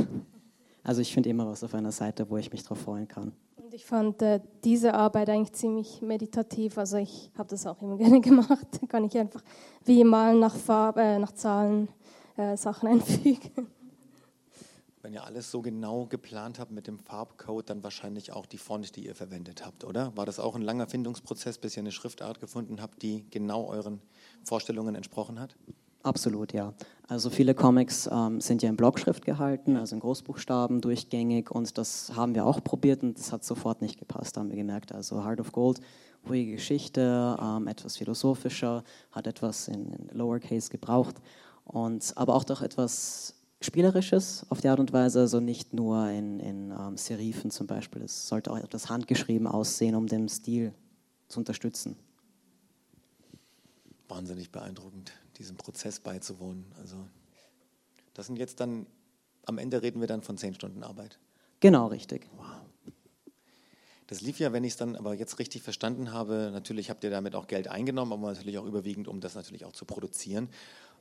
Also 0.82 1.02
ich 1.02 1.12
finde 1.12 1.28
immer 1.28 1.46
was 1.46 1.62
auf 1.62 1.74
einer 1.74 1.92
Seite, 1.92 2.28
wo 2.30 2.36
ich 2.38 2.50
mich 2.50 2.64
drauf 2.64 2.78
freuen 2.78 3.06
kann. 3.06 3.32
Und 3.56 3.74
ich 3.74 3.84
fand 3.84 4.22
äh, 4.22 4.40
diese 4.64 4.94
Arbeit 4.94 5.28
eigentlich 5.28 5.52
ziemlich 5.52 6.02
meditativ. 6.02 6.78
Also 6.78 6.96
ich 6.96 7.30
habe 7.36 7.48
das 7.50 7.66
auch 7.66 7.80
immer 7.82 7.96
gerne 7.98 8.20
gemacht. 8.20 8.66
Da 8.80 8.86
kann 8.86 9.04
ich 9.04 9.16
einfach 9.16 9.42
wie 9.84 10.02
malen 10.02 10.40
nach 10.40 10.56
Farbe, 10.56 11.00
äh, 11.02 11.18
nach 11.18 11.32
Zahlen 11.32 11.88
äh, 12.40 12.56
Sachen 12.56 12.88
einfügen. 12.92 13.68
Wenn 15.02 15.14
ihr 15.14 15.24
alles 15.24 15.50
so 15.50 15.62
genau 15.62 16.04
geplant 16.04 16.58
habt 16.58 16.72
mit 16.72 16.86
dem 16.86 16.98
Farbcode, 16.98 17.70
dann 17.70 17.82
wahrscheinlich 17.82 18.32
auch 18.32 18.44
die 18.44 18.58
Font, 18.58 18.96
die 18.96 19.06
ihr 19.06 19.14
verwendet 19.14 19.64
habt, 19.64 19.84
oder? 19.84 20.14
War 20.14 20.26
das 20.26 20.38
auch 20.38 20.54
ein 20.54 20.62
langer 20.62 20.86
Findungsprozess, 20.86 21.56
bis 21.56 21.76
ihr 21.76 21.80
eine 21.80 21.92
Schriftart 21.92 22.38
gefunden 22.38 22.82
habt, 22.82 23.00
die 23.02 23.24
genau 23.30 23.66
euren 23.66 24.02
Vorstellungen 24.44 24.94
entsprochen 24.94 25.40
hat? 25.40 25.56
Absolut, 26.02 26.52
ja. 26.52 26.74
Also 27.08 27.28
viele 27.28 27.54
Comics 27.54 28.08
ähm, 28.10 28.40
sind 28.40 28.62
ja 28.62 28.68
in 28.68 28.76
Blockschrift 28.76 29.24
gehalten, 29.24 29.76
also 29.76 29.96
in 29.96 30.00
Großbuchstaben 30.00 30.80
durchgängig 30.80 31.50
und 31.50 31.76
das 31.76 32.12
haben 32.14 32.34
wir 32.34 32.46
auch 32.46 32.62
probiert 32.62 33.02
und 33.02 33.18
das 33.18 33.32
hat 33.32 33.44
sofort 33.44 33.82
nicht 33.82 33.98
gepasst, 33.98 34.36
haben 34.36 34.48
wir 34.48 34.56
gemerkt. 34.56 34.92
Also 34.92 35.24
Heart 35.24 35.40
of 35.40 35.52
Gold, 35.52 35.80
ruhige 36.28 36.52
Geschichte, 36.52 37.36
ähm, 37.40 37.68
etwas 37.68 37.96
philosophischer, 37.96 38.82
hat 39.12 39.26
etwas 39.26 39.68
in, 39.68 39.92
in 39.92 40.08
Lowercase 40.16 40.70
gebraucht 40.70 41.16
und 41.64 42.12
aber 42.16 42.34
auch 42.34 42.44
doch 42.44 42.62
etwas 42.62 43.34
Spielerisches 43.62 44.46
auf 44.48 44.60
die 44.60 44.68
Art 44.68 44.80
und 44.80 44.92
Weise, 44.92 45.20
also 45.20 45.38
nicht 45.38 45.74
nur 45.74 46.08
in, 46.08 46.40
in 46.40 46.70
ähm, 46.70 46.96
Serifen 46.96 47.50
zum 47.50 47.66
Beispiel. 47.66 48.02
Es 48.02 48.26
sollte 48.26 48.50
auch 48.50 48.56
etwas 48.56 48.88
handgeschrieben 48.88 49.46
aussehen, 49.46 49.94
um 49.94 50.06
den 50.06 50.28
Stil 50.28 50.72
zu 51.28 51.40
unterstützen. 51.40 51.96
Wahnsinnig 54.08 54.50
beeindruckend 54.50 55.12
diesem 55.40 55.56
Prozess 55.56 56.00
beizuwohnen. 56.00 56.64
Also 56.78 56.96
das 58.14 58.26
sind 58.26 58.36
jetzt 58.36 58.60
dann, 58.60 58.86
am 59.46 59.58
Ende 59.58 59.82
reden 59.82 60.00
wir 60.00 60.08
dann 60.08 60.22
von 60.22 60.36
zehn 60.36 60.54
Stunden 60.54 60.82
Arbeit. 60.82 61.18
Genau, 61.60 61.88
richtig. 61.88 62.28
Wow. 62.36 62.46
Das 64.06 64.20
lief 64.20 64.40
ja, 64.40 64.52
wenn 64.52 64.64
ich 64.64 64.72
es 64.72 64.76
dann 64.76 64.96
aber 64.96 65.14
jetzt 65.14 65.38
richtig 65.38 65.62
verstanden 65.62 66.12
habe, 66.12 66.50
natürlich 66.52 66.90
habt 66.90 67.04
ihr 67.04 67.10
damit 67.10 67.34
auch 67.34 67.46
Geld 67.46 67.68
eingenommen, 67.68 68.12
aber 68.12 68.32
natürlich 68.32 68.58
auch 68.58 68.66
überwiegend, 68.66 69.06
um 69.06 69.20
das 69.20 69.34
natürlich 69.34 69.64
auch 69.64 69.72
zu 69.72 69.84
produzieren. 69.84 70.48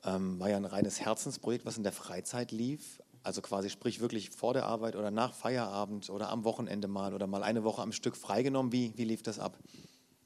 Ähm, 0.05 0.39
war 0.39 0.49
ja 0.49 0.57
ein 0.57 0.65
reines 0.65 1.01
Herzensprojekt, 1.01 1.65
was 1.65 1.77
in 1.77 1.83
der 1.83 1.91
Freizeit 1.91 2.51
lief. 2.51 3.01
Also 3.23 3.41
quasi 3.41 3.69
sprich 3.69 3.99
wirklich 3.99 4.29
vor 4.29 4.53
der 4.53 4.65
Arbeit 4.65 4.95
oder 4.95 5.11
nach 5.11 5.33
Feierabend 5.33 6.09
oder 6.09 6.29
am 6.29 6.45
Wochenende 6.45 6.87
mal 6.87 7.13
oder 7.13 7.27
mal 7.27 7.43
eine 7.43 7.63
Woche 7.63 7.81
am 7.81 7.91
Stück 7.91 8.15
freigenommen. 8.15 8.71
Wie, 8.71 8.93
wie 8.95 9.03
lief 9.03 9.23
das 9.23 9.39
ab? 9.39 9.57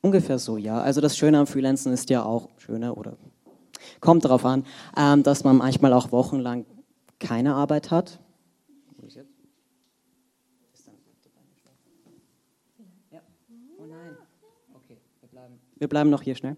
Ungefähr 0.02 0.38
so, 0.38 0.58
ja. 0.58 0.80
Also 0.80 1.02
das 1.02 1.18
Schöne 1.18 1.40
am 1.40 1.48
Freelancen 1.48 1.92
ist 1.92 2.10
ja 2.10 2.24
auch, 2.24 2.50
schöne 2.58 2.94
oder 2.94 3.18
Kommt 4.00 4.26
darauf 4.26 4.46
an, 4.46 4.66
ähm, 4.98 5.24
dass 5.24 5.44
man 5.44 5.58
manchmal 5.58 5.94
auch 5.94 6.12
wochenlang 6.12 6.66
keine 7.20 7.56
Arbeit 7.56 7.92
hat. 7.92 8.20
Wir 15.76 15.90
bleiben 15.90 16.10
noch 16.10 16.22
hier 16.22 16.36
schnell. 16.36 16.56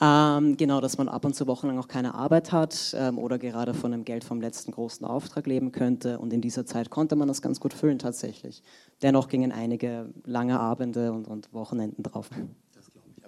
Ähm, 0.00 0.56
genau, 0.56 0.80
dass 0.80 0.98
man 0.98 1.08
ab 1.08 1.24
und 1.24 1.34
zu 1.34 1.46
wochenlang 1.46 1.78
auch 1.78 1.88
keine 1.88 2.14
Arbeit 2.14 2.52
hat 2.52 2.94
ähm, 2.98 3.18
oder 3.18 3.38
gerade 3.38 3.74
von 3.74 3.92
dem 3.92 4.04
Geld 4.04 4.24
vom 4.24 4.40
letzten 4.40 4.72
großen 4.72 5.06
Auftrag 5.06 5.46
leben 5.46 5.72
könnte. 5.72 6.18
Und 6.18 6.32
in 6.32 6.40
dieser 6.40 6.66
Zeit 6.66 6.90
konnte 6.90 7.16
man 7.16 7.28
das 7.28 7.42
ganz 7.42 7.60
gut 7.60 7.74
füllen 7.74 7.98
tatsächlich. 7.98 8.62
Dennoch 9.02 9.28
gingen 9.28 9.52
einige 9.52 10.12
lange 10.24 10.58
Abende 10.60 11.12
und, 11.12 11.28
und 11.28 11.52
Wochenenden 11.52 12.02
drauf. 12.02 12.30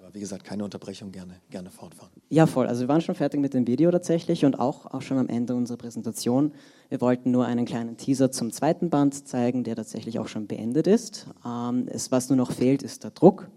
Aber 0.07 0.15
wie 0.15 0.21
gesagt, 0.21 0.45
keine 0.45 0.63
Unterbrechung, 0.63 1.11
gerne, 1.11 1.33
gerne 1.49 1.69
fortfahren. 1.69 2.13
Ja, 2.29 2.45
voll. 2.45 2.67
Also 2.67 2.81
wir 2.81 2.87
waren 2.87 3.01
schon 3.01 3.15
fertig 3.15 3.41
mit 3.41 3.53
dem 3.53 3.67
Video 3.67 3.91
tatsächlich 3.91 4.45
und 4.45 4.57
auch, 4.57 4.85
auch 4.85 5.01
schon 5.01 5.17
am 5.17 5.27
Ende 5.27 5.53
unserer 5.53 5.77
Präsentation. 5.77 6.53
Wir 6.87 7.01
wollten 7.01 7.31
nur 7.31 7.45
einen 7.45 7.65
kleinen 7.65 7.97
Teaser 7.97 8.31
zum 8.31 8.53
zweiten 8.53 8.89
Band 8.89 9.27
zeigen, 9.27 9.65
der 9.65 9.75
tatsächlich 9.75 10.17
auch 10.19 10.29
schon 10.29 10.47
beendet 10.47 10.87
ist. 10.87 11.27
Ähm, 11.45 11.87
es, 11.89 12.09
was 12.09 12.29
nur 12.29 12.37
noch 12.37 12.51
fehlt, 12.51 12.83
ist 12.83 13.03
der 13.03 13.11
Druck. 13.11 13.49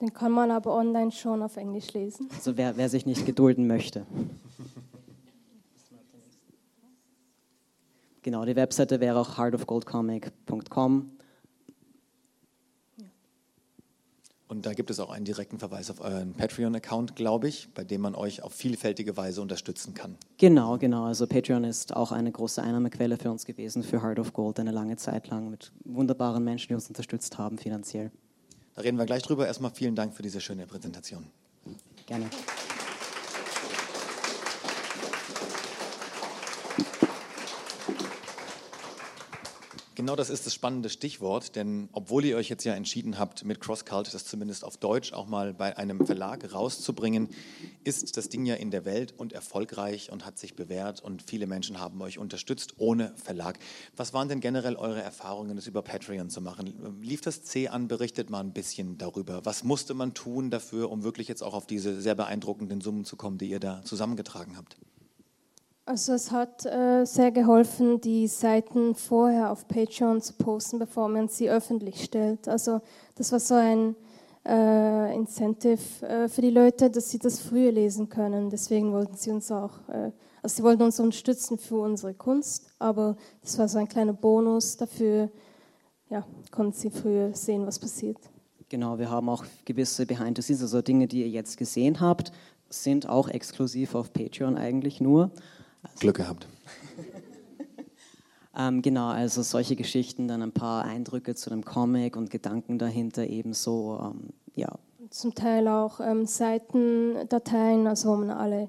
Den 0.00 0.12
kann 0.12 0.32
man 0.32 0.50
aber 0.50 0.74
online 0.74 1.10
schon 1.10 1.42
auf 1.42 1.56
Englisch 1.56 1.92
lesen. 1.94 2.28
Also 2.34 2.56
wer, 2.56 2.76
wer 2.76 2.88
sich 2.88 3.06
nicht 3.06 3.24
gedulden 3.24 3.66
möchte. 3.66 4.06
Genau, 8.22 8.44
die 8.44 8.56
Webseite 8.56 9.00
wäre 9.00 9.20
auch 9.20 9.38
heartofgoldcomic.com. 9.38 11.12
Und 14.48 14.64
da 14.64 14.74
gibt 14.74 14.90
es 14.90 15.00
auch 15.00 15.10
einen 15.10 15.24
direkten 15.24 15.58
Verweis 15.58 15.90
auf 15.90 16.00
euren 16.00 16.32
Patreon-Account, 16.34 17.16
glaube 17.16 17.48
ich, 17.48 17.68
bei 17.74 17.82
dem 17.82 18.00
man 18.00 18.14
euch 18.14 18.42
auf 18.42 18.52
vielfältige 18.52 19.16
Weise 19.16 19.42
unterstützen 19.42 19.94
kann. 19.94 20.16
Genau, 20.38 20.78
genau. 20.78 21.04
Also 21.04 21.26
Patreon 21.26 21.64
ist 21.64 21.96
auch 21.96 22.12
eine 22.12 22.30
große 22.30 22.62
Einnahmequelle 22.62 23.16
für 23.16 23.30
uns 23.30 23.44
gewesen, 23.44 23.82
für 23.82 24.02
Heart 24.02 24.20
of 24.20 24.32
Gold, 24.32 24.60
eine 24.60 24.70
lange 24.70 24.96
Zeit 24.96 25.28
lang 25.28 25.50
mit 25.50 25.72
wunderbaren 25.84 26.44
Menschen, 26.44 26.68
die 26.68 26.74
uns 26.74 26.88
unterstützt 26.88 27.38
haben 27.38 27.58
finanziell. 27.58 28.12
Da 28.76 28.82
reden 28.82 28.98
wir 28.98 29.06
gleich 29.06 29.22
drüber. 29.22 29.46
Erstmal 29.46 29.70
vielen 29.72 29.96
Dank 29.96 30.14
für 30.14 30.22
diese 30.22 30.40
schöne 30.40 30.66
Präsentation. 30.66 31.26
Gerne. 32.06 32.30
Genau 39.96 40.14
das 40.14 40.28
ist 40.28 40.44
das 40.44 40.52
spannende 40.52 40.90
Stichwort, 40.90 41.56
denn 41.56 41.88
obwohl 41.90 42.26
ihr 42.26 42.36
euch 42.36 42.50
jetzt 42.50 42.64
ja 42.64 42.74
entschieden 42.74 43.18
habt, 43.18 43.46
mit 43.46 43.60
CrossCult 43.60 44.12
das 44.12 44.26
zumindest 44.26 44.62
auf 44.62 44.76
Deutsch 44.76 45.14
auch 45.14 45.26
mal 45.26 45.54
bei 45.54 45.78
einem 45.78 46.04
Verlag 46.04 46.52
rauszubringen, 46.52 47.30
ist 47.82 48.14
das 48.18 48.28
Ding 48.28 48.44
ja 48.44 48.56
in 48.56 48.70
der 48.70 48.84
Welt 48.84 49.14
und 49.16 49.32
erfolgreich 49.32 50.12
und 50.12 50.26
hat 50.26 50.38
sich 50.38 50.54
bewährt 50.54 51.00
und 51.00 51.22
viele 51.22 51.46
Menschen 51.46 51.80
haben 51.80 51.98
euch 52.02 52.18
unterstützt 52.18 52.74
ohne 52.76 53.14
Verlag. 53.16 53.58
Was 53.96 54.12
waren 54.12 54.28
denn 54.28 54.40
generell 54.40 54.76
eure 54.76 55.00
Erfahrungen, 55.00 55.56
das 55.56 55.66
über 55.66 55.80
Patreon 55.80 56.28
zu 56.28 56.42
machen? 56.42 57.00
Lief 57.00 57.22
das 57.22 57.44
C 57.44 57.68
an? 57.68 57.88
Berichtet 57.88 58.28
mal 58.28 58.40
ein 58.40 58.52
bisschen 58.52 58.98
darüber. 58.98 59.46
Was 59.46 59.64
musste 59.64 59.94
man 59.94 60.12
tun 60.12 60.50
dafür, 60.50 60.90
um 60.90 61.04
wirklich 61.04 61.26
jetzt 61.26 61.42
auch 61.42 61.54
auf 61.54 61.66
diese 61.66 62.02
sehr 62.02 62.14
beeindruckenden 62.14 62.82
Summen 62.82 63.06
zu 63.06 63.16
kommen, 63.16 63.38
die 63.38 63.48
ihr 63.48 63.60
da 63.60 63.80
zusammengetragen 63.82 64.58
habt? 64.58 64.76
Also 65.88 66.14
es 66.14 66.32
hat 66.32 66.66
äh, 66.66 67.04
sehr 67.04 67.30
geholfen, 67.30 68.00
die 68.00 68.26
Seiten 68.26 68.96
vorher 68.96 69.52
auf 69.52 69.68
Patreon 69.68 70.20
zu 70.20 70.32
posten, 70.32 70.80
bevor 70.80 71.08
man 71.08 71.28
sie 71.28 71.48
öffentlich 71.48 72.02
stellt. 72.02 72.48
Also 72.48 72.80
das 73.14 73.30
war 73.30 73.38
so 73.38 73.54
ein 73.54 73.94
äh, 74.44 75.14
Incentive 75.14 76.04
äh, 76.04 76.28
für 76.28 76.40
die 76.40 76.50
Leute, 76.50 76.90
dass 76.90 77.12
sie 77.12 77.20
das 77.20 77.38
früher 77.38 77.70
lesen 77.70 78.08
können. 78.08 78.50
Deswegen 78.50 78.92
wollten 78.92 79.14
sie 79.14 79.30
uns 79.30 79.52
auch, 79.52 79.78
äh, 79.88 80.10
also 80.42 80.56
sie 80.56 80.64
wollten 80.64 80.82
uns 80.82 80.98
unterstützen 80.98 81.56
für 81.56 81.78
unsere 81.78 82.14
Kunst, 82.14 82.66
aber 82.80 83.16
das 83.42 83.56
war 83.56 83.68
so 83.68 83.78
ein 83.78 83.86
kleiner 83.86 84.12
Bonus 84.12 84.76
dafür, 84.76 85.30
ja, 86.10 86.26
konnten 86.50 86.72
sie 86.72 86.90
früher 86.90 87.32
sehen, 87.32 87.64
was 87.64 87.78
passiert. 87.78 88.18
Genau, 88.68 88.98
wir 88.98 89.08
haben 89.08 89.28
auch 89.28 89.44
gewisse 89.64 90.04
Behind 90.04 90.36
the 90.36 90.42
Scenes, 90.42 90.62
also 90.62 90.82
Dinge, 90.82 91.06
die 91.06 91.20
ihr 91.20 91.28
jetzt 91.28 91.56
gesehen 91.56 92.00
habt, 92.00 92.32
sind 92.68 93.08
auch 93.08 93.28
exklusiv 93.28 93.94
auf 93.94 94.12
Patreon 94.12 94.56
eigentlich 94.56 95.00
nur. 95.00 95.30
Glück 95.98 96.16
gehabt. 96.16 96.46
ähm, 98.56 98.82
genau, 98.82 99.08
also 99.08 99.42
solche 99.42 99.76
Geschichten, 99.76 100.28
dann 100.28 100.42
ein 100.42 100.52
paar 100.52 100.84
Eindrücke 100.84 101.34
zu 101.34 101.50
dem 101.50 101.64
Comic 101.64 102.16
und 102.16 102.30
Gedanken 102.30 102.78
dahinter 102.78 103.26
ebenso, 103.26 104.00
ähm, 104.02 104.30
ja. 104.54 104.78
Zum 105.10 105.34
Teil 105.34 105.68
auch 105.68 106.00
ähm, 106.00 106.26
Seitendateien, 106.26 107.86
also 107.86 108.10
wo 108.10 108.16
man 108.16 108.30
alle 108.30 108.68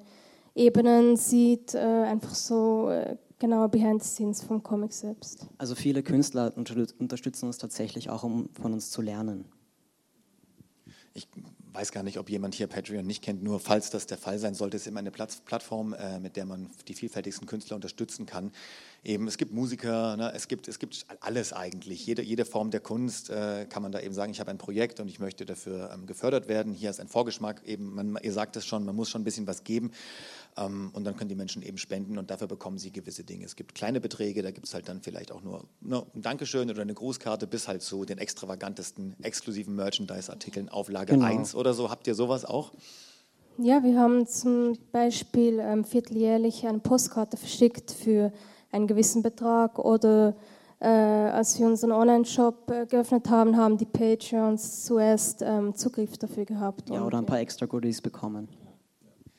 Ebenen 0.54 1.18
sieht, 1.18 1.74
äh, 1.74 1.80
einfach 1.80 2.36
so 2.36 2.90
äh, 2.90 3.18
genau 3.40 3.68
behind 3.68 4.04
the 4.04 4.10
scenes 4.10 4.44
vom 4.44 4.62
Comic 4.64 4.94
selbst. 4.94 5.48
Also 5.58 5.76
viele 5.76 6.04
Künstler 6.04 6.54
unterstützen 6.56 7.46
uns 7.48 7.58
tatsächlich 7.58 8.10
auch, 8.10 8.24
um 8.24 8.50
von 8.54 8.74
uns 8.74 8.92
zu 8.92 9.02
lernen. 9.02 9.46
Ich 11.14 11.28
weiß 11.78 11.92
gar 11.92 12.02
nicht, 12.02 12.18
ob 12.18 12.28
jemand 12.28 12.56
hier 12.56 12.66
Patreon 12.66 13.06
nicht 13.06 13.22
kennt, 13.22 13.44
nur 13.44 13.60
falls 13.60 13.92
das 13.92 14.08
der 14.08 14.18
Fall 14.18 14.40
sein 14.40 14.56
sollte, 14.56 14.78
ist 14.78 14.88
immer 14.88 15.00
eine 15.00 15.12
Plattform, 15.12 15.94
äh, 15.94 16.20
mit 16.20 16.36
der 16.36 16.46
man 16.46 16.72
die 16.88 16.96
vielfältigsten 16.96 17.48
Künstler 17.48 17.76
unterstützen 17.76 18.26
kann. 18.26 18.52
Eben, 19.04 19.28
es 19.28 19.38
gibt 19.38 19.54
Musiker, 19.54 20.18
ne, 20.18 20.34
es, 20.34 20.48
gibt, 20.48 20.68
es 20.68 20.80
gibt 20.80 21.06
alles 21.20 21.54
eigentlich. 21.54 22.04
Jede, 22.04 22.24
jede 22.24 22.46
Form 22.46 22.72
der 22.72 22.80
Kunst 22.80 23.30
äh, 23.30 23.68
kann 23.70 23.84
man 23.84 23.92
da 23.92 24.00
eben 24.00 24.16
sagen, 24.16 24.32
ich 24.32 24.40
habe 24.40 24.50
ein 24.50 24.58
Projekt 24.58 25.00
und 25.00 25.08
ich 25.08 25.20
möchte 25.20 25.46
dafür 25.46 25.92
ähm, 25.94 26.08
gefördert 26.08 26.48
werden. 26.48 26.74
Hier 26.74 26.90
ist 26.90 27.00
ein 27.00 27.08
Vorgeschmack, 27.08 27.62
eben, 27.64 27.94
man, 27.94 28.18
ihr 28.24 28.34
sagt 28.34 28.56
es 28.56 28.66
schon, 28.66 28.84
man 28.84 28.96
muss 28.96 29.12
schon 29.12 29.22
ein 29.22 29.26
bisschen 29.26 29.46
was 29.46 29.64
geben. 29.64 29.92
Ähm, 30.58 30.90
und 30.94 31.04
dann 31.04 31.16
können 31.16 31.30
die 31.30 31.36
Menschen 31.36 31.62
eben 31.62 31.78
spenden 31.78 32.18
und 32.18 32.32
dafür 32.32 32.48
bekommen 32.48 32.78
sie 32.78 32.92
gewisse 32.92 33.24
Dinge. 33.24 33.46
Es 33.46 33.56
gibt 33.56 33.76
kleine 33.76 34.02
Beträge, 34.02 34.42
da 34.42 34.52
gibt 34.52 34.68
es 34.68 34.74
halt 34.74 34.90
dann 34.90 35.02
vielleicht 35.02 35.32
auch 35.32 35.44
nur 35.44 35.66
ne, 35.82 36.04
ein 36.16 36.22
Dankeschön 36.22 36.70
oder 36.70 36.82
eine 36.82 36.94
Grußkarte 36.94 37.48
bis 37.48 37.68
halt 37.68 37.82
zu 37.82 38.06
den 38.06 38.18
extravagantesten, 38.18 39.16
exklusiven 39.22 39.76
Merchandise-Artikeln 39.76 40.70
auf 40.70 40.90
Lage 40.90 41.14
genau. 41.14 41.26
1 41.26 41.56
oder 41.56 41.74
so. 41.74 41.90
Habt 41.90 42.08
ihr 42.08 42.16
sowas 42.16 42.44
auch? 42.44 42.72
Ja, 43.60 43.84
wir 43.84 44.00
haben 44.00 44.28
zum 44.28 44.78
Beispiel 44.92 45.60
ähm, 45.60 45.84
vierteljährlich 45.84 46.68
eine 46.68 46.80
Postkarte 46.80 47.38
verschickt 47.38 47.92
für 47.92 48.32
einen 48.72 48.88
gewissen 48.88 49.24
Betrag 49.24 49.80
oder 49.80 50.36
äh, 50.80 50.88
als 50.88 51.58
wir 51.58 51.66
unseren 51.66 51.92
Online-Shop 51.92 52.70
äh, 52.70 52.86
geöffnet 52.86 53.30
haben, 53.30 53.58
haben 53.58 53.78
die 53.78 53.86
Patreons 53.86 54.86
zuerst 54.86 55.42
ähm, 55.42 55.74
Zugriff 55.74 56.18
dafür 56.20 56.46
gehabt. 56.46 56.90
Ja, 56.90 57.04
oder 57.04 57.18
ein 57.18 57.26
paar 57.26 57.40
extra 57.40 57.66
Goodies 57.66 58.00
bekommen. 58.00 58.48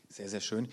Sehr, 0.08 0.28
sehr 0.28 0.40
schön. 0.40 0.66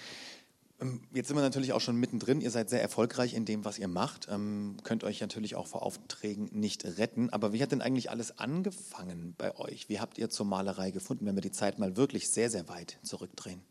Ähm, 0.82 1.02
jetzt 1.14 1.28
sind 1.28 1.38
wir 1.38 1.44
natürlich 1.44 1.74
auch 1.74 1.82
schon 1.82 1.96
mittendrin. 1.96 2.42
Ihr 2.42 2.52
seid 2.52 2.70
sehr 2.70 2.82
erfolgreich 2.82 3.34
in 3.34 3.46
dem, 3.46 3.64
was 3.64 3.80
ihr 3.80 3.88
macht. 3.88 4.28
Ähm, 4.30 4.78
könnt 4.84 5.04
euch 5.04 5.22
natürlich 5.22 5.56
auch 5.56 5.68
vor 5.68 5.84
Aufträgen 5.84 6.50
nicht 6.52 6.86
retten. 6.98 7.30
Aber 7.30 7.54
wie 7.54 7.62
hat 7.62 7.72
denn 7.72 7.82
eigentlich 7.82 8.10
alles 8.10 8.38
angefangen 8.40 9.36
bei 9.38 9.58
euch? 9.58 9.88
Wie 9.90 10.00
habt 10.00 10.18
ihr 10.18 10.30
zur 10.30 10.46
Malerei 10.46 10.92
gefunden, 10.92 11.26
wenn 11.26 11.36
wir 11.36 11.42
die 11.42 11.52
Zeit 11.52 11.80
mal 11.80 11.96
wirklich 11.96 12.30
sehr, 12.30 12.50
sehr 12.50 12.68
weit 12.68 12.98
zurückdrehen? 13.04 13.62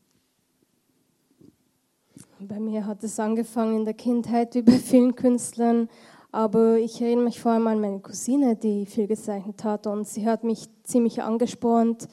Bei 2.40 2.60
mir 2.60 2.86
hat 2.86 3.02
es 3.04 3.18
angefangen 3.20 3.78
in 3.78 3.84
der 3.84 3.94
Kindheit, 3.94 4.54
wie 4.54 4.62
bei 4.62 4.78
vielen 4.78 5.14
Künstlern. 5.14 5.88
Aber 6.32 6.78
ich 6.78 7.00
erinnere 7.00 7.26
mich 7.26 7.40
vor 7.40 7.52
allem 7.52 7.66
an 7.68 7.80
meine 7.80 8.00
Cousine, 8.00 8.56
die 8.56 8.86
viel 8.86 9.06
gezeichnet 9.06 9.62
hat. 9.62 9.86
Und 9.86 10.08
sie 10.08 10.26
hat 10.26 10.42
mich 10.42 10.68
ziemlich 10.82 11.22
angespornt, 11.22 12.08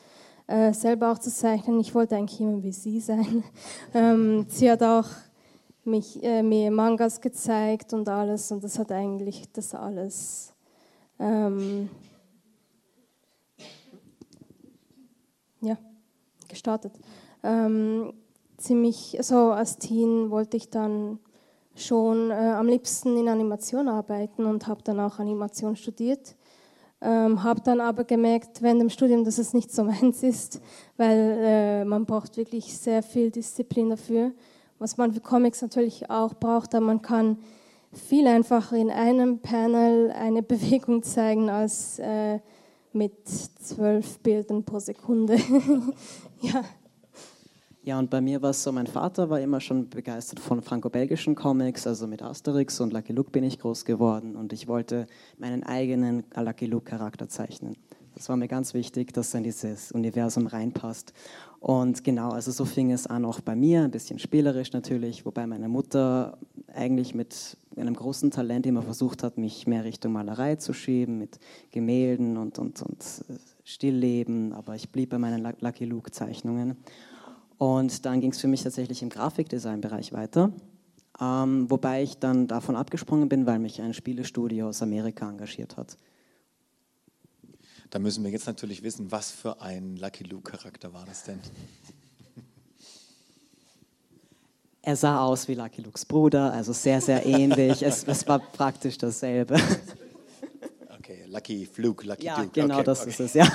äh, 0.51 0.73
selber 0.73 1.11
auch 1.11 1.19
zu 1.19 1.31
zeichnen. 1.31 1.79
Ich 1.79 1.95
wollte 1.95 2.15
eigentlich 2.15 2.41
immer 2.41 2.61
wie 2.61 2.73
sie 2.73 2.99
sein. 2.99 3.43
Ähm, 3.93 4.45
sie 4.47 4.71
hat 4.71 4.83
auch 4.83 5.07
mich, 5.83 6.23
äh, 6.23 6.43
mir 6.43 6.71
Mangas 6.71 7.19
gezeigt 7.19 7.93
und 7.93 8.07
alles 8.07 8.51
und 8.51 8.63
das 8.63 8.79
hat 8.79 8.91
eigentlich 8.91 9.51
das 9.51 9.73
alles 9.73 10.53
ähm, 11.19 11.89
ja, 15.61 15.77
gestartet. 16.47 16.93
Ähm, 17.43 18.13
ziemlich, 18.57 19.17
so 19.21 19.51
als 19.51 19.77
Teen 19.77 20.29
wollte 20.29 20.55
ich 20.57 20.69
dann 20.69 21.19
schon 21.75 22.31
äh, 22.31 22.33
am 22.33 22.67
liebsten 22.67 23.17
in 23.17 23.27
Animation 23.27 23.87
arbeiten 23.87 24.45
und 24.45 24.67
habe 24.67 24.83
dann 24.83 24.99
auch 24.99 25.19
Animation 25.19 25.75
studiert. 25.75 26.35
Ähm, 27.03 27.41
habe 27.43 27.61
dann 27.61 27.81
aber 27.81 28.03
gemerkt 28.03 28.61
während 28.61 28.79
dem 28.79 28.89
Studium, 28.89 29.23
dass 29.23 29.39
es 29.39 29.53
nicht 29.53 29.71
so 29.71 29.83
meins 29.85 30.21
ist, 30.21 30.61
weil 30.97 31.37
äh, 31.39 31.85
man 31.85 32.05
braucht 32.05 32.37
wirklich 32.37 32.77
sehr 32.77 33.01
viel 33.01 33.31
Disziplin 33.31 33.89
dafür, 33.89 34.31
was 34.77 34.97
man 34.97 35.11
für 35.11 35.19
Comics 35.19 35.61
natürlich 35.61 36.09
auch 36.09 36.35
braucht, 36.35 36.75
aber 36.75 36.85
man 36.85 37.01
kann 37.01 37.37
viel 37.91 38.27
einfacher 38.27 38.77
in 38.77 38.89
einem 38.89 39.39
Panel 39.39 40.11
eine 40.11 40.43
Bewegung 40.43 41.03
zeigen 41.03 41.49
als 41.49 41.99
äh, 41.99 42.39
mit 42.93 43.27
zwölf 43.27 44.19
Bildern 44.19 44.63
pro 44.63 44.79
Sekunde. 44.79 45.37
ja. 46.41 46.63
Ja, 47.83 47.97
und 47.97 48.11
bei 48.11 48.21
mir 48.21 48.43
war 48.43 48.51
es 48.51 48.61
so, 48.61 48.71
mein 48.71 48.85
Vater 48.85 49.31
war 49.31 49.39
immer 49.39 49.59
schon 49.59 49.89
begeistert 49.89 50.39
von 50.39 50.61
franco-belgischen 50.61 51.33
Comics, 51.33 51.87
also 51.87 52.05
mit 52.05 52.21
Asterix 52.21 52.79
und 52.79 52.93
Lucky 52.93 53.11
Luke 53.11 53.31
bin 53.31 53.43
ich 53.43 53.57
groß 53.57 53.85
geworden 53.85 54.35
und 54.35 54.53
ich 54.53 54.67
wollte 54.67 55.07
meinen 55.39 55.63
eigenen 55.63 56.23
Lucky 56.35 56.67
Luke-Charakter 56.67 57.27
zeichnen. 57.27 57.75
Das 58.13 58.29
war 58.29 58.37
mir 58.37 58.47
ganz 58.47 58.75
wichtig, 58.75 59.13
dass 59.13 59.33
er 59.33 59.39
in 59.39 59.45
dieses 59.45 59.91
Universum 59.91 60.45
reinpasst. 60.45 61.13
Und 61.59 62.03
genau, 62.03 62.29
also 62.29 62.51
so 62.51 62.65
fing 62.65 62.91
es 62.91 63.07
an 63.07 63.25
auch 63.25 63.39
bei 63.39 63.55
mir, 63.55 63.81
ein 63.81 63.89
bisschen 63.89 64.19
spielerisch 64.19 64.73
natürlich, 64.73 65.25
wobei 65.25 65.47
meine 65.47 65.67
Mutter 65.67 66.37
eigentlich 66.75 67.15
mit 67.15 67.57
einem 67.75 67.95
großen 67.95 68.29
Talent 68.29 68.67
immer 68.67 68.83
versucht 68.83 69.23
hat, 69.23 69.39
mich 69.39 69.65
mehr 69.65 69.85
Richtung 69.85 70.11
Malerei 70.11 70.55
zu 70.57 70.73
schieben, 70.73 71.17
mit 71.17 71.39
Gemälden 71.71 72.37
und, 72.37 72.59
und, 72.59 72.79
und 72.83 73.03
Stillleben, 73.63 74.53
aber 74.53 74.75
ich 74.75 74.91
blieb 74.91 75.09
bei 75.09 75.17
meinen 75.17 75.55
Lucky 75.61 75.85
Luke-Zeichnungen. 75.85 76.77
Und 77.61 78.07
dann 78.07 78.21
ging 78.21 78.31
es 78.31 78.41
für 78.41 78.47
mich 78.47 78.63
tatsächlich 78.63 79.03
im 79.03 79.09
Grafikdesign-Bereich 79.09 80.13
weiter, 80.13 80.51
ähm, 81.19 81.69
wobei 81.69 82.01
ich 82.01 82.17
dann 82.17 82.47
davon 82.47 82.75
abgesprungen 82.75 83.29
bin, 83.29 83.45
weil 83.45 83.59
mich 83.59 83.79
ein 83.83 83.93
Spielestudio 83.93 84.69
aus 84.69 84.81
Amerika 84.81 85.29
engagiert 85.29 85.77
hat. 85.77 85.95
Da 87.91 87.99
müssen 87.99 88.23
wir 88.23 88.31
jetzt 88.31 88.47
natürlich 88.47 88.81
wissen, 88.81 89.11
was 89.11 89.29
für 89.29 89.61
ein 89.61 89.95
Lucky 89.97 90.23
Luke-Charakter 90.23 90.91
war 90.91 91.05
das 91.05 91.25
denn? 91.25 91.39
Er 94.81 94.95
sah 94.95 95.23
aus 95.23 95.47
wie 95.47 95.53
Lucky 95.53 95.83
Lukes 95.83 96.03
Bruder, 96.03 96.51
also 96.51 96.73
sehr, 96.73 96.99
sehr 96.99 97.23
ähnlich. 97.27 97.83
es, 97.83 98.03
es 98.05 98.27
war 98.27 98.39
praktisch 98.39 98.97
dasselbe. 98.97 99.55
Okay, 100.97 101.25
Lucky 101.27 101.67
Fluke, 101.67 102.07
Lucky 102.07 102.25
ja, 102.25 102.41
Duke. 102.41 102.59
Ja, 102.59 102.63
genau 102.63 102.75
okay, 102.77 102.85
das 102.85 103.01
okay. 103.01 103.09
ist 103.11 103.19
es, 103.19 103.33
ja. 103.35 103.47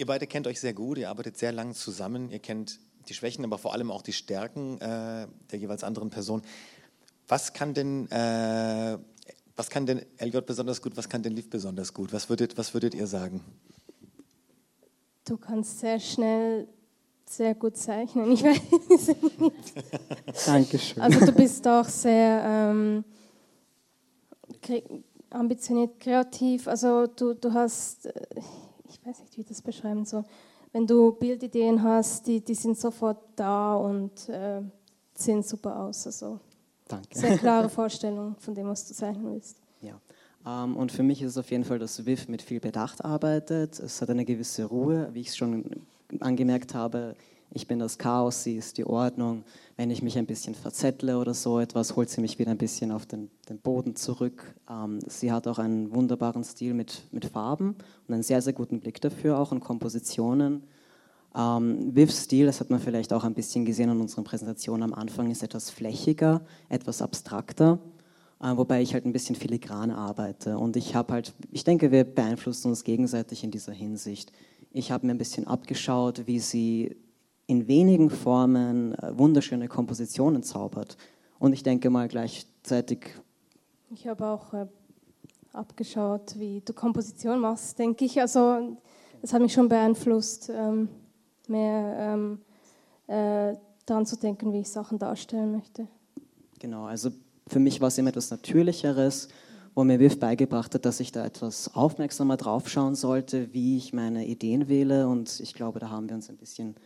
Ihr 0.00 0.06
beide 0.06 0.26
kennt 0.26 0.46
euch 0.46 0.58
sehr 0.58 0.72
gut, 0.72 0.96
ihr 0.96 1.10
arbeitet 1.10 1.36
sehr 1.36 1.52
lange 1.52 1.74
zusammen, 1.74 2.30
ihr 2.30 2.38
kennt 2.38 2.80
die 3.10 3.12
Schwächen, 3.12 3.44
aber 3.44 3.58
vor 3.58 3.74
allem 3.74 3.90
auch 3.90 4.00
die 4.00 4.14
Stärken 4.14 4.80
äh, 4.80 5.26
der 5.52 5.58
jeweils 5.58 5.84
anderen 5.84 6.08
Person. 6.08 6.40
Was 7.28 7.52
kann 7.52 7.74
denn, 7.74 8.10
äh, 8.10 8.96
was 9.56 9.68
kann 9.68 9.84
denn 9.84 10.06
LJ 10.18 10.38
besonders 10.46 10.80
gut, 10.80 10.96
was 10.96 11.10
kann 11.10 11.22
denn 11.22 11.34
Liv 11.34 11.50
besonders 11.50 11.92
gut? 11.92 12.14
Was 12.14 12.30
würdet, 12.30 12.56
was 12.56 12.72
würdet 12.72 12.94
ihr 12.94 13.06
sagen? 13.06 13.44
Du 15.26 15.36
kannst 15.36 15.80
sehr 15.80 16.00
schnell 16.00 16.66
sehr 17.26 17.54
gut 17.54 17.76
zeichnen. 17.76 18.32
Ich 18.32 18.42
weiß 18.42 19.16
nicht. 19.38 20.46
Dankeschön. 20.46 21.02
Also 21.02 21.26
du 21.26 21.32
bist 21.32 21.68
auch 21.68 21.84
sehr 21.84 22.42
ähm, 22.46 23.04
ambitioniert, 25.28 26.00
kreativ. 26.00 26.68
Also 26.68 27.06
du, 27.06 27.34
du 27.34 27.52
hast, 27.52 28.06
äh, 28.06 28.12
ich 28.90 29.06
weiß 29.06 29.20
nicht, 29.20 29.36
wie 29.36 29.40
ich 29.42 29.46
das 29.46 29.62
beschreiben 29.62 30.04
soll. 30.04 30.24
Wenn 30.72 30.86
du 30.86 31.12
Bildideen 31.12 31.82
hast, 31.82 32.26
die, 32.26 32.40
die 32.40 32.54
sind 32.54 32.78
sofort 32.78 33.18
da 33.36 33.74
und 33.74 34.28
äh, 34.28 34.62
sehen 35.14 35.42
super 35.42 35.80
aus. 35.80 36.06
Also 36.06 36.38
Danke. 36.86 37.18
sehr 37.18 37.38
klare 37.38 37.68
Vorstellung 37.80 38.36
von 38.38 38.54
dem, 38.54 38.68
was 38.68 38.86
du 38.86 38.94
zeichnen 38.94 39.32
willst. 39.32 39.56
Ja. 39.80 39.94
Um, 40.44 40.70
ähm, 40.70 40.76
und 40.76 40.92
für 40.92 41.02
mich 41.02 41.20
ist 41.22 41.32
es 41.32 41.38
auf 41.38 41.50
jeden 41.50 41.64
Fall, 41.64 41.78
dass 41.78 42.06
WIF 42.06 42.28
mit 42.28 42.40
viel 42.40 42.60
Bedacht 42.60 43.04
arbeitet. 43.04 43.78
Es 43.78 44.00
hat 44.00 44.10
eine 44.10 44.24
gewisse 44.24 44.64
Ruhe, 44.64 45.10
wie 45.12 45.20
ich 45.20 45.28
es 45.28 45.36
schon 45.36 45.82
angemerkt 46.20 46.74
habe. 46.74 47.14
Ich 47.52 47.66
bin 47.66 47.80
das 47.80 47.98
Chaos, 47.98 48.44
sie 48.44 48.56
ist 48.56 48.78
die 48.78 48.86
Ordnung. 48.86 49.42
Wenn 49.76 49.90
ich 49.90 50.02
mich 50.02 50.16
ein 50.16 50.26
bisschen 50.26 50.54
verzettle 50.54 51.18
oder 51.18 51.34
so 51.34 51.58
etwas, 51.58 51.96
holt 51.96 52.08
sie 52.08 52.20
mich 52.20 52.38
wieder 52.38 52.52
ein 52.52 52.58
bisschen 52.58 52.92
auf 52.92 53.06
den, 53.06 53.28
den 53.48 53.58
Boden 53.58 53.96
zurück. 53.96 54.54
Ähm, 54.70 55.00
sie 55.08 55.32
hat 55.32 55.48
auch 55.48 55.58
einen 55.58 55.92
wunderbaren 55.92 56.44
Stil 56.44 56.74
mit, 56.74 57.02
mit 57.10 57.24
Farben 57.24 57.74
und 58.06 58.14
einen 58.14 58.22
sehr, 58.22 58.40
sehr 58.40 58.52
guten 58.52 58.78
Blick 58.78 59.00
dafür, 59.00 59.36
auch 59.36 59.50
in 59.50 59.58
Kompositionen. 59.58 60.62
Ähm, 61.34 61.94
Vivs 61.94 62.24
Stil, 62.24 62.46
das 62.46 62.60
hat 62.60 62.70
man 62.70 62.78
vielleicht 62.78 63.12
auch 63.12 63.24
ein 63.24 63.34
bisschen 63.34 63.64
gesehen 63.64 63.90
in 63.90 64.00
unserer 64.00 64.22
Präsentation 64.22 64.84
am 64.84 64.94
Anfang, 64.94 65.28
ist 65.28 65.42
etwas 65.42 65.70
flächiger, 65.70 66.42
etwas 66.68 67.02
abstrakter, 67.02 67.80
äh, 68.40 68.56
wobei 68.56 68.80
ich 68.80 68.94
halt 68.94 69.06
ein 69.06 69.12
bisschen 69.12 69.34
filigran 69.34 69.90
arbeite. 69.90 70.56
Und 70.56 70.76
ich 70.76 70.94
habe 70.94 71.14
halt, 71.14 71.34
ich 71.50 71.64
denke, 71.64 71.90
wir 71.90 72.04
beeinflussen 72.04 72.68
uns 72.68 72.84
gegenseitig 72.84 73.42
in 73.42 73.50
dieser 73.50 73.72
Hinsicht. 73.72 74.30
Ich 74.70 74.92
habe 74.92 75.04
mir 75.04 75.14
ein 75.14 75.18
bisschen 75.18 75.48
abgeschaut, 75.48 76.28
wie 76.28 76.38
sie 76.38 76.96
in 77.50 77.66
wenigen 77.66 78.10
Formen 78.10 78.94
äh, 78.94 79.18
wunderschöne 79.18 79.66
Kompositionen 79.66 80.44
zaubert. 80.44 80.96
Und 81.40 81.52
ich 81.52 81.64
denke 81.64 81.90
mal 81.90 82.06
gleichzeitig. 82.06 83.06
Ich 83.90 84.06
habe 84.06 84.24
auch 84.24 84.54
äh, 84.54 84.66
abgeschaut, 85.52 86.38
wie 86.38 86.62
du 86.64 86.72
Komposition 86.72 87.40
machst, 87.40 87.76
denke 87.78 88.04
ich. 88.04 88.20
Also, 88.20 88.76
das 89.20 89.32
hat 89.32 89.42
mich 89.42 89.52
schon 89.52 89.68
beeinflusst, 89.68 90.48
ähm, 90.54 90.88
mehr 91.48 91.96
ähm, 91.98 92.40
äh, 93.08 93.56
daran 93.84 94.06
zu 94.06 94.16
denken, 94.16 94.52
wie 94.52 94.60
ich 94.60 94.70
Sachen 94.70 95.00
darstellen 95.00 95.50
möchte. 95.50 95.88
Genau, 96.60 96.84
also 96.84 97.10
für 97.48 97.58
mich 97.58 97.80
war 97.80 97.88
es 97.88 97.98
immer 97.98 98.10
etwas 98.10 98.30
Natürlicheres, 98.30 99.28
wo 99.74 99.82
mir 99.82 99.98
Viv 99.98 100.20
beigebracht 100.20 100.74
hat, 100.74 100.84
dass 100.84 101.00
ich 101.00 101.10
da 101.10 101.24
etwas 101.24 101.74
aufmerksamer 101.74 102.36
drauf 102.36 102.68
schauen 102.68 102.94
sollte, 102.94 103.52
wie 103.52 103.76
ich 103.76 103.92
meine 103.92 104.26
Ideen 104.26 104.68
wähle. 104.68 105.08
Und 105.08 105.40
ich 105.40 105.54
glaube, 105.54 105.80
da 105.80 105.90
haben 105.90 106.08
wir 106.08 106.14
uns 106.14 106.28
ein 106.28 106.36
bisschen 106.36 106.76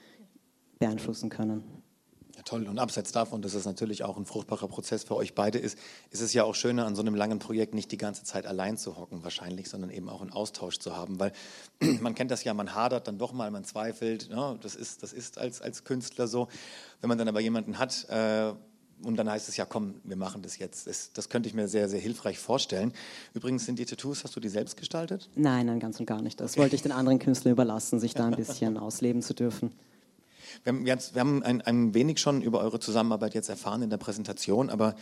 beeinflussen 0.78 1.30
können. 1.30 1.62
Ja, 2.36 2.42
toll. 2.42 2.66
Und 2.66 2.78
abseits 2.78 3.12
davon, 3.12 3.42
dass 3.42 3.54
es 3.54 3.64
natürlich 3.64 4.02
auch 4.02 4.16
ein 4.16 4.26
fruchtbarer 4.26 4.66
Prozess 4.66 5.04
für 5.04 5.14
euch 5.14 5.34
beide 5.34 5.58
ist, 5.58 5.78
ist 6.10 6.20
es 6.20 6.32
ja 6.32 6.42
auch 6.42 6.54
schöner, 6.54 6.84
an 6.84 6.96
so 6.96 7.02
einem 7.02 7.14
langen 7.14 7.38
Projekt 7.38 7.74
nicht 7.74 7.92
die 7.92 7.96
ganze 7.96 8.24
Zeit 8.24 8.46
allein 8.46 8.76
zu 8.76 8.96
hocken, 8.96 9.22
wahrscheinlich, 9.22 9.68
sondern 9.68 9.90
eben 9.90 10.08
auch 10.08 10.20
einen 10.20 10.32
Austausch 10.32 10.78
zu 10.78 10.96
haben. 10.96 11.20
Weil 11.20 11.32
man 12.00 12.14
kennt 12.14 12.30
das 12.30 12.42
ja, 12.42 12.52
man 12.52 12.74
hadert 12.74 13.06
dann 13.06 13.18
doch 13.18 13.32
mal, 13.32 13.50
man 13.50 13.64
zweifelt. 13.64 14.30
Ne? 14.30 14.58
das 14.62 14.74
ist, 14.74 15.02
das 15.02 15.12
ist 15.12 15.38
als, 15.38 15.62
als 15.62 15.84
Künstler 15.84 16.26
so. 16.26 16.48
Wenn 17.00 17.08
man 17.08 17.18
dann 17.18 17.28
aber 17.28 17.40
jemanden 17.40 17.78
hat, 17.78 18.08
äh, 18.08 18.52
und 19.02 19.16
dann 19.16 19.28
heißt 19.28 19.48
es 19.48 19.56
ja, 19.56 19.64
komm, 19.64 19.94
wir 20.04 20.16
machen 20.16 20.42
das 20.42 20.58
jetzt. 20.58 20.86
Das, 20.86 21.12
das, 21.12 21.28
könnte 21.28 21.48
ich 21.48 21.54
mir 21.54 21.68
sehr, 21.68 21.88
sehr 21.88 22.00
hilfreich 22.00 22.38
vorstellen. 22.38 22.92
Übrigens 23.34 23.66
sind 23.66 23.78
die 23.78 23.84
Tattoos, 23.84 24.24
hast 24.24 24.34
du 24.36 24.40
die 24.40 24.48
selbst 24.48 24.76
gestaltet? 24.76 25.28
Nein, 25.34 25.66
nein, 25.66 25.80
ganz 25.80 26.00
und 26.00 26.06
gar 26.06 26.22
nicht. 26.22 26.40
Das 26.40 26.52
okay. 26.52 26.60
wollte 26.60 26.76
ich 26.76 26.82
den 26.82 26.92
anderen 26.92 27.18
Künstlern 27.18 27.52
überlassen, 27.52 28.00
sich 28.00 28.14
da 28.14 28.26
ein 28.26 28.36
bisschen 28.36 28.78
ausleben 28.78 29.20
zu 29.20 29.34
dürfen. 29.34 29.72
Wir 30.62 30.72
haben, 30.72 30.86
jetzt, 30.86 31.14
wir 31.14 31.20
haben 31.20 31.42
ein, 31.42 31.60
ein, 31.60 31.94
wenig 31.94 32.18
schon 32.18 32.42
über 32.42 32.60
eure 32.60 32.80
Zusammenarbeit 32.80 33.34
jetzt 33.34 33.48
erfahren 33.48 33.82
in 33.82 33.90
der 33.90 33.96
Präsentation, 33.96 34.70
aber 34.70 34.94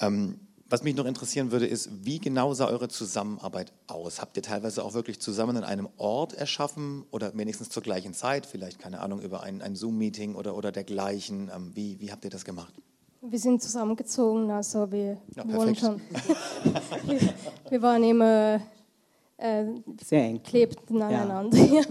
ähm, 0.00 0.38
was 0.72 0.82
mich 0.82 0.96
noch 0.96 1.04
interessieren 1.04 1.52
würde, 1.52 1.66
ist, 1.66 1.90
wie 2.02 2.18
genau 2.18 2.54
sah 2.54 2.66
eure 2.66 2.88
Zusammenarbeit 2.88 3.74
aus? 3.88 4.22
Habt 4.22 4.38
ihr 4.38 4.42
teilweise 4.42 4.82
auch 4.82 4.94
wirklich 4.94 5.20
zusammen 5.20 5.58
an 5.58 5.64
einem 5.64 5.86
Ort 5.98 6.32
erschaffen 6.32 7.04
oder 7.10 7.36
wenigstens 7.36 7.68
zur 7.68 7.82
gleichen 7.82 8.14
Zeit, 8.14 8.46
vielleicht, 8.46 8.78
keine 8.78 9.00
Ahnung, 9.00 9.20
über 9.20 9.42
ein, 9.42 9.60
ein 9.60 9.76
Zoom-Meeting 9.76 10.34
oder, 10.34 10.56
oder 10.56 10.72
dergleichen? 10.72 11.50
Ähm, 11.54 11.72
wie, 11.74 12.00
wie 12.00 12.10
habt 12.10 12.24
ihr 12.24 12.30
das 12.30 12.46
gemacht? 12.46 12.72
Wir 13.20 13.38
sind 13.38 13.62
zusammengezogen, 13.62 14.50
also 14.50 14.90
wir 14.90 15.18
ja, 15.36 15.46
wohnen 15.46 15.76
schon. 15.76 16.00
wir, 17.06 17.20
wir, 17.68 17.82
waren 17.82 18.02
immer 18.02 18.60
äh, 19.36 19.64
sehr 20.02 20.24
eng. 20.24 20.42
klebten 20.42 21.02
aneinander. 21.02 21.58
Ja. 21.58 21.82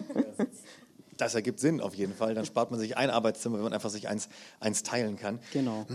Das 1.21 1.35
ergibt 1.35 1.59
Sinn 1.59 1.81
auf 1.81 1.93
jeden 1.93 2.15
Fall. 2.15 2.33
Dann 2.33 2.45
spart 2.45 2.71
man 2.71 2.79
sich 2.79 2.97
ein 2.97 3.11
Arbeitszimmer, 3.11 3.57
wenn 3.57 3.63
man 3.63 3.73
einfach 3.73 3.91
sich 3.91 4.07
eins, 4.07 4.27
eins 4.59 4.81
teilen 4.81 5.17
kann. 5.17 5.39
Genau. 5.53 5.85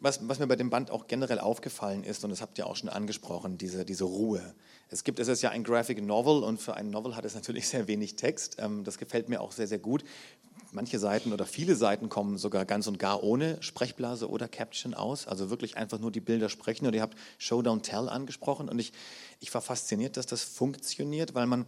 Was, 0.00 0.26
was 0.26 0.38
mir 0.38 0.46
bei 0.46 0.56
dem 0.56 0.70
Band 0.70 0.90
auch 0.90 1.06
generell 1.06 1.38
aufgefallen 1.38 2.04
ist, 2.04 2.24
und 2.24 2.30
das 2.30 2.40
habt 2.40 2.58
ihr 2.58 2.66
auch 2.66 2.76
schon 2.76 2.88
angesprochen, 2.88 3.58
diese, 3.58 3.84
diese 3.84 4.04
Ruhe. 4.04 4.54
Es 4.88 5.04
gibt, 5.04 5.18
es 5.18 5.28
ist 5.28 5.42
ja 5.42 5.50
ein 5.50 5.62
Graphic 5.62 6.02
Novel 6.02 6.42
und 6.42 6.60
für 6.60 6.74
ein 6.74 6.90
Novel 6.90 7.16
hat 7.16 7.24
es 7.24 7.34
natürlich 7.34 7.68
sehr 7.72 7.86
wenig 7.86 8.16
Text. 8.16 8.56
Ähm, 8.58 8.82
das 8.84 8.98
gefällt 8.98 9.28
mir 9.28 9.40
auch 9.40 9.52
sehr, 9.52 9.68
sehr 9.68 9.78
gut. 9.78 10.04
Manche 10.70 10.98
Seiten 10.98 11.34
oder 11.34 11.44
viele 11.44 11.76
Seiten 11.76 12.08
kommen 12.08 12.38
sogar 12.38 12.64
ganz 12.64 12.86
und 12.86 12.98
gar 12.98 13.22
ohne 13.22 13.62
Sprechblase 13.62 14.30
oder 14.30 14.48
Caption 14.48 14.94
aus, 14.94 15.26
also 15.26 15.50
wirklich 15.50 15.76
einfach 15.76 15.98
nur 15.98 16.10
die 16.10 16.20
Bilder 16.20 16.48
sprechen. 16.48 16.86
Und 16.86 16.94
ihr 16.94 17.02
habt 17.02 17.18
Showdown 17.36 17.82
Tell 17.82 18.08
angesprochen 18.08 18.70
und 18.70 18.78
ich, 18.78 18.92
ich 19.40 19.52
war 19.52 19.60
fasziniert, 19.60 20.16
dass 20.16 20.24
das 20.24 20.42
funktioniert, 20.42 21.34
weil 21.34 21.46
man 21.46 21.66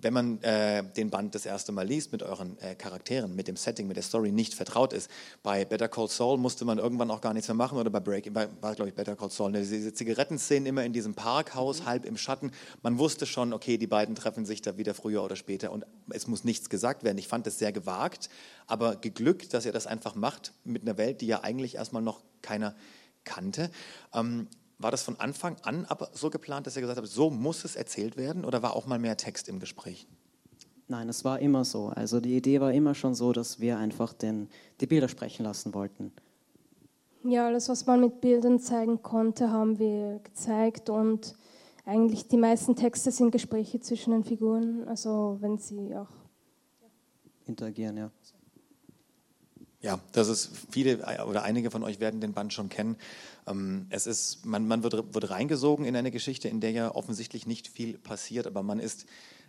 wenn 0.00 0.12
man 0.12 0.40
äh, 0.42 0.84
den 0.96 1.10
Band 1.10 1.34
das 1.34 1.44
erste 1.44 1.72
Mal 1.72 1.86
liest 1.86 2.12
mit 2.12 2.22
euren 2.22 2.56
äh, 2.58 2.76
Charakteren, 2.76 3.34
mit 3.34 3.48
dem 3.48 3.56
Setting, 3.56 3.88
mit 3.88 3.96
der 3.96 4.04
Story 4.04 4.30
nicht 4.30 4.54
vertraut 4.54 4.92
ist. 4.92 5.10
Bei 5.42 5.64
Better 5.64 5.88
Call 5.88 6.08
Saul 6.08 6.38
musste 6.38 6.64
man 6.64 6.78
irgendwann 6.78 7.10
auch 7.10 7.20
gar 7.20 7.34
nichts 7.34 7.48
mehr 7.48 7.56
machen 7.56 7.78
oder 7.78 7.90
bei 7.90 7.98
Breaking, 7.98 8.32
bei, 8.32 8.48
war 8.60 8.76
glaube 8.76 8.90
ich 8.90 8.94
Better 8.94 9.16
Call 9.16 9.30
Saul, 9.30 9.50
ne, 9.50 9.60
diese 9.60 9.92
Zigarettenszenen 9.92 10.66
immer 10.66 10.84
in 10.84 10.92
diesem 10.92 11.14
Parkhaus, 11.14 11.84
halb 11.84 12.04
im 12.04 12.16
Schatten. 12.16 12.52
Man 12.82 12.98
wusste 12.98 13.26
schon, 13.26 13.52
okay, 13.52 13.76
die 13.76 13.88
beiden 13.88 14.14
treffen 14.14 14.46
sich 14.46 14.62
da 14.62 14.76
wieder 14.76 14.94
früher 14.94 15.24
oder 15.24 15.34
später 15.34 15.72
und 15.72 15.84
es 16.10 16.28
muss 16.28 16.44
nichts 16.44 16.70
gesagt 16.70 17.02
werden. 17.02 17.18
Ich 17.18 17.26
fand 17.26 17.46
das 17.46 17.58
sehr 17.58 17.72
gewagt, 17.72 18.30
aber 18.68 18.96
geglückt, 18.96 19.52
dass 19.52 19.66
ihr 19.66 19.72
das 19.72 19.88
einfach 19.88 20.14
macht 20.14 20.52
mit 20.64 20.82
einer 20.82 20.96
Welt, 20.96 21.20
die 21.20 21.26
ja 21.26 21.42
eigentlich 21.42 21.74
erstmal 21.74 22.02
noch 22.02 22.22
keiner 22.40 22.76
kannte. 23.24 23.70
Ähm, 24.14 24.46
war 24.78 24.90
das 24.90 25.02
von 25.02 25.18
Anfang 25.18 25.56
an 25.62 25.84
aber 25.86 26.10
so 26.12 26.30
geplant, 26.30 26.66
dass 26.66 26.76
ihr 26.76 26.82
gesagt 26.82 26.98
habt, 26.98 27.08
so 27.08 27.30
muss 27.30 27.64
es 27.64 27.76
erzählt 27.76 28.16
werden 28.16 28.44
oder 28.44 28.62
war 28.62 28.74
auch 28.74 28.86
mal 28.86 28.98
mehr 28.98 29.16
Text 29.16 29.48
im 29.48 29.58
Gespräch? 29.58 30.06
Nein, 30.86 31.08
es 31.08 31.24
war 31.24 31.40
immer 31.40 31.64
so. 31.64 31.88
Also 31.88 32.20
die 32.20 32.36
Idee 32.36 32.60
war 32.60 32.72
immer 32.72 32.94
schon 32.94 33.14
so, 33.14 33.32
dass 33.32 33.60
wir 33.60 33.78
einfach 33.78 34.14
den, 34.14 34.48
die 34.80 34.86
Bilder 34.86 35.08
sprechen 35.08 35.42
lassen 35.42 35.74
wollten. 35.74 36.12
Ja, 37.24 37.46
alles, 37.46 37.68
was 37.68 37.84
man 37.84 38.00
mit 38.00 38.20
Bildern 38.20 38.58
zeigen 38.60 39.02
konnte, 39.02 39.50
haben 39.50 39.78
wir 39.78 40.20
gezeigt 40.20 40.88
und 40.88 41.34
eigentlich 41.84 42.28
die 42.28 42.36
meisten 42.36 42.76
Texte 42.76 43.10
sind 43.10 43.32
Gespräche 43.32 43.80
zwischen 43.80 44.12
den 44.12 44.24
Figuren, 44.24 44.86
also 44.86 45.36
wenn 45.40 45.58
sie 45.58 45.96
auch 45.96 46.08
interagieren, 47.46 47.96
ja. 47.96 48.10
Ja, 49.80 50.00
das 50.10 50.26
ist 50.28 50.50
viele 50.70 50.98
oder 51.24 51.44
einige 51.44 51.70
von 51.70 51.84
euch 51.84 52.00
werden 52.00 52.20
den 52.20 52.32
Band 52.32 52.52
schon 52.52 52.68
kennen. 52.68 52.96
Ähm, 53.46 53.86
es 53.90 54.08
ist, 54.08 54.44
man, 54.44 54.66
man 54.66 54.82
wird, 54.82 55.14
wird 55.14 55.30
reingesogen 55.30 55.84
in 55.84 55.94
eine 55.94 56.10
Geschichte, 56.10 56.48
in 56.48 56.60
der 56.60 56.72
ja 56.72 56.94
offensichtlich 56.94 57.46
nicht 57.46 57.68
viel 57.68 57.96
passiert, 57.96 58.48
aber 58.48 58.64
man 58.64 58.80
ist 58.80 59.06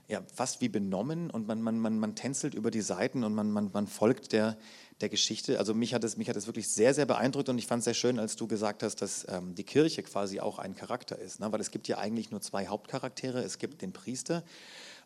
ja 0.08 0.22
fast 0.34 0.62
wie 0.62 0.70
benommen 0.70 1.32
und 1.32 1.48
man, 1.48 1.62
man, 1.62 1.80
man, 1.80 1.98
man 1.98 2.16
tänzelt 2.16 2.54
über 2.54 2.70
die 2.70 2.82
Seiten 2.82 3.24
und 3.24 3.34
man, 3.34 3.52
man, 3.52 3.72
man 3.74 3.88
folgt 3.88 4.32
der, 4.32 4.58
der 5.02 5.10
Geschichte. 5.10 5.58
Also 5.58 5.74
mich 5.74 5.96
hat, 5.96 6.04
es, 6.04 6.18
mich 6.18 6.30
hat 6.30 6.36
es 6.36 6.48
wirklich 6.48 6.68
sehr, 6.68 6.94
sehr 6.94 7.06
beeindruckt 7.06 7.50
und 7.50 7.58
ich 7.58 7.68
fand 7.68 7.80
es 7.80 7.86
sehr 7.86 7.94
schön, 7.96 8.20
als 8.20 8.36
du 8.36 8.48
gesagt 8.48 8.84
hast, 8.84 9.02
dass 9.02 9.26
ähm, 9.30 9.56
die 9.56 9.64
Kirche 9.64 10.04
quasi 10.04 10.40
auch 10.40 10.60
ein 10.60 10.76
Charakter 10.76 11.18
ist. 11.18 11.40
Ne? 11.40 11.52
Weil 11.52 11.62
es 11.62 11.72
gibt 11.72 11.88
ja 11.88 11.98
eigentlich 11.98 12.32
nur 12.32 12.42
zwei 12.42 12.68
Hauptcharaktere. 12.68 13.42
Es 13.44 13.58
gibt 13.60 13.82
den 13.82 13.94
Priester 13.94 14.44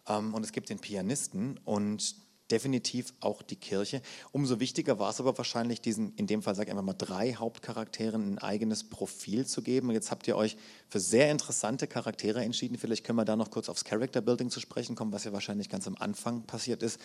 ähm, 0.07 0.34
und 0.34 0.43
es 0.45 0.51
gibt 0.51 0.69
den 0.69 0.80
Pianisten 0.80 1.59
und 1.65 2.15
definitiv 2.53 3.13
auch 3.19 3.41
die 3.41 3.55
Kirche. 3.55 4.03
Umso 4.31 4.59
wichtiger 4.59 4.99
war 4.99 5.09
es 5.09 5.19
aber 5.19 5.35
wahrscheinlich, 5.39 5.81
diesen, 5.81 6.13
in 6.17 6.27
dem 6.27 6.43
Fall 6.43 6.53
sage 6.53 6.67
ich 6.67 6.71
einfach 6.71 6.85
mal, 6.85 6.93
drei 6.93 7.33
Hauptcharakteren 7.33 8.35
ein 8.35 8.37
eigenes 8.37 8.83
Profil 8.83 9.47
zu 9.47 9.63
geben. 9.63 9.89
Jetzt 9.89 10.11
habt 10.11 10.27
ihr 10.27 10.35
euch 10.35 10.55
für 10.87 10.99
sehr 10.99 11.31
interessante 11.31 11.87
Charaktere 11.87 12.43
entschieden. 12.43 12.77
Vielleicht 12.77 13.03
können 13.03 13.17
wir 13.17 13.25
da 13.25 13.35
noch 13.35 13.49
kurz 13.49 13.69
aufs 13.69 13.83
Character 13.83 14.21
Building 14.21 14.51
zu 14.51 14.59
sprechen 14.59 14.95
kommen, 14.95 15.11
was 15.11 15.23
ja 15.23 15.33
wahrscheinlich 15.33 15.67
ganz 15.67 15.87
am 15.87 15.97
Anfang 15.97 16.43
passiert 16.43 16.83
ist. 16.83 17.01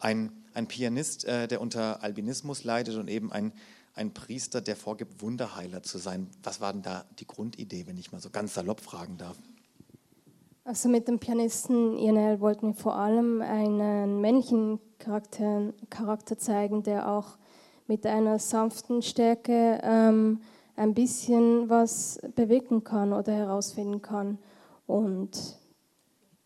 Ein, 0.00 0.32
ein 0.52 0.68
Pianist, 0.68 1.24
äh, 1.24 1.48
der 1.48 1.62
unter 1.62 2.02
Albinismus 2.02 2.62
leidet 2.62 2.96
und 2.96 3.08
eben 3.08 3.32
ein, 3.32 3.52
ein 3.94 4.12
Priester, 4.12 4.60
der 4.60 4.76
vorgibt, 4.76 5.22
Wunderheiler 5.22 5.82
zu 5.82 5.96
sein. 5.96 6.28
Was 6.42 6.60
war 6.60 6.74
denn 6.74 6.82
da 6.82 7.06
die 7.18 7.26
Grundidee, 7.26 7.86
wenn 7.86 7.96
ich 7.96 8.12
mal 8.12 8.20
so 8.20 8.28
ganz 8.28 8.52
salopp 8.52 8.82
fragen 8.82 9.16
darf? 9.16 9.38
Also 10.70 10.88
mit 10.88 11.08
dem 11.08 11.18
Pianisten 11.18 11.98
Ionel 11.98 12.38
wollten 12.38 12.68
wir 12.68 12.74
vor 12.74 12.94
allem 12.94 13.42
einen 13.42 14.20
männlichen 14.20 14.78
Charakter, 15.00 15.72
Charakter 15.90 16.38
zeigen, 16.38 16.84
der 16.84 17.10
auch 17.10 17.38
mit 17.88 18.06
einer 18.06 18.38
sanften 18.38 19.02
Stärke 19.02 19.80
ähm, 19.82 20.40
ein 20.76 20.94
bisschen 20.94 21.68
was 21.68 22.20
bewegen 22.36 22.84
kann 22.84 23.12
oder 23.12 23.32
herausfinden 23.32 24.00
kann. 24.00 24.38
Und 24.86 25.58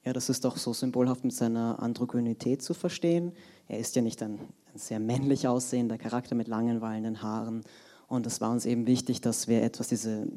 ja, 0.07 0.15
das 0.15 0.31
ist 0.31 0.47
auch 0.47 0.57
so 0.57 0.73
symbolhaft 0.73 1.23
mit 1.25 1.35
seiner 1.35 1.83
Androgynität 1.83 2.63
zu 2.63 2.73
verstehen. 2.73 3.33
Er 3.69 3.79
ist 3.79 3.95
ja 3.95 4.01
nicht 4.01 4.23
ein, 4.23 4.39
ein 4.73 4.79
sehr 4.79 5.01
männlich 5.01 5.49
aussehender 5.49 5.99
Charakter 5.99 6.35
mit 6.35 6.49
langen, 6.49 6.81
wallenden 6.81 7.21
Haaren. 7.21 7.63
Und 8.09 8.27
es 8.27 8.41
war 8.41 8.51
uns 8.51 8.65
eben 8.65 8.87
wichtig, 8.87 9.21
dass 9.21 9.49
wir 9.49 9.63
etwas 9.63 9.89
diese 9.89 10.29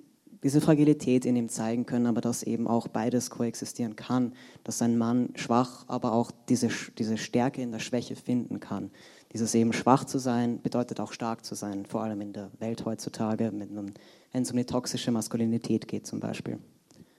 diese 0.43 0.61
Fragilität 0.61 1.25
in 1.25 1.35
ihm 1.35 1.49
zeigen 1.49 1.85
können, 1.85 2.05
aber 2.05 2.21
dass 2.21 2.43
eben 2.43 2.67
auch 2.67 2.87
beides 2.87 3.29
koexistieren 3.29 3.95
kann, 3.95 4.33
dass 4.63 4.81
ein 4.81 4.97
Mann 4.97 5.29
schwach, 5.35 5.85
aber 5.87 6.13
auch 6.13 6.31
diese, 6.49 6.69
diese 6.97 7.17
Stärke 7.17 7.61
in 7.61 7.71
der 7.71 7.79
Schwäche 7.79 8.15
finden 8.15 8.59
kann. 8.59 8.91
Dieses 9.33 9.53
eben 9.55 9.73
schwach 9.73 10.05
zu 10.05 10.19
sein 10.19 10.61
bedeutet 10.61 10.99
auch 10.99 11.11
stark 11.11 11.43
zu 11.43 11.55
sein, 11.55 11.85
vor 11.85 12.01
allem 12.03 12.21
in 12.21 12.33
der 12.33 12.49
Welt 12.59 12.85
heutzutage, 12.85 13.51
wenn 13.53 13.95
es 14.41 14.51
um 14.51 14.57
die 14.57 14.65
toxische 14.65 15.11
Maskulinität 15.11 15.87
geht 15.87 16.07
zum 16.07 16.19
Beispiel. 16.19 16.59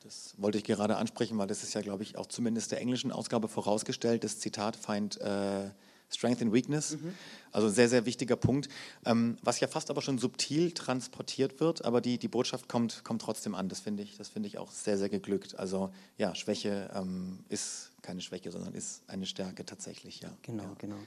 Das 0.02 0.34
wollte 0.38 0.56
ich 0.56 0.64
gerade 0.64 0.96
ansprechen, 0.96 1.36
weil 1.36 1.48
das 1.48 1.62
ist 1.62 1.74
ja, 1.74 1.82
glaube 1.82 2.02
ich, 2.02 2.16
auch 2.16 2.26
zumindest 2.26 2.72
der 2.72 2.80
englischen 2.80 3.12
Ausgabe 3.12 3.46
vorausgestellt. 3.46 4.24
Das 4.24 4.38
Zitat 4.38 4.74
Find 4.74 5.20
äh, 5.20 5.68
Strength 6.10 6.40
in 6.40 6.52
Weakness. 6.52 6.92
Mhm. 6.92 7.14
Also 7.52 7.68
sehr, 7.68 7.88
sehr 7.88 8.06
wichtiger 8.06 8.36
Punkt, 8.36 8.68
ähm, 9.04 9.38
was 9.42 9.60
ja 9.60 9.68
fast 9.68 9.90
aber 9.90 10.02
schon 10.02 10.18
subtil 10.18 10.72
transportiert 10.72 11.60
wird, 11.60 11.84
aber 11.84 12.00
die, 12.00 12.18
die 12.18 12.28
Botschaft 12.28 12.68
kommt, 12.68 13.04
kommt 13.04 13.22
trotzdem 13.22 13.54
an. 13.54 13.68
Das 13.68 13.80
finde 13.80 14.02
ich, 14.02 14.16
das 14.16 14.30
ich 14.48 14.58
auch 14.58 14.70
sehr, 14.70 14.98
sehr 14.98 15.08
geglückt. 15.08 15.58
Also 15.58 15.90
ja, 16.16 16.34
Schwäche 16.34 16.90
ähm, 16.94 17.40
ist 17.48 17.92
keine 18.02 18.20
Schwäche, 18.20 18.50
sondern 18.50 18.74
ist 18.74 19.02
eine 19.08 19.26
Stärke 19.26 19.64
tatsächlich, 19.64 20.20
ja. 20.20 20.30
Genau, 20.42 20.64
ja. 20.64 20.74
genau. 20.78 20.98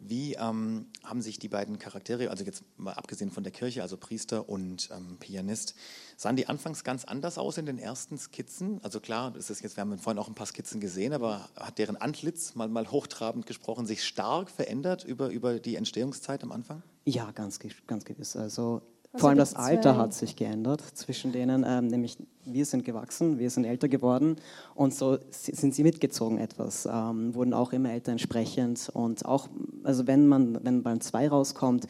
Wie 0.00 0.34
ähm, 0.34 0.86
haben 1.02 1.22
sich 1.22 1.40
die 1.40 1.48
beiden 1.48 1.78
Charaktere, 1.80 2.30
also 2.30 2.44
jetzt 2.44 2.62
mal 2.76 2.92
abgesehen 2.92 3.32
von 3.32 3.42
der 3.42 3.52
Kirche, 3.52 3.82
also 3.82 3.96
Priester 3.96 4.48
und 4.48 4.90
ähm, 4.92 5.16
Pianist, 5.18 5.74
sahen 6.16 6.36
die 6.36 6.46
anfangs 6.46 6.84
ganz 6.84 7.04
anders 7.04 7.36
aus 7.36 7.58
in 7.58 7.66
den 7.66 7.78
ersten 7.78 8.16
Skizzen? 8.16 8.78
Also 8.84 9.00
klar, 9.00 9.32
das 9.32 9.50
ist 9.50 9.60
jetzt, 9.62 9.76
wir 9.76 9.80
haben 9.80 9.98
vorhin 9.98 10.20
auch 10.20 10.28
ein 10.28 10.36
paar 10.36 10.46
Skizzen 10.46 10.80
gesehen, 10.80 11.12
aber 11.12 11.48
hat 11.56 11.78
deren 11.78 11.96
Antlitz, 11.96 12.54
mal, 12.54 12.68
mal 12.68 12.88
hochtrabend 12.90 13.46
gesprochen, 13.46 13.86
sich 13.86 14.04
stark 14.04 14.50
verändert 14.50 15.02
über, 15.02 15.30
über 15.30 15.58
die 15.58 15.74
Entstehungszeit 15.74 16.44
am 16.44 16.52
Anfang? 16.52 16.84
Ja, 17.04 17.32
ganz, 17.32 17.58
ganz 17.86 18.04
gewiss. 18.04 18.36
Also 18.36 18.82
also 19.12 19.22
Vor 19.22 19.30
allem 19.30 19.38
das 19.38 19.54
Alter 19.54 19.96
hat 19.96 20.12
sich 20.12 20.36
geändert 20.36 20.82
zwischen 20.94 21.32
denen, 21.32 21.64
ähm, 21.66 21.86
nämlich 21.86 22.18
wir 22.44 22.66
sind 22.66 22.84
gewachsen, 22.84 23.38
wir 23.38 23.50
sind 23.50 23.64
älter 23.64 23.88
geworden 23.88 24.36
und 24.74 24.94
so 24.94 25.18
sind 25.30 25.74
sie 25.74 25.82
mitgezogen 25.82 26.38
etwas, 26.38 26.86
ähm, 26.90 27.34
wurden 27.34 27.54
auch 27.54 27.72
immer 27.72 27.90
älter 27.90 28.12
entsprechend 28.12 28.90
und 28.92 29.24
auch, 29.24 29.48
also 29.82 30.06
wenn 30.06 30.26
man, 30.26 30.62
wenn 30.62 30.82
Band 30.82 31.02
2 31.02 31.28
rauskommt, 31.28 31.88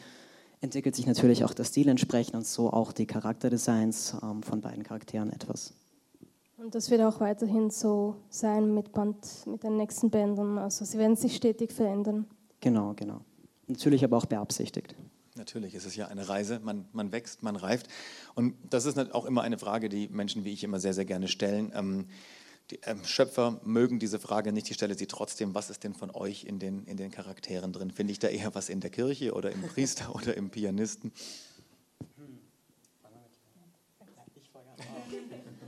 entwickelt 0.61 0.95
sich 0.95 1.07
natürlich 1.07 1.43
auch 1.43 1.53
der 1.53 1.65
Stil 1.65 1.89
entsprechend 1.89 2.35
und 2.35 2.45
so 2.45 2.71
auch 2.71 2.91
die 2.93 3.05
Charakterdesigns 3.05 4.15
ähm, 4.23 4.43
von 4.43 4.61
beiden 4.61 4.83
Charakteren 4.83 5.31
etwas. 5.31 5.73
Und 6.57 6.75
das 6.75 6.91
wird 6.91 7.01
auch 7.01 7.19
weiterhin 7.21 7.69
so 7.69 8.15
sein 8.29 8.73
mit, 8.73 8.91
Band, 8.91 9.17
mit 9.45 9.63
den 9.63 9.77
nächsten 9.77 10.09
Bändern, 10.09 10.57
also 10.57 10.83
sie 10.83 10.97
werden 10.97 11.15
sich 11.15 11.35
stetig 11.35 11.71
verändern. 11.71 12.27
Genau, 12.59 12.93
genau. 12.95 13.21
Natürlich 13.67 14.03
aber 14.03 14.17
auch 14.17 14.25
beabsichtigt. 14.25 14.95
Natürlich, 15.39 15.73
es 15.73 15.85
ist 15.85 15.95
ja 15.95 16.09
eine 16.09 16.27
Reise, 16.27 16.59
man, 16.59 16.85
man 16.91 17.13
wächst, 17.13 17.43
man 17.43 17.55
reift. 17.55 17.87
Und 18.35 18.55
das 18.69 18.85
ist 18.85 18.97
auch 19.13 19.23
immer 19.23 19.41
eine 19.41 19.57
Frage, 19.57 19.87
die 19.87 20.09
Menschen 20.09 20.43
wie 20.43 20.51
ich 20.51 20.65
immer 20.65 20.81
sehr, 20.81 20.93
sehr 20.93 21.05
gerne 21.05 21.29
stellen. 21.29 21.71
Ähm, 21.73 22.09
die 22.71 22.81
ähm, 22.83 23.05
Schöpfer 23.05 23.61
mögen 23.63 23.99
diese 23.99 24.19
Frage 24.19 24.51
nicht, 24.51 24.69
ich 24.69 24.75
stelle 24.75 24.95
sie 24.95 25.07
trotzdem, 25.07 25.55
was 25.55 25.69
ist 25.69 25.85
denn 25.85 25.93
von 25.93 26.11
euch 26.11 26.43
in 26.43 26.59
den, 26.59 26.83
in 26.83 26.97
den 26.97 27.09
Charakteren 27.09 27.71
drin? 27.71 27.89
Finde 27.89 28.11
ich 28.11 28.19
da 28.19 28.27
eher 28.27 28.53
was 28.53 28.67
in 28.67 28.81
der 28.81 28.89
Kirche 28.89 29.33
oder 29.33 29.49
im 29.49 29.61
Priester 29.61 30.13
oder 30.15 30.35
im 30.35 30.49
Pianisten? 30.49 31.13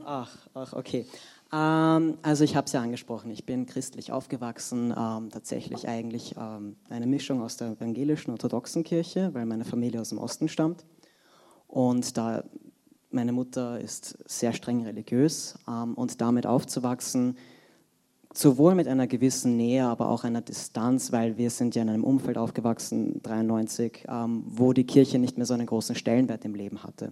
Ach, 0.04 0.38
ach 0.54 0.74
okay. 0.74 1.06
Ähm, 1.54 2.18
also 2.22 2.44
ich 2.44 2.56
habe 2.56 2.66
es 2.66 2.72
ja 2.72 2.82
angesprochen, 2.82 3.30
ich 3.30 3.46
bin 3.46 3.66
christlich 3.66 4.12
aufgewachsen, 4.12 4.94
ähm, 4.98 5.30
tatsächlich 5.30 5.88
eigentlich 5.88 6.36
ähm, 6.38 6.78
eine 6.90 7.08
Mischung 7.08 7.42
aus 7.42 7.58
der 7.58 7.72
evangelischen 7.72 8.32
orthodoxen 8.32 8.84
Kirche, 8.84 9.34
weil 9.34 9.46
meine 9.46 9.66
Familie 9.66 10.00
aus 10.00 10.10
dem 10.10 10.18
Osten 10.18 10.48
stammt. 10.48 10.86
Und 11.68 12.18
da 12.18 12.44
meine 13.10 13.34
Mutter 13.34 13.80
ist 13.82 14.18
sehr 14.26 14.54
streng 14.54 14.84
religiös 14.84 15.60
ähm, 15.68 15.96
und 15.96 16.22
damit 16.22 16.46
aufzuwachsen, 16.46 17.38
sowohl 18.34 18.76
mit 18.76 18.88
einer 18.88 19.08
gewissen 19.08 19.58
Nähe, 19.58 19.86
aber 19.86 20.08
auch 20.08 20.24
einer 20.24 20.40
Distanz, 20.40 21.12
weil 21.12 21.38
wir 21.38 21.50
sind 21.50 21.76
ja 21.76 21.82
in 21.82 21.90
einem 21.90 22.06
Umfeld 22.06 22.38
aufgewachsen, 22.38 23.22
93, 23.24 24.06
ähm, 24.08 24.44
wo 24.46 24.72
die 24.72 24.86
Kirche 24.86 25.20
nicht 25.20 25.36
mehr 25.38 25.46
so 25.46 25.54
einen 25.54 25.66
großen 25.66 25.96
Stellenwert 25.96 26.46
im 26.46 26.56
Leben 26.56 26.84
hatte 26.84 27.12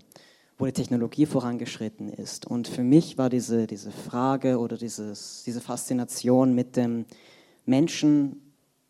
wo 0.60 0.66
die 0.66 0.74
Technologie 0.74 1.26
vorangeschritten 1.26 2.10
ist. 2.10 2.46
Und 2.46 2.68
für 2.68 2.84
mich 2.84 3.18
war 3.18 3.30
diese, 3.30 3.66
diese 3.66 3.92
Frage 3.92 4.60
oder 4.60 4.76
dieses, 4.78 5.44
diese 5.46 5.62
Faszination 5.62 6.54
mit 6.54 6.76
dem 6.76 7.06
Menschen 7.66 8.42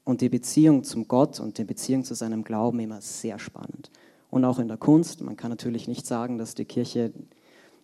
und 0.03 0.21
die 0.21 0.29
Beziehung 0.29 0.83
zum 0.83 1.07
Gott 1.07 1.39
und 1.39 1.59
die 1.59 1.63
Beziehung 1.63 2.03
zu 2.03 2.15
seinem 2.15 2.43
Glauben 2.43 2.79
immer 2.79 3.01
sehr 3.01 3.37
spannend. 3.37 3.91
Und 4.31 4.45
auch 4.45 4.57
in 4.57 4.67
der 4.67 4.77
Kunst. 4.77 5.21
Man 5.21 5.37
kann 5.37 5.51
natürlich 5.51 5.87
nicht 5.87 6.07
sagen, 6.07 6.39
dass 6.39 6.55
die 6.55 6.65
Kirche, 6.65 7.13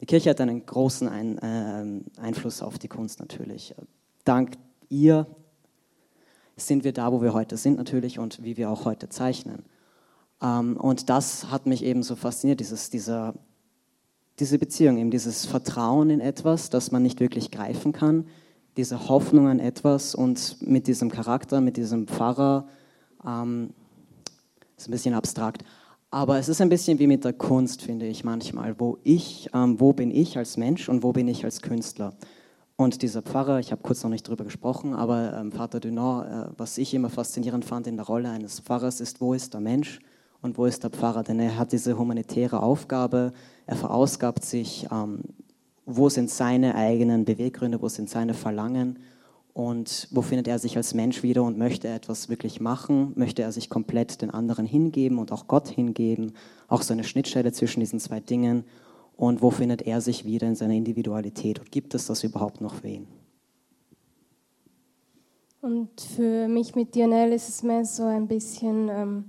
die 0.02 0.06
Kirche 0.08 0.32
hat 0.32 0.42
einen 0.42 0.66
großen 0.66 1.08
Ein, 1.08 1.38
äh, 1.38 2.20
Einfluss 2.20 2.64
auf 2.64 2.80
die 2.80 2.88
Kunst 2.88 3.20
natürlich. 3.20 3.76
Dank 4.24 4.58
ihr 4.90 5.28
sind 6.58 6.84
wir 6.84 6.94
da, 6.94 7.12
wo 7.12 7.22
wir 7.22 7.34
heute 7.34 7.58
sind 7.58 7.78
natürlich 7.78 8.18
und 8.18 8.44
wie 8.44 8.58
wir 8.58 8.72
auch 8.72 8.86
heute 8.86 9.10
zeichnen. 9.10 9.64
Ähm, 10.42 10.76
und 10.78 11.12
das 11.12 11.52
hat 11.52 11.68
mich 11.68 11.84
eben 11.84 12.02
so 12.02 12.16
fasziniert, 12.16 12.60
dieses, 12.60 12.90
dieser 12.90 13.36
diese 14.40 14.60
Beziehung, 14.60 14.98
eben 14.98 15.12
dieses 15.12 15.46
Vertrauen 15.46 16.10
in 16.10 16.20
etwas, 16.20 16.70
das 16.70 16.92
man 16.92 17.04
nicht 17.04 17.20
wirklich 17.20 17.52
greifen 17.52 17.94
kann, 17.94 18.26
diese 18.78 19.08
Hoffnung 19.08 19.48
an 19.48 19.60
etwas 19.60 20.16
und 20.16 20.58
mit 20.62 20.88
diesem 20.88 21.10
Charakter, 21.10 21.62
mit 21.62 21.78
diesem 21.78 22.08
Pfarrer, 22.08 22.68
ähm, 23.26 23.70
ist 24.78 24.90
ein 24.90 24.92
bisschen 24.92 25.14
abstrakt, 25.14 25.64
aber 26.12 26.38
es 26.38 26.50
ist 26.50 26.62
ein 26.62 26.70
bisschen 26.70 27.00
wie 27.00 27.08
mit 27.08 27.24
der 27.24 27.34
Kunst, 27.34 27.82
finde 27.82 28.08
ich 28.08 28.24
manchmal, 28.24 28.80
wo 28.80 28.98
ich, 29.04 29.50
ähm, 29.54 29.80
wo 29.80 29.94
bin 29.94 30.12
ich 30.12 30.38
als 30.38 30.58
Mensch 30.58 30.90
und 30.90 31.04
wo 31.04 31.14
bin 31.14 31.28
ich 31.28 31.46
als 31.46 31.62
Künstler. 31.62 32.14
Und 32.78 33.02
dieser 33.02 33.22
Pfarrer, 33.22 33.60
ich 33.60 33.72
habe 33.72 33.82
kurz 33.82 34.04
noch 34.04 34.10
nicht 34.10 34.28
drüber 34.28 34.44
gesprochen, 34.44 34.94
aber 34.94 35.34
ähm, 35.38 35.54
Vater 35.54 35.80
Dunant, 35.80 36.26
äh, 36.26 36.50
was 36.58 36.78
ich 36.78 36.94
immer 36.94 37.10
faszinierend 37.10 37.64
fand 37.64 37.88
in 37.88 37.96
der 37.96 38.06
Rolle 38.06 38.30
eines 38.30 38.60
Pfarrers, 38.60 39.00
ist, 39.00 39.22
wo 39.22 39.34
ist 39.34 39.54
der 39.54 39.62
Mensch 39.62 40.00
und 40.42 40.58
wo 40.58 40.66
ist 40.66 40.84
der 40.84 40.90
Pfarrer? 40.90 41.24
Denn 41.24 41.40
er 41.40 41.58
hat 41.58 41.72
diese 41.72 41.98
humanitäre 41.98 42.62
Aufgabe, 42.62 43.32
er 43.68 43.76
verausgabt 43.76 44.44
sich, 44.44 44.88
ähm, 44.92 45.20
wo 45.86 46.10
sind 46.10 46.30
seine 46.30 46.76
eigenen 46.76 47.26
Beweggründe, 47.26 47.82
wo 47.82 47.90
sind 47.90 48.10
seine 48.10 48.34
Verlangen 48.34 49.00
und 49.54 50.08
wo 50.12 50.22
findet 50.22 50.48
er 50.48 50.60
sich 50.60 50.76
als 50.76 50.94
Mensch 50.94 51.24
wieder 51.24 51.44
und 51.44 51.58
möchte 51.58 51.88
er 51.88 51.96
etwas 51.96 52.28
wirklich 52.28 52.60
machen, 52.60 53.14
möchte 53.16 53.42
er 53.42 53.52
sich 53.52 53.70
komplett 53.70 54.22
den 54.22 54.30
anderen 54.30 54.66
hingeben 54.66 55.18
und 55.18 55.32
auch 55.32 55.48
Gott 55.48 55.70
hingeben, 55.70 56.34
auch 56.68 56.82
so 56.82 56.94
eine 56.94 57.04
Schnittstelle 57.04 57.52
zwischen 57.52 57.80
diesen 57.80 58.00
zwei 58.00 58.20
Dingen? 58.20 58.66
Und 59.16 59.42
wo 59.42 59.52
findet 59.52 59.84
er 59.84 60.02
sich 60.02 60.26
wieder 60.26 60.46
in 60.48 60.56
seiner 60.56 60.74
Individualität? 60.74 61.60
Und 61.60 61.72
gibt 61.72 61.96
es 61.96 62.06
das 62.08 62.24
überhaupt 62.26 62.60
noch 62.60 62.74
für 62.74 62.90
ihn? 62.90 63.08
Und 65.62 66.02
für 66.02 66.48
mich 66.50 66.76
mit 66.76 66.94
Dionel 66.94 67.32
ist 67.32 67.48
es 67.48 67.64
mehr 67.64 67.86
so 67.86 68.04
ein 68.04 68.28
bisschen 68.28 68.90
ähm, 68.90 69.26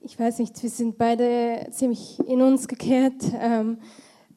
ich 0.00 0.18
weiß 0.18 0.38
nicht, 0.38 0.62
wir 0.62 0.70
sind 0.70 0.98
beide 0.98 1.68
ziemlich 1.70 2.18
in 2.26 2.42
uns 2.42 2.68
gekehrt. 2.68 3.22
Ähm, 3.38 3.78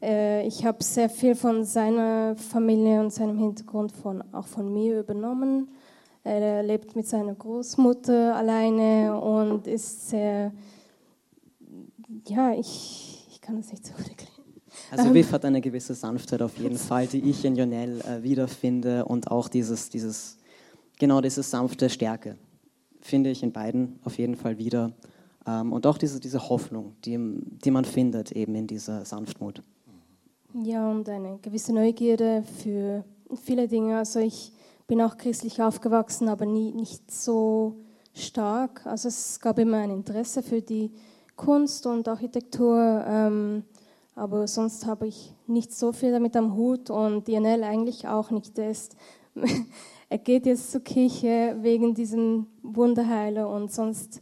äh, 0.01 0.45
ich 0.47 0.65
habe 0.65 0.83
sehr 0.83 1.09
viel 1.09 1.35
von 1.35 1.63
seiner 1.63 2.35
Familie 2.35 2.99
und 2.99 3.13
seinem 3.13 3.37
Hintergrund 3.37 3.91
von, 3.91 4.23
auch 4.33 4.47
von 4.47 4.71
mir 4.73 4.99
übernommen. 4.99 5.69
Er 6.23 6.61
lebt 6.61 6.95
mit 6.95 7.07
seiner 7.07 7.33
Großmutter 7.33 8.35
alleine 8.35 9.19
und 9.19 9.65
ist 9.65 10.09
sehr, 10.09 10.51
ja, 12.27 12.53
ich, 12.53 13.27
ich 13.31 13.41
kann 13.41 13.57
das 13.57 13.71
nicht 13.71 13.85
so 13.85 13.93
gut 13.93 14.07
erklären. 14.07 14.31
Also 14.91 15.07
ähm, 15.07 15.13
Viv 15.13 15.31
hat 15.31 15.45
eine 15.45 15.61
gewisse 15.61 15.95
Sanftheit 15.95 16.41
auf 16.41 16.57
jeden 16.57 16.77
Fall, 16.77 17.07
die 17.07 17.27
ich 17.29 17.43
in 17.43 17.55
Jonel 17.55 18.01
äh, 18.01 18.21
wiederfinde 18.21 19.05
und 19.05 19.31
auch 19.31 19.47
dieses, 19.47 19.89
dieses, 19.89 20.37
genau 20.99 21.21
diese 21.21 21.43
sanfte 21.43 21.89
Stärke 21.89 22.37
finde 23.01 23.31
ich 23.31 23.41
in 23.41 23.51
beiden 23.51 23.99
auf 24.03 24.17
jeden 24.17 24.35
Fall 24.35 24.57
wieder. 24.57 24.93
Ähm, 25.45 25.73
und 25.73 25.85
auch 25.87 25.97
diese, 25.97 26.19
diese 26.19 26.49
Hoffnung, 26.49 26.95
die, 27.05 27.17
die 27.63 27.71
man 27.71 27.85
findet 27.85 28.31
eben 28.31 28.55
in 28.55 28.67
dieser 28.67 29.05
Sanftmut. 29.05 29.63
Ja, 30.53 30.89
und 30.89 31.07
eine 31.07 31.39
gewisse 31.41 31.73
Neugierde 31.73 32.43
für 32.59 33.05
viele 33.43 33.67
Dinge. 33.67 33.97
Also 33.97 34.19
ich 34.19 34.51
bin 34.87 35.01
auch 35.01 35.17
christlich 35.17 35.61
aufgewachsen, 35.61 36.27
aber 36.27 36.45
nie, 36.45 36.73
nicht 36.73 37.09
so 37.09 37.77
stark. 38.13 38.85
Also 38.85 39.07
es 39.07 39.39
gab 39.39 39.57
immer 39.59 39.77
ein 39.77 39.91
Interesse 39.91 40.43
für 40.43 40.61
die 40.61 40.91
Kunst 41.37 41.87
und 41.87 42.07
Architektur, 42.07 43.03
ähm, 43.07 43.63
aber 44.15 44.47
sonst 44.47 44.85
habe 44.85 45.07
ich 45.07 45.33
nicht 45.47 45.73
so 45.73 45.93
viel 45.93 46.11
damit 46.11 46.35
am 46.35 46.55
Hut 46.55 46.89
und 46.89 47.27
DNL 47.27 47.63
eigentlich 47.63 48.07
auch 48.07 48.29
nicht. 48.29 48.57
Ist, 48.57 48.97
er 50.09 50.17
geht 50.17 50.45
jetzt 50.45 50.71
zur 50.71 50.81
Kirche 50.81 51.55
wegen 51.61 51.95
diesem 51.95 52.47
Wunderheiler 52.61 53.49
und 53.49 53.71
sonst 53.71 54.21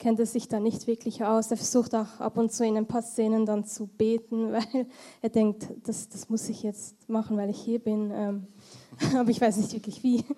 kennt 0.00 0.18
er 0.18 0.26
sich 0.26 0.48
da 0.48 0.58
nicht 0.58 0.88
wirklich 0.88 1.22
aus. 1.22 1.50
Er 1.52 1.56
versucht 1.56 1.94
auch 1.94 2.18
ab 2.18 2.36
und 2.38 2.52
zu 2.52 2.64
in 2.64 2.76
ein 2.76 2.86
paar 2.86 3.02
Szenen 3.02 3.46
dann 3.46 3.64
zu 3.64 3.86
beten, 3.86 4.52
weil 4.52 4.86
er 5.22 5.28
denkt, 5.28 5.68
das, 5.84 6.08
das 6.08 6.28
muss 6.28 6.48
ich 6.48 6.64
jetzt 6.64 7.08
machen, 7.08 7.36
weil 7.36 7.50
ich 7.50 7.60
hier 7.60 7.78
bin. 7.78 8.10
Ähm, 8.12 8.46
aber 9.16 9.30
ich 9.30 9.40
weiß 9.40 9.58
nicht 9.58 9.72
wirklich 9.72 10.02
wie. 10.02 10.24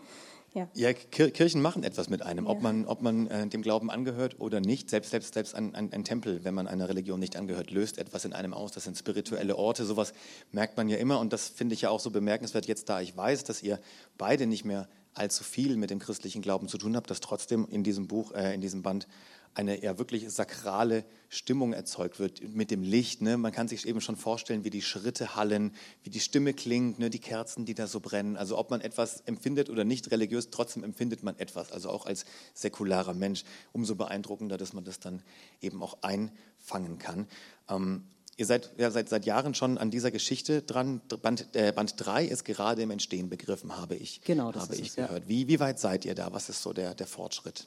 Ja. 0.54 0.68
ja, 0.74 0.92
Kirchen 0.92 1.62
machen 1.62 1.82
etwas 1.82 2.10
mit 2.10 2.20
einem, 2.20 2.44
ja. 2.44 2.50
ob 2.50 2.60
man, 2.60 2.84
ob 2.84 3.00
man 3.00 3.26
äh, 3.28 3.46
dem 3.46 3.62
Glauben 3.62 3.90
angehört 3.90 4.38
oder 4.38 4.60
nicht. 4.60 4.90
Selbst, 4.90 5.10
selbst, 5.10 5.32
selbst 5.32 5.54
ein, 5.54 5.74
ein, 5.74 5.90
ein, 5.94 6.04
Tempel, 6.04 6.44
wenn 6.44 6.52
man 6.52 6.66
einer 6.68 6.90
Religion 6.90 7.18
nicht 7.18 7.36
angehört, 7.36 7.70
löst 7.70 7.96
etwas 7.96 8.26
in 8.26 8.34
einem 8.34 8.52
aus. 8.52 8.70
Das 8.70 8.84
sind 8.84 8.98
spirituelle 8.98 9.56
Orte, 9.56 9.86
sowas 9.86 10.12
merkt 10.50 10.76
man 10.76 10.90
ja 10.90 10.98
immer. 10.98 11.20
Und 11.20 11.32
das 11.32 11.48
finde 11.48 11.72
ich 11.72 11.80
ja 11.80 11.88
auch 11.88 12.00
so 12.00 12.10
bemerkenswert, 12.10 12.66
jetzt 12.66 12.90
da 12.90 13.00
ich 13.00 13.16
weiß, 13.16 13.44
dass 13.44 13.62
ihr 13.62 13.80
beide 14.18 14.46
nicht 14.46 14.66
mehr 14.66 14.88
allzu 15.14 15.44
viel 15.44 15.76
mit 15.76 15.90
dem 15.90 15.98
christlichen 15.98 16.42
Glauben 16.42 16.68
zu 16.68 16.78
tun 16.78 16.96
habt, 16.96 17.10
dass 17.10 17.20
trotzdem 17.20 17.66
in 17.70 17.82
diesem 17.84 18.08
Buch, 18.08 18.32
äh, 18.32 18.54
in 18.54 18.60
diesem 18.60 18.82
Band 18.82 19.06
eine 19.54 19.82
ja 19.82 19.98
wirklich 19.98 20.30
sakrale 20.30 21.04
Stimmung 21.28 21.72
erzeugt 21.72 22.18
wird 22.18 22.42
mit 22.54 22.70
dem 22.70 22.82
Licht. 22.82 23.20
Ne? 23.22 23.36
Man 23.36 23.52
kann 23.52 23.68
sich 23.68 23.86
eben 23.86 24.00
schon 24.00 24.16
vorstellen, 24.16 24.64
wie 24.64 24.70
die 24.70 24.82
Schritte 24.82 25.36
hallen, 25.36 25.72
wie 26.02 26.10
die 26.10 26.20
Stimme 26.20 26.54
klingt, 26.54 26.98
ne? 26.98 27.10
die 27.10 27.18
Kerzen, 27.18 27.64
die 27.64 27.74
da 27.74 27.86
so 27.86 28.00
brennen. 28.00 28.36
Also 28.36 28.58
ob 28.58 28.70
man 28.70 28.80
etwas 28.80 29.20
empfindet 29.22 29.70
oder 29.70 29.84
nicht 29.84 30.10
religiös, 30.10 30.50
trotzdem 30.50 30.84
empfindet 30.84 31.22
man 31.22 31.38
etwas. 31.38 31.72
Also 31.72 31.90
auch 31.90 32.06
als 32.06 32.24
säkularer 32.54 33.14
Mensch. 33.14 33.44
Umso 33.72 33.94
beeindruckender, 33.94 34.56
dass 34.56 34.72
man 34.72 34.84
das 34.84 35.00
dann 35.00 35.22
eben 35.60 35.82
auch 35.82 35.98
einfangen 36.02 36.98
kann. 36.98 37.26
Ähm, 37.68 38.04
Ihr 38.38 38.46
seid 38.46 38.70
ja 38.78 38.90
seit, 38.90 39.10
seit 39.10 39.26
Jahren 39.26 39.54
schon 39.54 39.76
an 39.76 39.90
dieser 39.90 40.10
Geschichte 40.10 40.62
dran. 40.62 41.02
Band, 41.20 41.54
äh, 41.54 41.70
Band 41.70 41.94
3 41.98 42.24
ist 42.24 42.44
gerade 42.44 42.80
im 42.80 42.90
Entstehen 42.90 43.28
begriffen, 43.28 43.76
habe 43.76 43.94
ich, 43.94 44.22
genau, 44.22 44.50
das 44.50 44.64
habe 44.64 44.76
ich 44.76 44.88
es, 44.88 44.96
gehört. 44.96 45.24
Ja. 45.24 45.28
Wie, 45.28 45.48
wie 45.48 45.60
weit 45.60 45.78
seid 45.78 46.06
ihr 46.06 46.14
da? 46.14 46.32
Was 46.32 46.48
ist 46.48 46.62
so 46.62 46.72
der, 46.72 46.94
der 46.94 47.06
Fortschritt? 47.06 47.66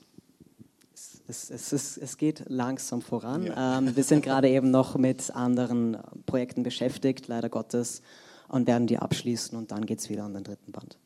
Es, 1.27 1.49
es, 1.49 1.71
es, 1.71 1.97
es, 1.97 2.17
geht 2.17 2.43
langsam 2.47 3.01
voran. 3.01 3.45
Ja. 3.45 3.79
Ähm, 3.79 3.95
wir 3.95 4.03
sind 4.03 4.23
gerade 4.23 4.47
eben 4.49 4.69
noch 4.69 4.95
mit 4.95 5.31
anderen 5.31 5.97
Projekten 6.25 6.61
beschäftigt, 6.61 7.27
leider 7.27 7.49
Gottes, 7.49 8.01
und 8.47 8.67
werden 8.67 8.85
die 8.85 8.99
abschließen 8.99 9.57
und 9.57 9.71
dann 9.71 9.85
geht 9.85 9.99
es 9.99 10.09
wieder 10.09 10.23
an 10.23 10.35
den 10.35 10.43
dritten 10.43 10.71
Band. 10.71 10.97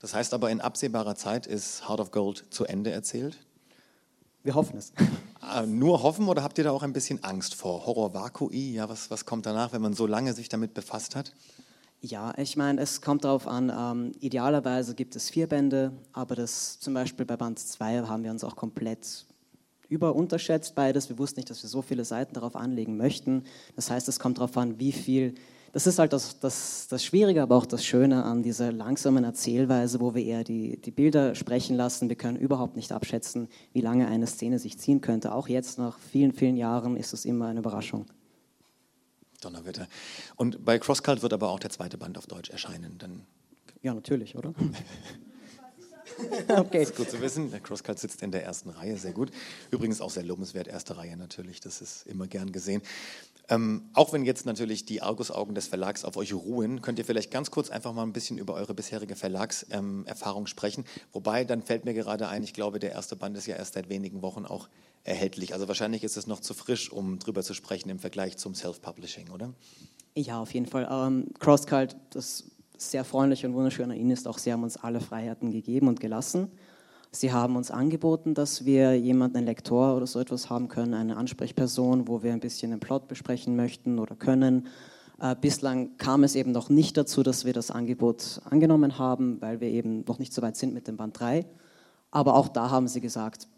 Das 0.00 0.14
heißt 0.14 0.32
aber, 0.34 0.50
in 0.50 0.60
absehbarer 0.60 1.14
Zeit 1.14 1.46
ist 1.46 1.88
Heart 1.88 2.00
of 2.00 2.10
Gold 2.10 2.44
zu 2.50 2.64
Ende 2.64 2.90
erzählt? 2.90 3.38
Wir 4.44 4.54
hoffen 4.54 4.78
es. 4.78 4.92
Äh, 5.54 5.66
nur 5.66 6.02
hoffen 6.02 6.28
oder 6.28 6.42
habt 6.42 6.56
ihr 6.58 6.64
da 6.64 6.70
auch 6.70 6.82
ein 6.82 6.92
bisschen 6.92 7.22
Angst 7.22 7.54
vor? 7.54 7.84
Horror 7.84 8.14
Vakui, 8.14 8.72
ja, 8.72 8.88
was, 8.88 9.10
was 9.10 9.26
kommt 9.26 9.44
danach, 9.44 9.72
wenn 9.72 9.82
man 9.82 9.92
so 9.92 10.06
lange 10.06 10.32
sich 10.32 10.48
damit 10.48 10.72
befasst 10.72 11.14
hat? 11.16 11.32
Ja, 12.00 12.32
ich 12.36 12.56
meine, 12.56 12.80
es 12.80 13.00
kommt 13.00 13.24
darauf 13.24 13.46
an, 13.46 13.72
ähm, 13.76 14.12
idealerweise 14.20 14.94
gibt 14.94 15.16
es 15.16 15.30
vier 15.30 15.46
Bände, 15.46 15.92
aber 16.12 16.36
das 16.36 16.78
zum 16.78 16.94
Beispiel 16.94 17.26
bei 17.26 17.36
Band 17.36 17.58
2 17.58 18.02
haben 18.02 18.22
wir 18.22 18.30
uns 18.30 18.44
auch 18.44 18.54
komplett 18.54 19.26
überunterschätzt 19.88 20.74
beides. 20.74 21.08
Wir 21.08 21.18
wussten 21.18 21.40
nicht, 21.40 21.50
dass 21.50 21.62
wir 21.62 21.68
so 21.68 21.82
viele 21.82 22.04
Seiten 22.04 22.34
darauf 22.34 22.56
anlegen 22.56 22.96
möchten. 22.96 23.44
Das 23.74 23.90
heißt, 23.90 24.08
es 24.08 24.18
kommt 24.18 24.38
darauf 24.38 24.56
an, 24.56 24.78
wie 24.78 24.92
viel. 24.92 25.34
Das 25.72 25.86
ist 25.86 25.98
halt 25.98 26.14
das, 26.14 26.40
das, 26.40 26.86
das 26.88 27.04
Schwierige, 27.04 27.42
aber 27.42 27.56
auch 27.56 27.66
das 27.66 27.84
Schöne 27.84 28.24
an 28.24 28.42
dieser 28.42 28.72
langsamen 28.72 29.24
Erzählweise, 29.24 30.00
wo 30.00 30.14
wir 30.14 30.24
eher 30.24 30.42
die, 30.42 30.80
die 30.80 30.90
Bilder 30.90 31.34
sprechen 31.34 31.76
lassen. 31.76 32.08
Wir 32.08 32.16
können 32.16 32.38
überhaupt 32.38 32.76
nicht 32.76 32.92
abschätzen, 32.92 33.48
wie 33.74 33.82
lange 33.82 34.06
eine 34.08 34.26
Szene 34.26 34.58
sich 34.58 34.78
ziehen 34.78 35.02
könnte. 35.02 35.34
Auch 35.34 35.48
jetzt 35.48 35.78
nach 35.78 35.98
vielen, 35.98 36.32
vielen 36.32 36.56
Jahren 36.56 36.96
ist 36.96 37.12
es 37.12 37.26
immer 37.26 37.48
eine 37.48 37.60
Überraschung. 37.60 38.06
Donnerwetter. 39.42 39.86
Und 40.36 40.64
bei 40.64 40.78
Crosscult 40.78 41.22
wird 41.22 41.34
aber 41.34 41.50
auch 41.50 41.60
der 41.60 41.70
zweite 41.70 41.98
Band 41.98 42.16
auf 42.16 42.26
Deutsch 42.26 42.48
erscheinen. 42.48 42.96
Dann 42.96 43.26
ja, 43.82 43.92
natürlich, 43.92 44.34
oder? 44.36 44.54
okay. 46.48 46.80
Das 46.80 46.90
ist 46.90 46.96
gut 46.96 47.10
zu 47.10 47.20
wissen. 47.20 47.50
Der 47.50 47.60
Crosscut 47.60 47.98
sitzt 47.98 48.22
in 48.22 48.30
der 48.30 48.44
ersten 48.44 48.70
Reihe, 48.70 48.96
sehr 48.96 49.12
gut. 49.12 49.30
Übrigens 49.70 50.00
auch 50.00 50.10
sehr 50.10 50.22
lobenswert, 50.22 50.68
erste 50.68 50.96
Reihe 50.96 51.16
natürlich, 51.16 51.60
das 51.60 51.80
ist 51.80 52.06
immer 52.06 52.26
gern 52.26 52.52
gesehen. 52.52 52.82
Ähm, 53.48 53.90
auch 53.92 54.12
wenn 54.12 54.24
jetzt 54.24 54.44
natürlich 54.44 54.86
die 54.86 55.02
Argusaugen 55.02 55.54
des 55.54 55.68
Verlags 55.68 56.04
auf 56.04 56.16
euch 56.16 56.34
ruhen, 56.34 56.82
könnt 56.82 56.98
ihr 56.98 57.04
vielleicht 57.04 57.30
ganz 57.30 57.50
kurz 57.50 57.70
einfach 57.70 57.92
mal 57.92 58.02
ein 58.02 58.12
bisschen 58.12 58.38
über 58.38 58.54
eure 58.54 58.74
bisherige 58.74 59.14
Verlagserfahrung 59.14 60.42
ähm, 60.42 60.46
sprechen. 60.46 60.84
Wobei, 61.12 61.44
dann 61.44 61.62
fällt 61.62 61.84
mir 61.84 61.94
gerade 61.94 62.28
ein, 62.28 62.42
ich 62.42 62.54
glaube, 62.54 62.80
der 62.80 62.90
erste 62.92 63.14
Band 63.14 63.36
ist 63.36 63.46
ja 63.46 63.54
erst 63.54 63.74
seit 63.74 63.88
wenigen 63.88 64.22
Wochen 64.22 64.46
auch 64.46 64.68
erhältlich. 65.04 65.52
Also 65.52 65.68
wahrscheinlich 65.68 66.02
ist 66.02 66.16
es 66.16 66.26
noch 66.26 66.40
zu 66.40 66.54
frisch, 66.54 66.90
um 66.90 67.20
drüber 67.20 67.44
zu 67.44 67.54
sprechen 67.54 67.88
im 67.88 68.00
Vergleich 68.00 68.36
zum 68.36 68.54
Self-Publishing, 68.54 69.30
oder? 69.30 69.52
Ja, 70.16 70.40
auf 70.40 70.52
jeden 70.52 70.66
Fall. 70.66 70.88
Ähm, 70.90 71.28
Crosscult, 71.38 71.94
das 72.10 72.44
sehr 72.78 73.04
freundlich 73.04 73.44
und 73.44 73.54
wunderschön 73.54 73.90
an 73.90 73.96
Ihnen 73.96 74.10
ist 74.10 74.28
auch, 74.28 74.38
Sie 74.38 74.52
haben 74.52 74.62
uns 74.62 74.76
alle 74.76 75.00
Freiheiten 75.00 75.50
gegeben 75.50 75.88
und 75.88 76.00
gelassen. 76.00 76.50
Sie 77.10 77.32
haben 77.32 77.56
uns 77.56 77.70
angeboten, 77.70 78.34
dass 78.34 78.64
wir 78.64 78.98
jemanden, 78.98 79.38
einen 79.38 79.46
Lektor 79.46 79.96
oder 79.96 80.06
so 80.06 80.20
etwas 80.20 80.50
haben 80.50 80.68
können, 80.68 80.94
eine 80.94 81.16
Ansprechperson, 81.16 82.08
wo 82.08 82.22
wir 82.22 82.32
ein 82.32 82.40
bisschen 82.40 82.70
den 82.70 82.80
Plot 82.80 83.08
besprechen 83.08 83.56
möchten 83.56 83.98
oder 83.98 84.16
können. 84.16 84.66
Äh, 85.18 85.34
bislang 85.40 85.96
kam 85.96 86.24
es 86.24 86.34
eben 86.34 86.52
noch 86.52 86.68
nicht 86.68 86.96
dazu, 86.96 87.22
dass 87.22 87.44
wir 87.44 87.52
das 87.52 87.70
Angebot 87.70 88.40
angenommen 88.44 88.98
haben, 88.98 89.40
weil 89.40 89.60
wir 89.60 89.68
eben 89.68 90.04
noch 90.06 90.18
nicht 90.18 90.34
so 90.34 90.42
weit 90.42 90.56
sind 90.56 90.74
mit 90.74 90.88
dem 90.88 90.96
Band 90.96 91.18
3. 91.18 91.46
Aber 92.10 92.34
auch 92.34 92.48
da 92.48 92.70
haben 92.70 92.88
sie 92.88 93.00
gesagt, 93.00 93.48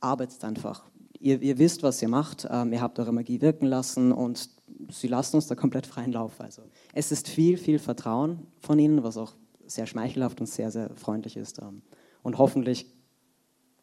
arbeitet 0.00 0.42
einfach. 0.44 0.84
Ihr, 1.18 1.40
ihr 1.42 1.58
wisst, 1.58 1.82
was 1.82 2.00
ihr 2.00 2.08
macht, 2.08 2.48
ähm, 2.50 2.72
ihr 2.72 2.80
habt 2.80 2.98
eure 2.98 3.12
Magie 3.12 3.40
wirken 3.40 3.66
lassen 3.66 4.10
und 4.10 4.48
sie 4.90 5.08
lassen 5.08 5.36
uns 5.36 5.46
da 5.46 5.54
komplett 5.54 5.86
freien 5.86 6.12
Lauf. 6.12 6.40
Also 6.40 6.62
es 6.92 7.12
ist 7.12 7.28
viel, 7.28 7.56
viel 7.56 7.78
Vertrauen 7.78 8.46
von 8.60 8.78
ihnen, 8.78 9.02
was 9.02 9.16
auch 9.16 9.34
sehr 9.66 9.86
schmeichelhaft 9.86 10.40
und 10.40 10.46
sehr, 10.46 10.70
sehr 10.70 10.94
freundlich 10.96 11.36
ist. 11.36 11.60
Ähm, 11.60 11.82
und 12.22 12.38
hoffentlich 12.38 12.86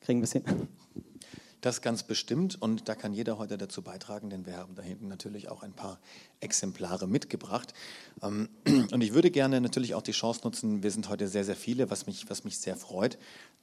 kriegen 0.02 0.20
wir 0.20 0.26
es 0.26 0.34
hin. 0.34 0.44
Das 1.62 1.82
ganz 1.82 2.04
bestimmt 2.04 2.62
und 2.62 2.88
da 2.88 2.96
kann 2.96 3.14
jeder 3.14 3.38
heute 3.38 3.58
dazu 3.58 3.82
beitragen, 3.82 4.30
denn 4.30 4.46
wir 4.46 4.56
haben 4.56 4.76
da 4.76 4.82
hinten 4.82 5.10
natürlich 5.10 5.50
auch 5.50 5.62
ein 5.62 5.74
paar 5.74 6.00
Exemplare 6.42 7.08
mitgebracht. 7.08 7.74
Ähm, 8.22 8.50
und 8.92 9.02
ich 9.02 9.14
würde 9.14 9.32
gerne 9.32 9.62
natürlich 9.62 9.96
auch 9.96 10.02
die 10.02 10.12
Chance 10.12 10.42
nutzen, 10.44 10.84
wir 10.84 10.92
sind 10.92 11.10
heute 11.10 11.28
sehr, 11.28 11.44
sehr 11.44 11.56
viele, 11.56 11.90
was 11.90 12.06
mich, 12.08 12.30
was 12.30 12.44
mich 12.44 12.58
sehr 12.58 12.76
freut, 12.76 13.18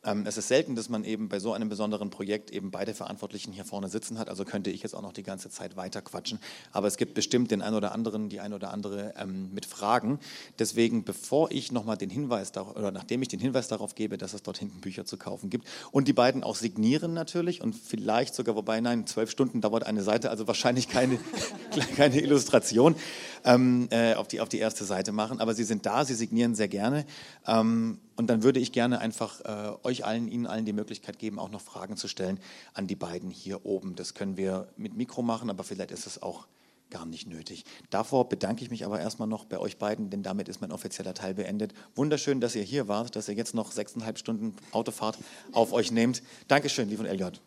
ähm, 0.04 0.24
es 0.26 0.36
ist 0.36 0.48
selten, 0.48 0.76
dass 0.76 0.88
man 0.88 1.04
eben 1.04 1.28
bei 1.28 1.40
so 1.40 1.52
einem 1.52 1.68
besonderen 1.68 2.10
Projekt 2.10 2.50
eben 2.50 2.70
beide 2.70 2.94
Verantwortlichen 2.94 3.52
hier 3.52 3.64
vorne 3.64 3.88
sitzen 3.88 4.18
hat. 4.18 4.28
Also 4.28 4.44
könnte 4.44 4.70
ich 4.70 4.82
jetzt 4.82 4.94
auch 4.94 5.02
noch 5.02 5.12
die 5.12 5.22
ganze 5.22 5.50
Zeit 5.50 5.76
weiter 5.76 6.00
quatschen. 6.00 6.38
Aber 6.72 6.86
es 6.86 6.96
gibt 6.96 7.14
bestimmt 7.14 7.50
den 7.50 7.60
einen 7.60 7.76
oder 7.76 7.92
anderen, 7.92 8.28
die 8.28 8.40
ein 8.40 8.52
oder 8.52 8.72
andere 8.72 9.14
ähm, 9.18 9.52
mit 9.52 9.66
Fragen. 9.66 10.20
Deswegen, 10.58 11.04
bevor 11.04 11.50
ich 11.50 11.72
nochmal 11.72 11.96
den 11.96 12.10
Hinweis, 12.10 12.52
oder 12.56 12.92
nachdem 12.92 13.22
ich 13.22 13.28
den 13.28 13.40
Hinweis 13.40 13.68
darauf 13.68 13.94
gebe, 13.94 14.16
dass 14.16 14.32
es 14.32 14.42
dort 14.42 14.58
hinten 14.58 14.80
Bücher 14.80 15.04
zu 15.04 15.16
kaufen 15.16 15.50
gibt 15.50 15.66
und 15.90 16.06
die 16.06 16.12
beiden 16.12 16.44
auch 16.44 16.54
signieren 16.54 17.12
natürlich 17.12 17.60
und 17.60 17.74
vielleicht 17.74 18.34
sogar, 18.34 18.54
wobei 18.54 18.80
nein, 18.80 19.06
zwölf 19.06 19.30
Stunden 19.30 19.60
dauert 19.60 19.84
eine 19.84 20.02
Seite, 20.02 20.30
also 20.30 20.46
wahrscheinlich 20.46 20.88
keine, 20.88 21.18
keine 21.96 22.20
Illustration 22.20 22.65
ähm, 22.72 23.88
äh, 23.90 24.14
auf, 24.14 24.28
die, 24.28 24.40
auf 24.40 24.48
die 24.48 24.58
erste 24.58 24.84
Seite 24.84 25.12
machen. 25.12 25.40
Aber 25.40 25.54
sie 25.54 25.64
sind 25.64 25.86
da, 25.86 26.04
sie 26.04 26.14
signieren 26.14 26.54
sehr 26.54 26.68
gerne. 26.68 27.04
Ähm, 27.46 27.98
und 28.16 28.28
dann 28.28 28.42
würde 28.42 28.60
ich 28.60 28.72
gerne 28.72 29.00
einfach 29.00 29.40
äh, 29.40 29.86
euch 29.86 30.04
allen, 30.04 30.28
Ihnen 30.28 30.46
allen 30.46 30.64
die 30.64 30.72
Möglichkeit 30.72 31.18
geben, 31.18 31.38
auch 31.38 31.50
noch 31.50 31.60
Fragen 31.60 31.96
zu 31.96 32.08
stellen 32.08 32.40
an 32.74 32.86
die 32.86 32.96
beiden 32.96 33.30
hier 33.30 33.66
oben. 33.66 33.94
Das 33.94 34.14
können 34.14 34.36
wir 34.36 34.68
mit 34.76 34.96
Mikro 34.96 35.22
machen, 35.22 35.50
aber 35.50 35.64
vielleicht 35.64 35.90
ist 35.90 36.06
es 36.06 36.22
auch 36.22 36.46
gar 36.90 37.06
nicht 37.06 37.28
nötig. 37.28 37.64
Davor 37.90 38.28
bedanke 38.28 38.62
ich 38.62 38.70
mich 38.70 38.84
aber 38.84 39.00
erstmal 39.00 39.28
noch 39.28 39.44
bei 39.44 39.58
euch 39.58 39.76
beiden, 39.76 40.10
denn 40.10 40.22
damit 40.22 40.48
ist 40.48 40.60
mein 40.60 40.72
offizieller 40.72 41.14
Teil 41.14 41.34
beendet. 41.34 41.74
Wunderschön, 41.94 42.40
dass 42.40 42.54
ihr 42.54 42.62
hier 42.62 42.88
wart, 42.88 43.16
dass 43.16 43.28
ihr 43.28 43.34
jetzt 43.34 43.54
noch 43.54 43.72
sechseinhalb 43.72 44.18
Stunden 44.18 44.54
Autofahrt 44.72 45.18
auf 45.52 45.72
euch 45.72 45.90
nehmt. 45.90 46.22
Dankeschön, 46.48 46.88
liebe 46.88 47.02
von 47.02 47.06
Elliot. 47.06 47.40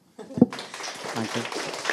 Danke. 1.15 1.88